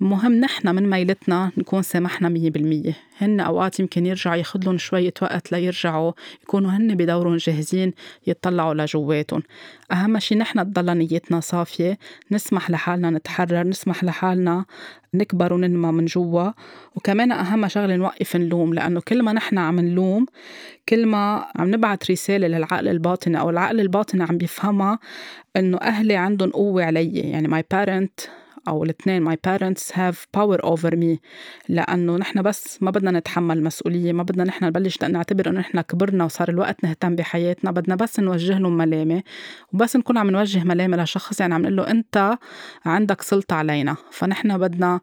مهم 0.00 0.34
نحن 0.34 0.74
من 0.74 0.90
ميلتنا 0.90 1.52
نكون 1.56 1.82
سامحنا 1.82 2.28
مية 2.28 2.50
بالمية. 2.50 2.96
هن 3.18 3.40
أوقات 3.40 3.80
يمكن 3.80 4.06
يرجع 4.06 4.36
ياخذ 4.36 4.64
لهم 4.64 4.78
شوية 4.78 5.14
وقت 5.22 5.52
ليرجعوا 5.52 6.12
يكونوا 6.42 6.70
هن 6.70 6.94
بدورهم 6.94 7.36
جاهزين 7.36 7.92
يطلعوا 8.26 8.74
لجواتهم. 8.74 9.42
أهم 9.92 10.18
شيء 10.18 10.38
نحن 10.38 10.72
تضل 10.72 10.98
نيتنا 10.98 11.40
صافية 11.40 11.98
نسمح 12.30 12.70
لحالنا 12.70 13.10
نتحرر 13.10 13.66
نسمح 13.66 14.04
لحالنا 14.04 14.64
نكبر 15.14 15.52
وننمى 15.52 15.92
من 15.92 16.04
جوا. 16.04 16.50
وكمان 16.96 17.32
أهم 17.32 17.68
شغلة 17.68 17.96
نوقف 17.96 18.36
نلوم 18.36 18.74
لأنه 18.74 19.00
كل 19.00 19.22
ما 19.22 19.32
نحن 19.32 19.58
عم 19.58 19.79
نلوم 19.80 20.26
كل 20.88 21.06
ما 21.06 21.46
عم 21.56 21.70
نبعت 21.70 22.10
رسالة 22.10 22.48
للعقل 22.48 22.88
الباطني 22.88 23.40
أو 23.40 23.50
العقل 23.50 23.80
الباطني 23.80 24.22
عم 24.22 24.38
بيفهمها 24.38 24.98
إنه 25.56 25.78
أهلي 25.78 26.16
عندهم 26.16 26.50
قوة 26.50 26.84
علي. 26.84 27.12
يعني 27.14 27.48
my 27.48 27.62
parent 27.74 28.30
أو 28.68 28.84
الاثنين 28.84 29.32
my 29.32 29.36
parents 29.36 29.92
have 29.92 30.16
power 30.36 30.58
over 30.64 30.90
me. 30.90 31.18
لأنه 31.68 32.16
نحن 32.16 32.42
بس 32.42 32.82
ما 32.82 32.90
بدنا 32.90 33.10
نتحمل 33.10 33.62
مسؤولية 33.62 34.12
ما 34.12 34.22
بدنا 34.22 34.44
نحن 34.44 34.64
نبلش 34.64 35.02
نعتبر 35.02 35.50
إنه 35.50 35.60
نحن 35.60 35.80
كبرنا 35.80 36.24
وصار 36.24 36.48
الوقت 36.48 36.84
نهتم 36.84 37.16
بحياتنا. 37.16 37.70
بدنا 37.70 37.94
بس 37.94 38.20
نوجه 38.20 38.58
لهم 38.58 38.76
ملامة 38.76 39.22
وبس 39.72 39.96
نكون 39.96 40.18
عم 40.18 40.30
نوجه 40.30 40.64
ملامة 40.64 41.02
لشخص 41.02 41.40
يعني 41.40 41.54
عم 41.54 41.62
نقول 41.62 41.76
له 41.76 41.90
أنت 41.90 42.38
عندك 42.84 43.22
سلطة 43.22 43.56
علينا. 43.56 43.96
فنحن 44.10 44.58
بدنا 44.58 45.00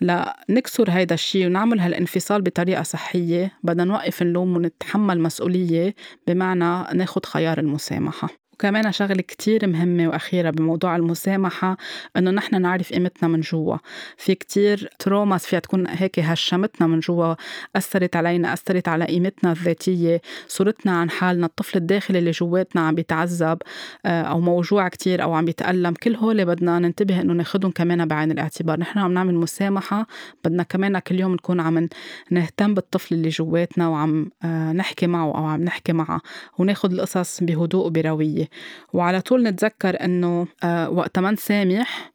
لنكسر 0.00 0.90
هيدا 0.90 1.14
الشيء 1.14 1.46
ونعمل 1.46 1.80
هالانفصال 1.80 2.42
بطريقة 2.42 2.82
صحية. 2.82 3.52
بدنا 3.62 3.84
نوقف 3.84 4.22
نلوم 4.22 4.56
ونتحمل 4.56 5.20
مسؤولية 5.20 5.94
بمعنى 6.26 6.98
ناخد 6.98 7.26
خيار 7.26 7.58
المسامحة. 7.58 8.45
وكمان 8.56 8.92
شغلة 8.92 9.22
كتير 9.22 9.66
مهمة 9.66 10.08
وأخيرة 10.08 10.50
بموضوع 10.50 10.96
المسامحة 10.96 11.76
إنه 12.16 12.30
نحن 12.30 12.62
نعرف 12.62 12.92
قيمتنا 12.92 13.28
من 13.28 13.40
جوا. 13.40 13.76
في 14.16 14.34
كتير 14.34 14.90
تروماس 14.98 15.46
فيها 15.46 15.58
تكون 15.58 15.86
هيك 15.88 16.18
هشمتنا 16.18 16.86
من 16.86 17.00
جوا 17.00 17.34
أثرت 17.76 18.16
علينا 18.16 18.52
أثرت 18.52 18.88
على 18.88 19.04
قيمتنا 19.04 19.52
الذاتية. 19.52 20.20
صورتنا 20.48 20.92
عن 20.92 21.10
حالنا 21.10 21.46
الطفل 21.46 21.78
الداخلي 21.78 22.18
اللي 22.18 22.30
جواتنا 22.30 22.80
عم 22.82 22.94
بيتعذب 22.94 23.58
آه، 24.06 24.22
أو 24.22 24.40
موجوع 24.40 24.88
كتير 24.88 25.22
أو 25.22 25.34
عم 25.34 25.44
بيتألم 25.44 25.94
كل 25.94 26.14
هول 26.14 26.44
بدنا 26.44 26.78
ننتبه 26.78 27.20
إنه 27.20 27.32
ناخدهم 27.32 27.70
كمان 27.70 28.08
بعين 28.08 28.30
الاعتبار. 28.30 28.80
نحن 28.80 28.98
عم 28.98 29.12
نعمل 29.12 29.34
مسامحة 29.34 30.06
بدنا 30.44 30.62
كمان 30.62 30.98
كل 30.98 31.20
يوم 31.20 31.34
نكون 31.34 31.60
عم 31.60 31.88
نهتم 32.30 32.74
بالطفل 32.74 33.14
اللي 33.14 33.28
جواتنا 33.28 33.88
وعم 33.88 34.30
آه، 34.44 34.72
نحكي 34.72 35.06
معه 35.06 35.26
أو 35.26 35.46
عم 35.46 35.62
نحكي 35.62 35.92
معه 35.92 36.20
وناخد 36.58 36.92
القصص 36.92 37.42
بهدوء 37.42 37.86
وبروية. 37.86 38.45
وعلى 38.92 39.20
طول 39.20 39.42
نتذكر 39.42 40.04
إنه 40.04 40.46
آه، 40.64 40.90
وقت 40.90 41.18
ما 41.18 41.30
نسامح 41.30 42.12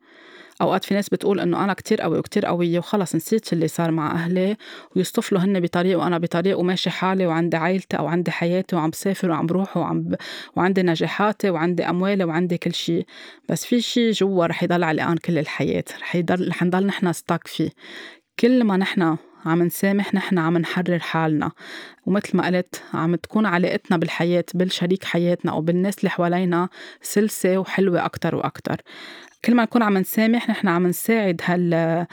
أوقات 0.62 0.86
في 0.86 0.94
ناس 0.94 1.10
بتقول 1.10 1.40
إنه 1.40 1.64
أنا 1.64 1.74
كتير 1.74 2.02
قوي 2.02 2.20
وكتير 2.20 2.46
قوية 2.46 2.80
وخلص 2.80 3.16
نسيت 3.16 3.54
اللي 3.54 3.68
صار 3.68 3.92
مع 3.92 4.12
أهلي. 4.12 4.58
ويصطفلوا 4.96 5.42
هن 5.42 5.60
بطريق 5.60 6.00
وأنا 6.00 6.18
بطريق 6.18 6.60
وماشي 6.60 6.90
حالي 6.90 7.28
وعندي 7.28 7.58
عائلتي 7.58 7.98
أو 7.98 8.08
عندي 8.08 8.32
حياتي 8.32 8.76
وعم 8.76 8.90
بسافر 8.90 9.32
وعم 9.32 9.46
بروح 9.46 9.78
وعم 9.78 10.02
ب... 10.02 10.16
وعندي 10.56 10.84
نجاحاتي 10.84 11.50
وعندي 11.50 11.84
أموالي 11.90 12.24
وعندي 12.24 12.58
كل 12.58 12.74
شيء 12.74 13.06
بس 13.50 13.66
في 13.66 13.82
شيء 13.82 14.12
جوا 14.12 14.46
رح 14.46 14.64
يضل 14.64 14.84
علقان 14.84 15.18
كل 15.18 15.38
الحياة 15.38 15.84
رح 16.02 16.16
يضل 16.16 16.50
رح 16.50 16.64
نضل 16.64 16.86
نحن 16.86 17.14
ستاك 17.14 17.48
فيه. 17.48 17.70
كل 18.40 18.64
ما 18.64 18.78
نحن 18.78 19.18
عم 19.46 19.64
نسامح 19.64 20.14
نحن 20.14 20.38
عم 20.38 20.58
نحرر 20.58 21.00
حالنا. 21.00 21.52
ومثل 22.06 22.38
ما 22.38 22.46
قلت 22.48 22.84
عم 22.94 23.16
تكون 23.16 23.46
علاقتنا 23.46 23.98
بالحياة 23.98 24.46
بالشريك 24.54 25.04
حياتنا 25.04 25.52
أو 25.52 25.62
بالناس 25.62 26.00
اللي 26.00 26.10
حوالينا 26.10 26.70
سلسة 27.02 27.58
وحلوة 27.58 28.06
أكتر 28.06 28.36
وأكتر. 28.36 28.82
كل 29.46 29.56
ما 29.56 29.64
نكون 29.64 29.84
عم 29.84 29.98
نسامح 29.98 30.50
نحن 30.50 30.68
عم 30.68 30.88
نساعد 30.88 31.42
هال 31.44 32.08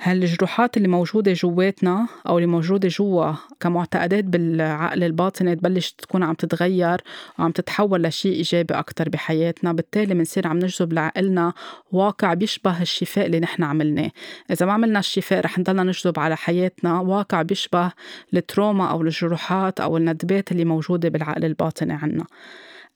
هالجروحات 0.00 0.76
اللي 0.76 0.88
موجودة 0.88 1.32
جواتنا 1.32 2.08
أو 2.28 2.38
اللي 2.38 2.46
موجودة 2.46 2.88
جوا 2.88 3.32
كمعتقدات 3.60 4.24
بالعقل 4.24 5.04
الباطني 5.04 5.56
تبلش 5.56 5.92
تكون 5.92 6.22
عم 6.22 6.34
تتغير 6.34 7.00
وعم 7.38 7.50
تتحول 7.50 8.02
لشيء 8.02 8.32
إيجابي 8.32 8.74
أكثر 8.74 9.08
بحياتنا. 9.08 9.72
بالتالي 9.72 10.14
بنصير 10.14 10.46
عم 10.46 10.58
نجذب 10.58 10.92
لعقلنا 10.92 11.52
واقع 11.92 12.34
بيشبه 12.34 12.82
الشفاء 12.82 13.26
اللي 13.26 13.40
نحن 13.40 13.62
عملناه. 13.62 14.10
إذا 14.50 14.66
ما 14.66 14.72
عملنا 14.72 14.98
الشفاء 14.98 15.40
رح 15.40 15.58
نضلنا 15.58 15.82
نجذب 15.82 16.18
على 16.18 16.36
حياتنا 16.36 17.00
واقع 17.00 17.42
بيشبه 17.42 17.92
ال 18.34 18.42
trauma 18.42 18.90
أو 18.90 19.02
الجروحات 19.02 19.80
أو 19.80 19.96
الندبات 19.96 20.52
اللي 20.52 20.64
موجودة 20.64 21.08
بالعقل 21.08 21.44
الباطني 21.44 21.92
عنا. 21.92 22.24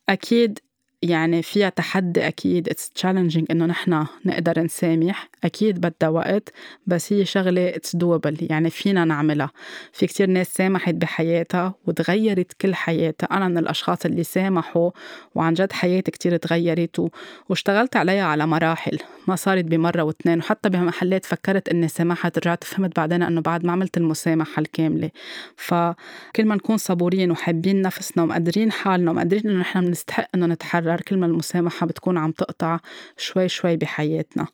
أكيد 0.08 0.58
يعني 1.02 1.42
فيها 1.42 1.68
تحدي 1.68 2.28
أكيد. 2.28 2.68
it's 2.68 2.90
challenging 2.90 3.46
إنه 3.50 3.66
نحن 3.66 4.06
نقدر 4.24 4.60
نسامح. 4.60 5.28
أكيد 5.44 5.80
بدها 5.80 6.08
وقت 6.08 6.52
بس 6.86 7.12
هي 7.12 7.24
شغلة 7.24 7.68
it's 7.68 7.96
doable 7.96 8.36
يعني 8.40 8.70
فينا 8.70 9.04
نعملها. 9.04 9.50
في 9.92 10.06
كتير 10.06 10.30
ناس 10.30 10.54
سامحت 10.54 10.94
بحياتها 10.94 11.74
وتغيرت 11.86 12.52
كل 12.52 12.74
حياتها. 12.74 13.26
أنا 13.26 13.48
من 13.48 13.58
الأشخاص 13.58 14.04
اللي 14.04 14.24
سامحوا 14.24 14.90
وعن 15.34 15.54
جد 15.54 15.72
حياتي 15.72 16.10
كتير 16.10 16.36
تغيرت 16.36 16.98
و... 16.98 17.08
واشتغلت 17.48 17.96
عليها 17.96 18.24
على 18.24 18.46
مراحل. 18.46 18.98
ما 19.28 19.36
صارت 19.36 19.64
بمرة 19.64 20.02
واثنين 20.02 20.38
وحتى 20.38 20.68
بمحلات 20.68 21.24
فكرت 21.24 21.68
إني 21.68 21.88
سامحت 21.88 22.38
رجعت 22.38 22.64
فهمت 22.64 22.96
بعدين 22.96 23.22
إنه 23.22 23.40
بعد 23.40 23.64
ما 23.64 23.72
عملت 23.72 23.96
المسامحة 23.96 24.60
الكاملة. 24.60 25.10
فكل 25.56 26.44
ما 26.44 26.54
نكون 26.54 26.76
صبورين 26.76 27.30
وحابين 27.30 27.82
نفسنا 27.82 28.22
ومقدرين 28.22 28.72
حالنا 28.72 29.10
ومقدرين 29.10 29.50
إنه 29.50 29.60
نحن 29.60 29.80
بنستحق 29.80 30.28
إنه 30.34 30.46
نتحرر 30.46 31.00
كل 31.00 31.16
ما 31.16 31.26
المسامحة 31.26 31.86
بتكون 31.86 32.18
عم 32.18 32.30
تقطع 32.30 32.78
شوي 33.16 33.48
شوي 33.48 33.76
بحياتنا. 33.76 34.46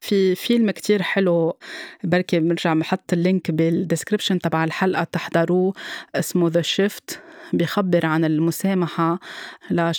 في 0.00 0.27
فيلم 0.34 0.70
كتير 0.70 1.02
حلو. 1.02 1.56
بركي 2.04 2.40
بنرجع 2.40 2.74
بحط 2.74 3.12
ال 3.12 3.20
link 3.20 3.50
بال 3.50 3.63
description 3.63 4.38
تبع 4.38 4.64
الحلقة 4.64 5.04
تحضروه. 5.04 5.72
اسمه 6.14 6.48
The 6.48 6.62
Shift 6.62 7.20
بيخبر 7.52 8.06
عن 8.06 8.24
المسامحة 8.24 9.20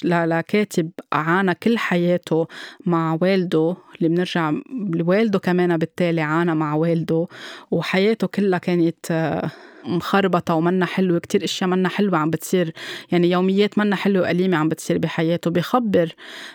لكاتب 0.03 0.89
عانى 1.13 1.53
كل 1.55 1.77
حياته 1.77 2.47
مع 2.85 3.17
والده. 3.21 3.75
اللي 3.97 4.09
بنرجع 4.09 4.53
والده 4.99 5.39
كمان 5.39 5.77
بالتالي 5.77 6.21
عانى 6.21 6.55
مع 6.55 6.73
والده. 6.73 7.27
وحياته 7.71 8.27
كلها 8.27 8.59
كانت 8.59 9.41
مخربطة 9.85 10.53
ومنا 10.55 10.85
حلوة 10.85 11.19
كتير 11.19 11.43
إشياء 11.43 11.69
منا 11.69 11.89
حلوة 11.89 12.17
عم 12.17 12.29
بتصير. 12.29 12.73
يعني 13.11 13.31
يوميات 13.31 13.77
منا 13.77 13.95
حلوة 13.95 14.21
وأليمة 14.21 14.57
عم 14.57 14.69
بتصير 14.69 14.97
بحياته. 14.97 15.51
بخبر 15.51 16.09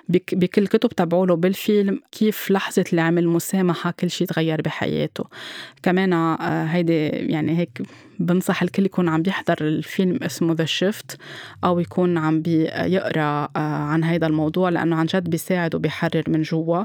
بكل 0.08 0.66
كتب 0.66 0.88
تبعوله 0.88 1.36
بالفيلم 1.36 2.00
كيف 2.12 2.50
لحظة 2.50 2.84
اللي 2.90 3.00
عمل 3.00 3.28
مسامحة 3.28 3.90
كل 3.90 4.10
شيء 4.10 4.26
تغير 4.26 4.60
بحياته. 4.62 5.24
كمان 5.82 6.12
آه، 6.12 6.64
هيدي 6.64 7.06
يعني 7.06 7.58
هيك 7.58 7.82
بنصح 8.18 8.62
الكل 8.62 8.84
يكون 8.84 9.08
عم 9.08 9.22
بيحضر 9.22 9.56
الفيلم 9.60 10.18
اسمه 10.22 10.54
The 10.54 10.64
Shift 10.64 11.18
أو 11.64 11.80
يكون 11.80 12.18
عم 12.18 12.42
بيقرا 12.42 13.48
آه، 13.56 13.58
عن 13.58 14.04
هذا 14.04 14.26
الموضوع 14.26 14.68
لأنه 14.68 14.96
عن 14.96 15.06
جد 15.06 15.30
بيساعد 15.30 15.74
وبيحرر 15.74 16.22
من 16.28 16.42
جوا. 16.42 16.84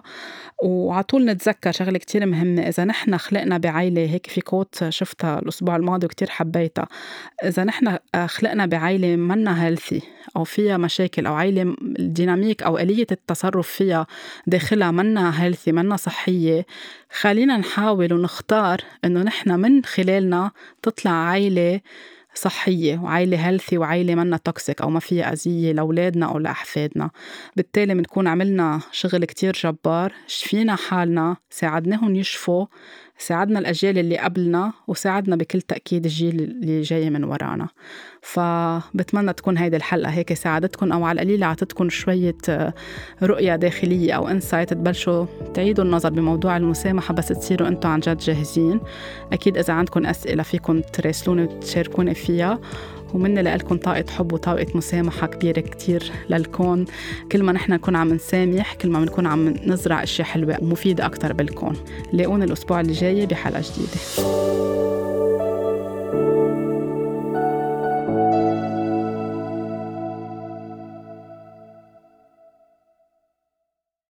وعلى 0.64 1.04
طول 1.04 1.26
نتذكر 1.26 1.72
شغلة 1.72 1.98
كتير 1.98 2.26
مهمة 2.26 2.62
إذا 2.62 2.86
نحن 2.86 3.18
خلقنا 3.18 3.58
بعائله 3.58 4.02
هيك 4.02 4.28
في 4.28 4.42
quote 4.42 4.90
شفتها 4.90 5.40
الأسبوع 5.40 5.76
الماضي 5.76 6.06
وكتير 6.06 6.30
حبيتها. 6.30 6.88
إذا 7.44 7.64
نحن 7.64 7.98
آه، 8.16 8.26
خلقنا 8.26 8.66
بعائله 8.66 9.16
منا 9.16 9.66
healthy 9.66 10.02
أو 10.36 10.44
فيها 10.44 10.78
مشاكل 10.78 11.26
أو 11.26 11.34
عائله 11.34 11.76
ال 11.82 11.92
dynamic 11.92 12.64
أو 12.64 12.78
آلية 12.78 13.08
التصرف 13.12 13.68
فيها 13.68 14.08
داخلها 14.48 14.92
منا 14.92 15.44
healthy 15.44 15.72
منا 15.72 15.96
صحية 15.96 16.66
خلينا 17.12 17.58
نحاول 17.58 18.14
ونختار 18.14 18.82
إنه 19.06 19.24
نحن 19.24 19.60
من 19.60 19.86
خلالنا 19.86 20.52
تطلع 20.84 21.12
عائله 21.12 21.82
صحية 22.34 22.98
وعائلة 22.98 23.48
healthy 23.48 23.78
وعائلة 23.78 24.16
منا 24.16 24.38
toxic 24.38 24.82
أو 24.82 24.90
ما 24.90 25.00
فيها 25.00 25.34
أذية 25.34 25.72
لأولادنا 25.72 26.26
أو 26.26 26.38
لأحفادنا. 26.38 27.10
بالتالي 27.56 27.94
بنكون 27.94 28.28
عملنا 28.28 28.82
شغل 28.92 29.26
كتير 29.26 29.54
جبار 29.64 30.14
شفينا 30.28 30.76
حالنا 30.76 31.38
ساعدناهم 31.50 32.16
يشفوا 32.16 32.66
ساعدنا 33.22 33.60
الأجيال 33.60 33.98
اللي 33.98 34.18
قبلنا 34.18 34.74
وساعدنا 34.88 35.36
بكل 35.36 35.62
تأكيد 35.62 36.06
الجيل 36.06 36.40
اللي 36.42 36.82
جاي 36.82 37.10
من 37.10 37.24
ورانا. 37.24 37.68
فبتمنى 38.22 39.34
تكون 39.34 39.58
هيدي 39.58 39.76
الحلقة 39.76 40.10
هيك 40.12 40.34
ساعدتكم 40.34 40.92
أو 40.92 41.04
على 41.04 41.22
القليل 41.22 41.44
عطتكم 41.44 41.90
شوية 41.90 42.38
آه، 42.50 42.74
رؤية 43.24 43.56
داخلية 43.56 44.14
أو 44.14 44.28
إنسايت 44.28 44.70
تبلشوا 44.74 45.26
تعيدوا 45.54 45.84
النظر 45.84 46.10
بموضوع 46.10 46.58
المسامحة 46.58 47.14
بس 47.14 47.28
تصيروا 47.28 47.68
أنتم 47.68 47.90
عن 47.90 48.00
جد 48.00 48.18
جاهزين. 48.18 48.80
أكيد 49.34 49.58
إذا 49.58 49.74
عندكم 49.74 50.06
أسئلة 50.06 50.44
فيكم 50.44 50.82
تراسلوني 50.82 51.44
وتشاركوني 51.44 52.14
فيها. 52.14 52.60
ومنا 53.14 53.40
لكم 53.58 53.78
طاقة 53.78 54.06
حب 54.18 54.34
وطاقة 54.34 54.68
مسامحة 54.76 55.28
كبيرة 55.28 55.62
كتير 55.62 56.12
للكون. 56.30 56.86
كل 57.32 57.44
ما 57.44 57.52
نحن 57.52 57.74
نكون 57.74 57.96
عم 57.96 58.14
نسامح 58.14 58.74
كل 58.74 58.90
ما 58.90 59.00
بنكون 59.00 59.26
عم 59.26 59.54
نزرع 59.66 60.04
أشياء 60.04 60.28
حلوة 60.28 60.58
ومفيدة 60.62 61.06
أكتر 61.06 61.34
بالكون. 61.34 61.76
لاقونا 62.14 62.46
الأسبوع 62.46 62.82
اللي 62.82 62.94
جاي 62.94 63.26
بحلقة 63.26 63.62
جديدة. 63.62 64.99